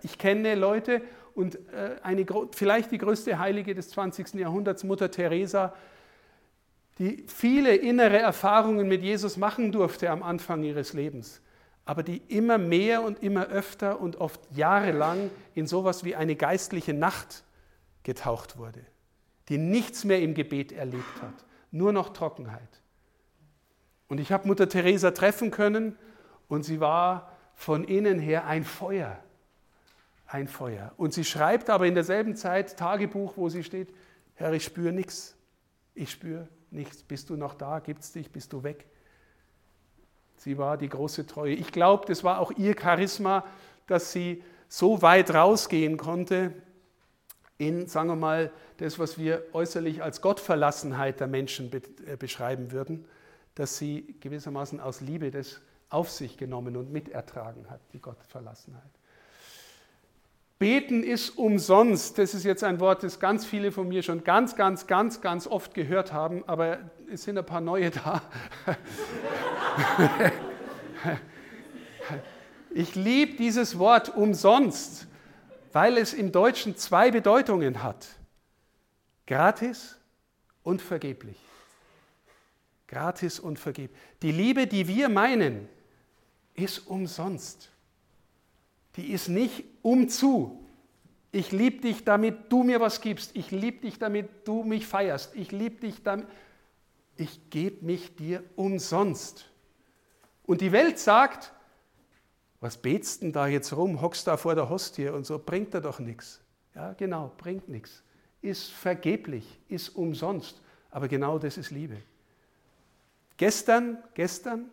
Ich 0.05 0.16
kenne 0.16 0.55
Leute 0.55 1.03
und 1.35 1.57
äh, 1.72 1.97
eine, 2.05 2.24
vielleicht 2.53 2.93
die 2.93 2.99
größte 2.99 3.37
Heilige 3.37 3.74
des 3.74 3.91
20. 3.91 4.35
Jahrhunderts, 4.35 4.85
Mutter 4.85 5.11
Teresa, 5.11 5.74
die 7.01 7.24
viele 7.26 7.74
innere 7.74 8.18
Erfahrungen 8.18 8.87
mit 8.87 9.03
Jesus 9.03 9.37
machen 9.37 9.72
durfte 9.72 10.09
am 10.09 10.22
Anfang 10.22 10.62
ihres 10.62 10.93
Lebens, 10.93 11.41
aber 11.91 12.05
die 12.05 12.18
immer 12.28 12.57
mehr 12.57 13.03
und 13.03 13.20
immer 13.20 13.49
öfter 13.49 14.01
und 14.01 14.20
oft 14.20 14.41
jahrelang 14.53 15.28
in 15.55 15.66
sowas 15.66 16.05
wie 16.05 16.14
eine 16.14 16.36
geistliche 16.36 16.95
Nacht 16.95 17.43
getaucht 18.05 18.59
wurde, 18.59 18.86
die 19.49 19.59
nichts 19.59 20.05
mehr 20.05 20.22
im 20.22 20.34
Gebet 20.34 20.70
erlebt 20.70 21.20
hat, 21.20 21.34
nur 21.72 21.93
noch 21.93 22.11
Trockenheit. 22.11 22.80
Und 24.07 24.20
ich 24.20 24.30
habe 24.30 24.47
Mutter 24.47 24.68
Teresa 24.68 25.11
treffen 25.11 25.51
können 25.51 25.99
und 26.47 26.62
sie 26.62 26.78
war 26.78 27.36
von 27.57 27.82
innen 27.82 28.20
her 28.20 28.47
ein 28.47 28.62
Feuer, 28.62 29.18
ein 30.28 30.47
Feuer. 30.47 30.93
Und 30.97 31.12
sie 31.12 31.24
schreibt 31.24 31.70
aber 31.70 31.88
in 31.88 31.97
derselben 31.97 32.36
Zeit 32.36 32.76
Tagebuch, 32.76 33.32
wo 33.36 33.49
sie 33.49 33.64
steht, 33.64 33.93
Herr, 34.34 34.53
ich 34.53 34.62
spüre 34.62 34.93
nichts, 34.93 35.36
ich 35.97 36.12
spüre 36.12 36.47
nichts. 36.70 37.03
Bist 37.03 37.30
du 37.30 37.36
noch 37.36 37.55
da? 37.55 37.80
Gibt 37.80 38.03
es 38.03 38.12
dich? 38.12 38.30
Bist 38.30 38.53
du 38.53 38.62
weg? 38.62 38.86
Sie 40.41 40.57
war 40.57 40.78
die 40.78 40.88
große 40.88 41.26
Treue. 41.26 41.53
Ich 41.53 41.70
glaube, 41.70 42.07
das 42.07 42.24
war 42.24 42.38
auch 42.38 42.51
ihr 42.53 42.74
Charisma, 42.74 43.45
dass 43.86 44.11
sie 44.11 44.43
so 44.68 45.03
weit 45.03 45.34
rausgehen 45.34 45.99
konnte 45.99 46.55
in, 47.59 47.86
sagen 47.86 48.09
wir 48.09 48.16
mal, 48.16 48.51
das, 48.78 48.99
was 48.99 49.18
wir 49.18 49.45
äußerlich 49.53 50.03
als 50.03 50.22
Gottverlassenheit 50.22 51.20
der 51.20 51.26
Menschen 51.26 51.70
äh, 52.07 52.16
beschreiben 52.16 52.72
würden, 52.72 53.05
dass 53.55 53.76
sie 53.76 54.16
gewissermaßen 54.20 54.80
aus 54.80 55.03
Liebe 55.03 55.30
das 55.30 55.61
auf 55.91 56.09
sich 56.09 56.38
genommen 56.38 56.74
und 56.78 56.91
mitertragen 56.91 57.68
hat, 57.68 57.80
die 57.93 58.01
Gottverlassenheit. 58.01 58.91
Beten 60.59 61.03
ist 61.03 61.36
umsonst. 61.36 62.16
Das 62.16 62.32
ist 62.32 62.45
jetzt 62.45 62.64
ein 62.64 62.80
Wort, 62.80 63.03
das 63.03 63.20
ganz 63.20 63.45
viele 63.45 63.72
von 63.72 63.88
mir 63.88 64.03
schon 64.03 64.24
ganz, 64.24 64.57
ganz, 64.57 64.86
ganz, 64.86 65.20
ganz 65.20 65.47
oft 65.47 65.74
gehört 65.74 66.14
haben, 66.14 66.45
aber 66.47 66.78
es 67.11 67.25
sind 67.25 67.39
ein 67.39 67.47
paar 67.47 67.61
neue 67.61 67.91
da. 67.91 68.23
Ich 72.73 72.95
liebe 72.95 73.37
dieses 73.37 73.79
Wort 73.79 74.15
umsonst, 74.15 75.09
weil 75.73 75.97
es 75.99 76.15
im 76.15 76.31
Deutschen 76.31 76.77
zwei 76.77 77.11
Bedeutungen 77.11 77.83
hat. 77.83 78.07
Gratis 79.27 79.97
und 80.63 80.81
vergeblich. 80.81 81.37
Gratis 82.87 83.41
und 83.41 83.59
vergeblich. 83.59 83.99
Die 84.23 84.31
Liebe, 84.31 84.69
die 84.69 84.87
wir 84.87 85.09
meinen, 85.09 85.69
ist 86.55 86.87
umsonst 86.87 87.71
die 88.97 89.13
ist 89.13 89.29
nicht 89.29 89.65
umzu. 89.83 90.65
Ich 91.33 91.53
liebe 91.53 91.81
dich, 91.81 92.05
damit 92.05 92.51
du 92.53 92.65
mir 92.65 92.81
was 92.81 93.01
gibst. 93.01 93.37
Ich 93.37 93.51
liebe 93.51 93.79
dich, 93.79 93.99
damit 93.99 94.47
du 94.47 94.65
mich 94.65 94.87
feierst. 94.87 95.35
Ich 95.37 95.53
liebe 95.53 95.77
dich, 95.77 96.03
damit 96.03 96.27
ich 97.21 97.51
gebe 97.51 97.85
mich 97.85 98.16
dir 98.16 98.43
umsonst. 98.57 99.45
Und 100.45 100.62
die 100.62 100.73
Welt 100.73 100.99
sagt, 100.99 101.53
was 102.61 102.79
betst 102.79 103.21
denn 103.21 103.33
da 103.33 103.47
jetzt 103.47 103.75
rum, 103.75 104.01
hockst 104.01 104.27
da 104.27 104.39
vor 104.39 104.55
der 104.55 104.71
Hostie 104.71 105.09
und 105.09 105.27
so, 105.27 105.39
bringt 105.39 105.75
er 105.75 105.83
doch 105.83 105.99
nichts. 105.99 106.41
Ja, 106.75 106.95
genau, 106.95 107.33
bringt 107.37 107.68
nichts. 107.68 108.03
Ist 108.41 108.71
vergeblich, 108.71 109.61
ist 109.68 109.91
umsonst. 109.91 110.62
Aber 110.91 111.09
genau 111.09 111.39
das 111.39 111.59
ist 111.59 111.71
Liebe. 111.71 111.99
Gestern, 113.37 114.03
gestern, 114.14 114.71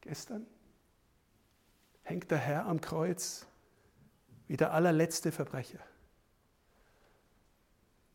gestern 0.00 0.46
hängt 2.02 2.30
der 2.30 2.38
Herr 2.38 2.66
am 2.66 2.80
Kreuz 2.80 3.46
wie 4.48 4.56
der 4.56 4.72
allerletzte 4.72 5.30
Verbrecher. 5.30 5.80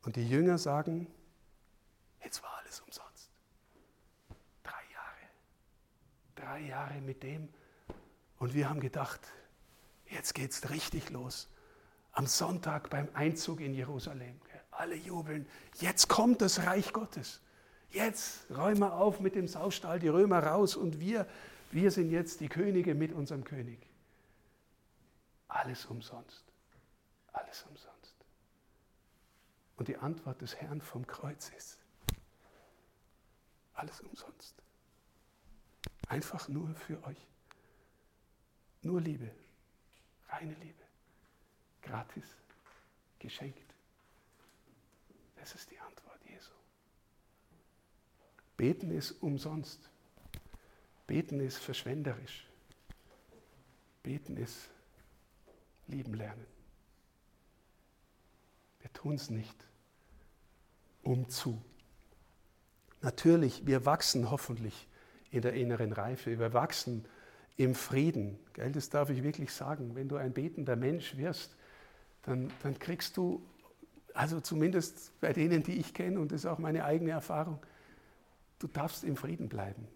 Und 0.04 0.16
die 0.16 0.28
Jünger 0.28 0.58
sagen, 0.58 1.08
jetzt 2.24 2.42
war 2.44 2.58
alles 2.58 2.82
umsonst. 2.82 3.30
Drei 4.64 4.82
Jahre. 4.94 5.18
Drei 6.36 6.60
Jahre 6.68 7.02
mit 7.02 7.24
dem. 7.24 7.50
Und 8.38 8.54
wir 8.54 8.70
haben 8.70 8.80
gedacht, 8.80 9.22
jetzt 10.08 10.34
geht 10.34 10.52
es 10.52 10.70
richtig 10.70 11.10
los. 11.10 11.50
Am 12.12 12.28
Sonntag 12.28 12.90
beim 12.90 13.10
Einzug 13.14 13.60
in 13.60 13.74
Jerusalem. 13.74 14.40
Alle 14.72 14.96
jubeln. 14.96 15.48
Jetzt 15.80 16.08
kommt 16.08 16.42
das 16.42 16.66
Reich 16.66 16.94
Gottes. 16.94 17.42
Jetzt 17.92 18.50
räumen 18.52 18.80
wir 18.80 18.94
auf 18.94 19.20
mit 19.20 19.36
dem 19.36 19.48
Saustall, 19.48 20.00
die 20.00 20.08
Römer 20.08 20.44
raus 20.44 20.76
und 20.76 21.00
wir 21.00 21.28
wir 21.72 21.92
sind 21.92 22.10
jetzt 22.10 22.40
die 22.40 22.50
Könige 22.50 22.96
mit 22.96 23.12
unserem 23.14 23.44
König. 23.44 23.80
Alles 25.48 25.86
umsonst. 25.86 26.44
Alles 27.32 27.64
umsonst. 27.70 28.16
Und 29.78 29.88
die 29.88 29.98
Antwort 29.98 30.42
des 30.42 30.56
Herrn 30.56 30.82
vom 30.82 31.06
Kreuz 31.06 31.50
ist, 31.50 31.80
alles 33.80 34.02
umsonst. 34.02 34.56
Einfach 36.08 36.48
nur 36.48 36.74
für 36.76 37.02
euch. 37.04 37.28
Nur 38.82 39.02
Liebe. 39.02 39.32
Reine 40.28 40.54
Liebe. 40.56 40.84
Gratis. 41.82 42.26
Geschenkt. 43.20 43.74
Das 45.38 45.56
ist 45.56 45.70
die 45.72 45.80
Antwort 45.80 46.20
Jesu. 46.26 46.52
Beten 48.58 48.92
ist 48.92 49.12
umsonst. 49.24 49.90
Beten 51.08 51.40
ist 51.40 51.58
verschwenderisch. 51.58 52.46
Beten 54.04 54.38
ist 54.38 54.70
lieben 55.88 56.14
lernen. 56.14 56.46
Wir 58.82 58.94
tun 58.94 59.16
es 59.16 59.30
nicht 59.30 59.66
um 61.04 61.30
zu. 61.30 61.62
Natürlich, 63.02 63.66
wir 63.66 63.86
wachsen 63.86 64.30
hoffentlich 64.30 64.88
in 65.32 65.42
der 65.42 65.54
inneren 65.54 65.94
Reife. 65.94 66.38
Wir 66.40 66.54
wachsen 66.54 67.06
im 67.58 67.76
Frieden. 67.76 68.40
Gell, 68.54 68.72
das 68.72 68.90
darf 68.90 69.10
ich 69.10 69.24
wirklich 69.24 69.54
sagen. 69.54 69.96
Wenn 69.96 70.10
du 70.10 70.16
ein 70.16 70.34
betender 70.34 70.76
Mensch 70.76 71.18
wirst, 71.18 71.56
dann, 72.24 72.52
dann 72.64 72.78
kriegst 72.80 73.18
du, 73.18 73.46
also 74.14 74.40
zumindest 74.40 75.12
bei 75.20 75.34
denen, 75.34 75.64
die 75.64 75.80
ich 75.80 75.94
kenne, 75.94 76.20
und 76.20 76.32
das 76.32 76.42
ist 76.42 76.46
auch 76.46 76.60
meine 76.60 76.84
eigene 76.84 77.12
Erfahrung, 77.12 77.60
du 78.60 78.68
darfst 78.68 79.04
im 79.04 79.16
Frieden 79.16 79.50
bleiben. 79.50 79.88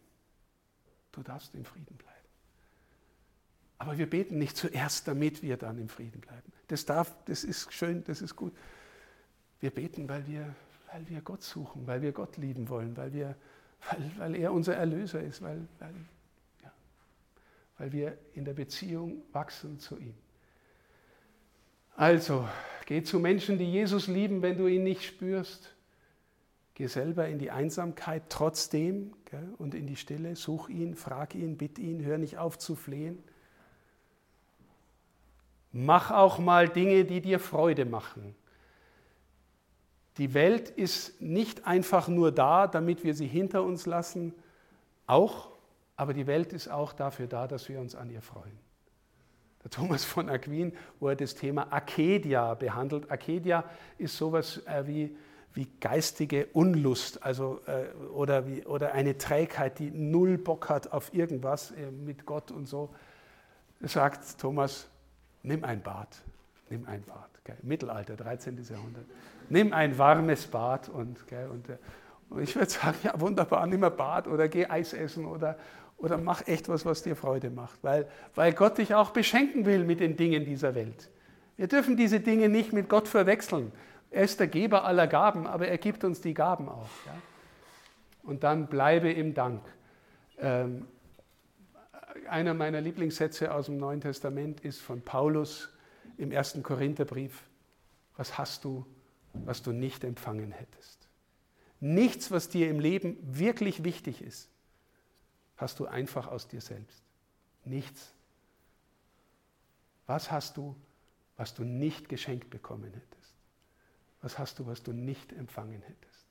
Du 1.11 1.21
darfst 1.21 1.53
im 1.55 1.65
Frieden 1.65 1.95
bleiben. 1.95 2.13
Aber 3.77 3.97
wir 3.97 4.09
beten 4.09 4.37
nicht 4.37 4.55
zuerst, 4.55 5.07
damit 5.07 5.41
wir 5.41 5.57
dann 5.57 5.77
im 5.77 5.89
Frieden 5.89 6.21
bleiben. 6.21 6.51
Das, 6.67 6.85
darf, 6.85 7.15
das 7.25 7.43
ist 7.43 7.73
schön, 7.73 8.03
das 8.05 8.21
ist 8.21 8.35
gut. 8.35 8.53
Wir 9.59 9.71
beten, 9.71 10.07
weil 10.07 10.25
wir, 10.27 10.55
weil 10.93 11.09
wir 11.09 11.21
Gott 11.21 11.41
suchen, 11.41 11.87
weil 11.87 12.01
wir 12.01 12.11
Gott 12.11 12.37
lieben 12.37 12.69
wollen, 12.69 12.95
weil, 12.95 13.13
wir, 13.13 13.35
weil, 13.89 14.11
weil 14.17 14.35
er 14.35 14.53
unser 14.53 14.75
Erlöser 14.75 15.21
ist, 15.21 15.41
weil, 15.41 15.67
weil, 15.79 15.93
ja, 16.61 16.71
weil 17.79 17.91
wir 17.91 18.17
in 18.33 18.45
der 18.45 18.53
Beziehung 18.53 19.23
wachsen 19.31 19.79
zu 19.79 19.97
ihm. 19.97 20.13
Also, 21.95 22.47
geh 22.85 23.01
zu 23.01 23.19
Menschen, 23.19 23.57
die 23.57 23.71
Jesus 23.71 24.07
lieben, 24.07 24.43
wenn 24.43 24.57
du 24.57 24.67
ihn 24.67 24.83
nicht 24.83 25.03
spürst. 25.03 25.75
Geh 26.75 26.87
selber 26.87 27.27
in 27.27 27.39
die 27.39 27.51
Einsamkeit 27.51 28.23
trotzdem 28.29 29.13
gell, 29.25 29.53
und 29.57 29.75
in 29.75 29.87
die 29.87 29.95
Stille, 29.95 30.35
such 30.35 30.69
ihn, 30.69 30.95
frag 30.95 31.33
ihn, 31.35 31.57
bitt 31.57 31.79
ihn, 31.79 32.03
hör 32.03 32.17
nicht 32.17 32.37
auf 32.37 32.57
zu 32.57 32.75
flehen. 32.75 33.23
Mach 35.71 36.11
auch 36.11 36.37
mal 36.37 36.69
Dinge, 36.69 37.05
die 37.05 37.21
dir 37.21 37.39
Freude 37.39 37.85
machen. 37.85 38.35
Die 40.17 40.33
Welt 40.33 40.69
ist 40.69 41.21
nicht 41.21 41.65
einfach 41.65 42.07
nur 42.07 42.31
da, 42.31 42.67
damit 42.67 43.03
wir 43.03 43.13
sie 43.13 43.27
hinter 43.27 43.63
uns 43.63 43.85
lassen, 43.85 44.33
auch, 45.07 45.49
aber 45.95 46.13
die 46.13 46.27
Welt 46.27 46.53
ist 46.53 46.67
auch 46.67 46.93
dafür 46.93 47.27
da, 47.27 47.47
dass 47.47 47.67
wir 47.69 47.79
uns 47.79 47.95
an 47.95 48.09
ihr 48.09 48.21
freuen. 48.21 48.57
Der 49.63 49.71
Thomas 49.71 50.03
von 50.03 50.29
Aquin, 50.29 50.73
wo 50.99 51.09
er 51.09 51.15
das 51.15 51.35
Thema 51.35 51.71
Akedia 51.71 52.53
behandelt. 52.53 53.09
Akedia 53.09 53.63
ist 53.97 54.17
sowas 54.17 54.61
äh, 54.67 54.85
wie 54.85 55.15
wie 55.53 55.67
geistige 55.79 56.47
Unlust 56.53 57.23
also, 57.23 57.61
äh, 57.67 57.93
oder, 58.07 58.47
wie, 58.47 58.65
oder 58.65 58.93
eine 58.93 59.17
Trägheit, 59.17 59.79
die 59.79 59.91
null 59.91 60.37
Bock 60.37 60.69
hat 60.69 60.91
auf 60.91 61.13
irgendwas 61.13 61.71
äh, 61.71 61.91
mit 61.91 62.25
Gott 62.25 62.51
und 62.51 62.67
so, 62.67 62.89
sagt 63.81 64.39
Thomas, 64.39 64.87
nimm 65.43 65.63
ein 65.63 65.81
Bad, 65.81 66.07
nimm 66.69 66.85
ein 66.87 67.03
Bad. 67.03 67.29
Gell? 67.43 67.57
Mittelalter, 67.61 68.15
13. 68.15 68.63
Jahrhundert. 68.69 69.05
Nimm 69.49 69.73
ein 69.73 69.97
warmes 69.97 70.47
Bad 70.47 70.89
und, 70.89 71.27
gell, 71.27 71.49
und, 71.49 71.69
äh, 71.69 71.77
und 72.29 72.41
ich 72.41 72.55
würde 72.55 72.69
sagen, 72.71 72.97
ja 73.03 73.19
wunderbar, 73.19 73.67
nimm 73.67 73.83
ein 73.83 73.95
Bad 73.95 74.27
oder 74.27 74.47
geh 74.47 74.65
Eis 74.65 74.93
essen 74.93 75.25
oder, 75.25 75.57
oder 75.97 76.17
mach 76.17 76.47
echt 76.47 76.69
was, 76.69 76.85
was 76.85 77.03
dir 77.03 77.15
Freude 77.15 77.49
macht, 77.49 77.83
weil, 77.83 78.07
weil 78.35 78.53
Gott 78.53 78.77
dich 78.77 78.95
auch 78.95 79.11
beschenken 79.11 79.65
will 79.65 79.83
mit 79.83 79.99
den 79.99 80.15
Dingen 80.15 80.45
dieser 80.45 80.75
Welt. 80.75 81.09
Wir 81.57 81.67
dürfen 81.67 81.97
diese 81.97 82.19
Dinge 82.19 82.49
nicht 82.49 82.73
mit 82.73 82.89
Gott 82.89 83.07
verwechseln. 83.07 83.71
Er 84.09 84.23
ist 84.23 84.39
der 84.39 84.47
Geber 84.47 84.85
aller 84.85 85.07
Gaben, 85.07 85.47
aber 85.47 85.67
er 85.67 85.77
gibt 85.77 86.03
uns 86.03 86.21
die 86.21 86.33
Gaben 86.33 86.69
auch. 86.69 86.89
Ja? 87.05 87.13
Und 88.23 88.43
dann 88.43 88.67
bleibe 88.67 89.11
im 89.11 89.33
Dank. 89.33 89.61
Ähm, 90.39 90.87
einer 92.29 92.53
meiner 92.53 92.81
Lieblingssätze 92.81 93.53
aus 93.53 93.65
dem 93.65 93.77
Neuen 93.77 94.01
Testament 94.01 94.61
ist 94.61 94.81
von 94.81 95.01
Paulus 95.01 95.72
im 96.17 96.31
ersten 96.31 96.63
Korintherbrief. 96.63 97.43
Was 98.17 98.37
hast 98.37 98.63
du, 98.63 98.85
was 99.33 99.61
du 99.61 99.71
nicht 99.71 100.03
empfangen 100.03 100.51
hättest? 100.51 101.07
Nichts, 101.79 102.31
was 102.31 102.49
dir 102.49 102.69
im 102.69 102.79
Leben 102.79 103.17
wirklich 103.21 103.83
wichtig 103.83 104.21
ist, 104.21 104.49
hast 105.57 105.79
du 105.79 105.85
einfach 105.85 106.27
aus 106.27 106.47
dir 106.47 106.61
selbst. 106.61 107.03
Nichts. 107.65 108.13
Was 110.07 110.31
hast 110.31 110.57
du, 110.57 110.75
was 111.37 111.53
du 111.53 111.63
nicht 111.63 112.09
geschenkt 112.09 112.49
bekommen 112.49 112.93
hättest? 112.93 113.33
Was 114.21 114.39
hast 114.39 114.59
du, 114.59 114.65
was 114.65 114.83
du 114.83 114.93
nicht 114.93 115.33
empfangen 115.33 115.81
hättest? 115.81 116.27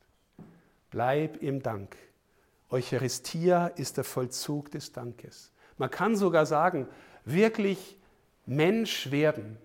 Bleib 0.91 1.43
im 1.43 1.63
Dank. 1.63 1.97
Eucharistia 2.71 3.67
ist 3.67 3.99
der 3.99 4.05
Vollzug 4.05 4.71
des 4.71 4.93
Dankes. 4.93 5.53
Man 5.77 5.91
kann 5.91 6.17
sogar 6.17 6.47
sagen, 6.47 6.89
wirklich 7.25 7.99
Mensch 8.47 9.11
werden 9.11 9.59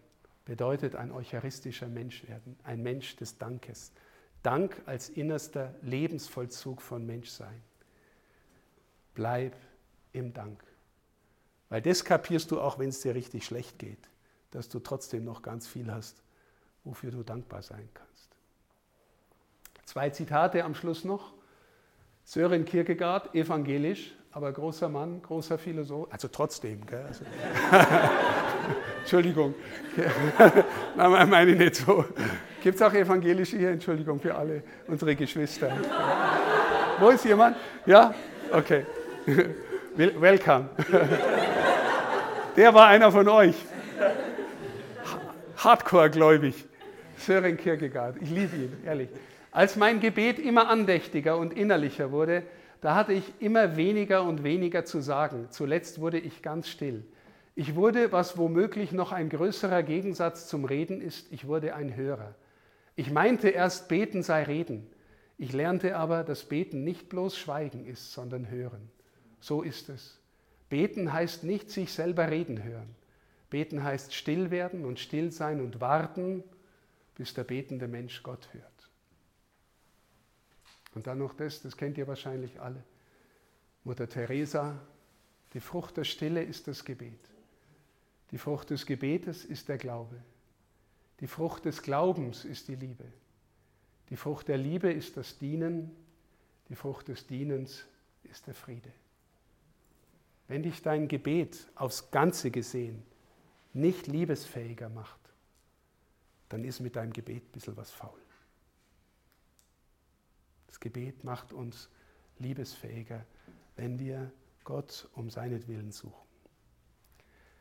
bedeutet 0.48 0.96
ein 0.96 1.12
eucharistischer 1.12 1.88
Mensch 1.88 2.26
werden, 2.26 2.58
ein 2.64 2.82
Mensch 2.82 3.18
des 3.18 3.38
Dankes. 3.38 3.92
Dank 4.44 4.82
als 4.86 5.10
innerster 5.10 5.76
Lebensvollzug 5.82 6.82
von 6.82 7.06
Menschsein. 7.06 7.62
Bleib 9.14 9.58
im 10.14 10.34
Dank. 10.34 10.64
Weil 11.68 11.82
das 11.82 12.06
kapierst 12.06 12.50
du 12.52 12.62
auch, 12.62 12.80
wenn 12.80 12.88
es 12.90 13.02
dir 13.02 13.14
richtig 13.14 13.46
schlecht 13.46 13.78
geht, 13.78 14.10
dass 14.52 14.70
du 14.70 14.80
trotzdem 14.80 15.26
noch 15.26 15.42
ganz 15.42 15.68
viel 15.68 15.92
hast, 15.92 16.24
wofür 16.86 17.12
du 17.12 17.24
dankbar 17.24 17.62
sein 17.62 17.90
kannst. 17.94 18.30
Zwei 19.84 20.12
Zitate 20.12 20.64
am 20.64 20.76
Schluss 20.76 21.04
noch. 21.04 21.34
Sören 22.24 22.64
Kierkegaard, 22.64 23.36
evangelisch, 23.36 24.16
aber 24.32 24.54
großer 24.54 24.88
Mann, 24.88 25.22
großer 25.22 25.58
Philosoph, 25.58 26.08
also 26.10 26.30
trotzdem. 26.30 26.86
Gell? 26.86 27.06
Also 27.06 27.26
Entschuldigung, 29.08 29.56
nein, 30.98 31.30
meine 31.30 31.52
ich 31.52 31.58
nicht 31.58 31.76
so. 31.76 32.04
Gibt 32.62 32.76
es 32.76 32.82
auch 32.82 32.94
evangelische 32.94 33.56
hier? 33.56 33.70
Entschuldigung 33.70 34.20
für 34.20 34.36
alle 34.36 34.62
unsere 34.86 35.16
Geschwister. 35.16 35.72
Wo 37.00 37.08
ist 37.08 37.24
jemand? 37.24 37.56
Ja? 37.86 38.14
Okay. 38.52 38.86
Welcome. 39.96 40.68
Der 42.58 42.74
war 42.74 42.88
einer 42.88 43.10
von 43.10 43.30
euch. 43.30 43.56
Hardcore-gläubig. 45.56 46.66
Sören 47.16 47.56
Kierkegaard. 47.56 48.18
Ich 48.20 48.30
liebe 48.30 48.58
ihn, 48.58 48.74
ehrlich. 48.86 49.08
Als 49.54 49.78
mein 49.78 50.02
Gebet 50.02 50.38
immer 50.38 50.68
andächtiger 50.68 51.38
und 51.38 51.54
innerlicher 51.54 52.12
wurde, 52.12 52.44
da 52.82 52.96
hatte 52.96 53.14
ich 53.14 53.24
immer 53.40 53.78
weniger 53.78 54.24
und 54.24 54.44
weniger 54.44 54.84
zu 54.84 55.00
sagen. 55.00 55.48
Zuletzt 55.50 56.02
wurde 56.02 56.20
ich 56.20 56.42
ganz 56.42 56.68
still. 56.68 57.06
Ich 57.60 57.74
wurde, 57.74 58.12
was 58.12 58.38
womöglich 58.38 58.92
noch 58.92 59.12
ein 59.12 59.30
größerer 59.30 59.82
Gegensatz 59.82 60.48
zum 60.48 60.64
Reden 60.64 61.02
ist, 61.02 61.32
ich 61.32 61.48
wurde 61.48 61.74
ein 61.74 61.96
Hörer. 61.96 62.36
Ich 62.96 63.10
meinte 63.10 63.50
erst, 63.50 63.88
beten 63.88 64.22
sei 64.22 64.44
reden. 64.44 64.86
Ich 65.40 65.54
lernte 65.54 65.98
aber, 65.98 66.24
dass 66.24 66.44
beten 66.44 66.84
nicht 66.84 67.10
bloß 67.10 67.36
Schweigen 67.36 67.88
ist, 67.88 68.14
sondern 68.14 68.52
Hören. 68.52 68.92
So 69.40 69.64
ist 69.64 69.90
es. 69.90 70.20
Beten 70.70 71.12
heißt 71.12 71.46
nicht 71.46 71.72
sich 71.72 71.92
selber 71.92 72.30
reden 72.30 72.64
hören. 72.64 72.94
Beten 73.50 73.84
heißt 73.84 74.14
still 74.14 74.52
werden 74.52 74.86
und 74.86 75.00
still 75.00 75.32
sein 75.32 75.60
und 75.60 75.82
warten, 75.82 76.44
bis 77.16 77.34
der 77.34 77.44
betende 77.44 77.88
Mensch 77.88 78.22
Gott 78.22 78.50
hört. 78.54 78.90
Und 80.94 81.08
dann 81.08 81.18
noch 81.18 81.34
das, 81.34 81.64
das 81.64 81.76
kennt 81.76 81.98
ihr 81.98 82.08
wahrscheinlich 82.08 82.62
alle. 82.62 82.84
Mutter 83.84 84.08
Teresa, 84.08 84.80
die 85.56 85.60
Frucht 85.60 85.98
der 85.98 86.04
Stille 86.04 86.44
ist 86.44 86.68
das 86.68 86.86
Gebet. 86.86 87.32
Die 88.32 88.38
Frucht 88.38 88.70
des 88.70 88.86
Gebetes 88.86 89.46
ist 89.46 89.70
der 89.70 89.78
Glaube. 89.78 90.22
Die 91.20 91.28
Frucht 91.28 91.66
des 91.66 91.82
Glaubens 91.82 92.46
ist 92.46 92.68
die 92.68 92.76
Liebe. 92.76 93.06
Die 94.10 94.18
Frucht 94.18 94.48
der 94.48 94.58
Liebe 94.58 94.92
ist 94.92 95.18
das 95.18 95.38
Dienen. 95.38 95.92
Die 96.70 96.76
Frucht 96.76 97.08
des 97.08 97.26
Dienens 97.26 97.86
ist 98.24 98.48
der 98.48 98.54
Friede. 98.54 98.92
Wenn 100.48 100.64
dich 100.64 100.82
dein 100.82 101.08
Gebet 101.08 101.68
aufs 101.76 102.12
Ganze 102.12 102.52
gesehen 102.52 103.04
nicht 103.74 104.08
liebesfähiger 104.08 104.90
macht, 104.90 105.20
dann 106.50 106.64
ist 106.64 106.80
mit 106.80 106.96
deinem 106.96 107.14
Gebet 107.14 107.44
ein 107.44 107.52
bisschen 107.52 107.78
was 107.78 107.92
faul. 107.92 108.20
Das 110.68 110.80
Gebet 110.80 111.24
macht 111.24 111.54
uns 111.54 111.90
liebesfähiger, 112.40 113.26
wenn 113.76 114.00
wir 114.00 114.32
Gott 114.64 115.08
um 115.14 115.30
seinetwillen 115.30 115.92
suchen. 115.92 116.27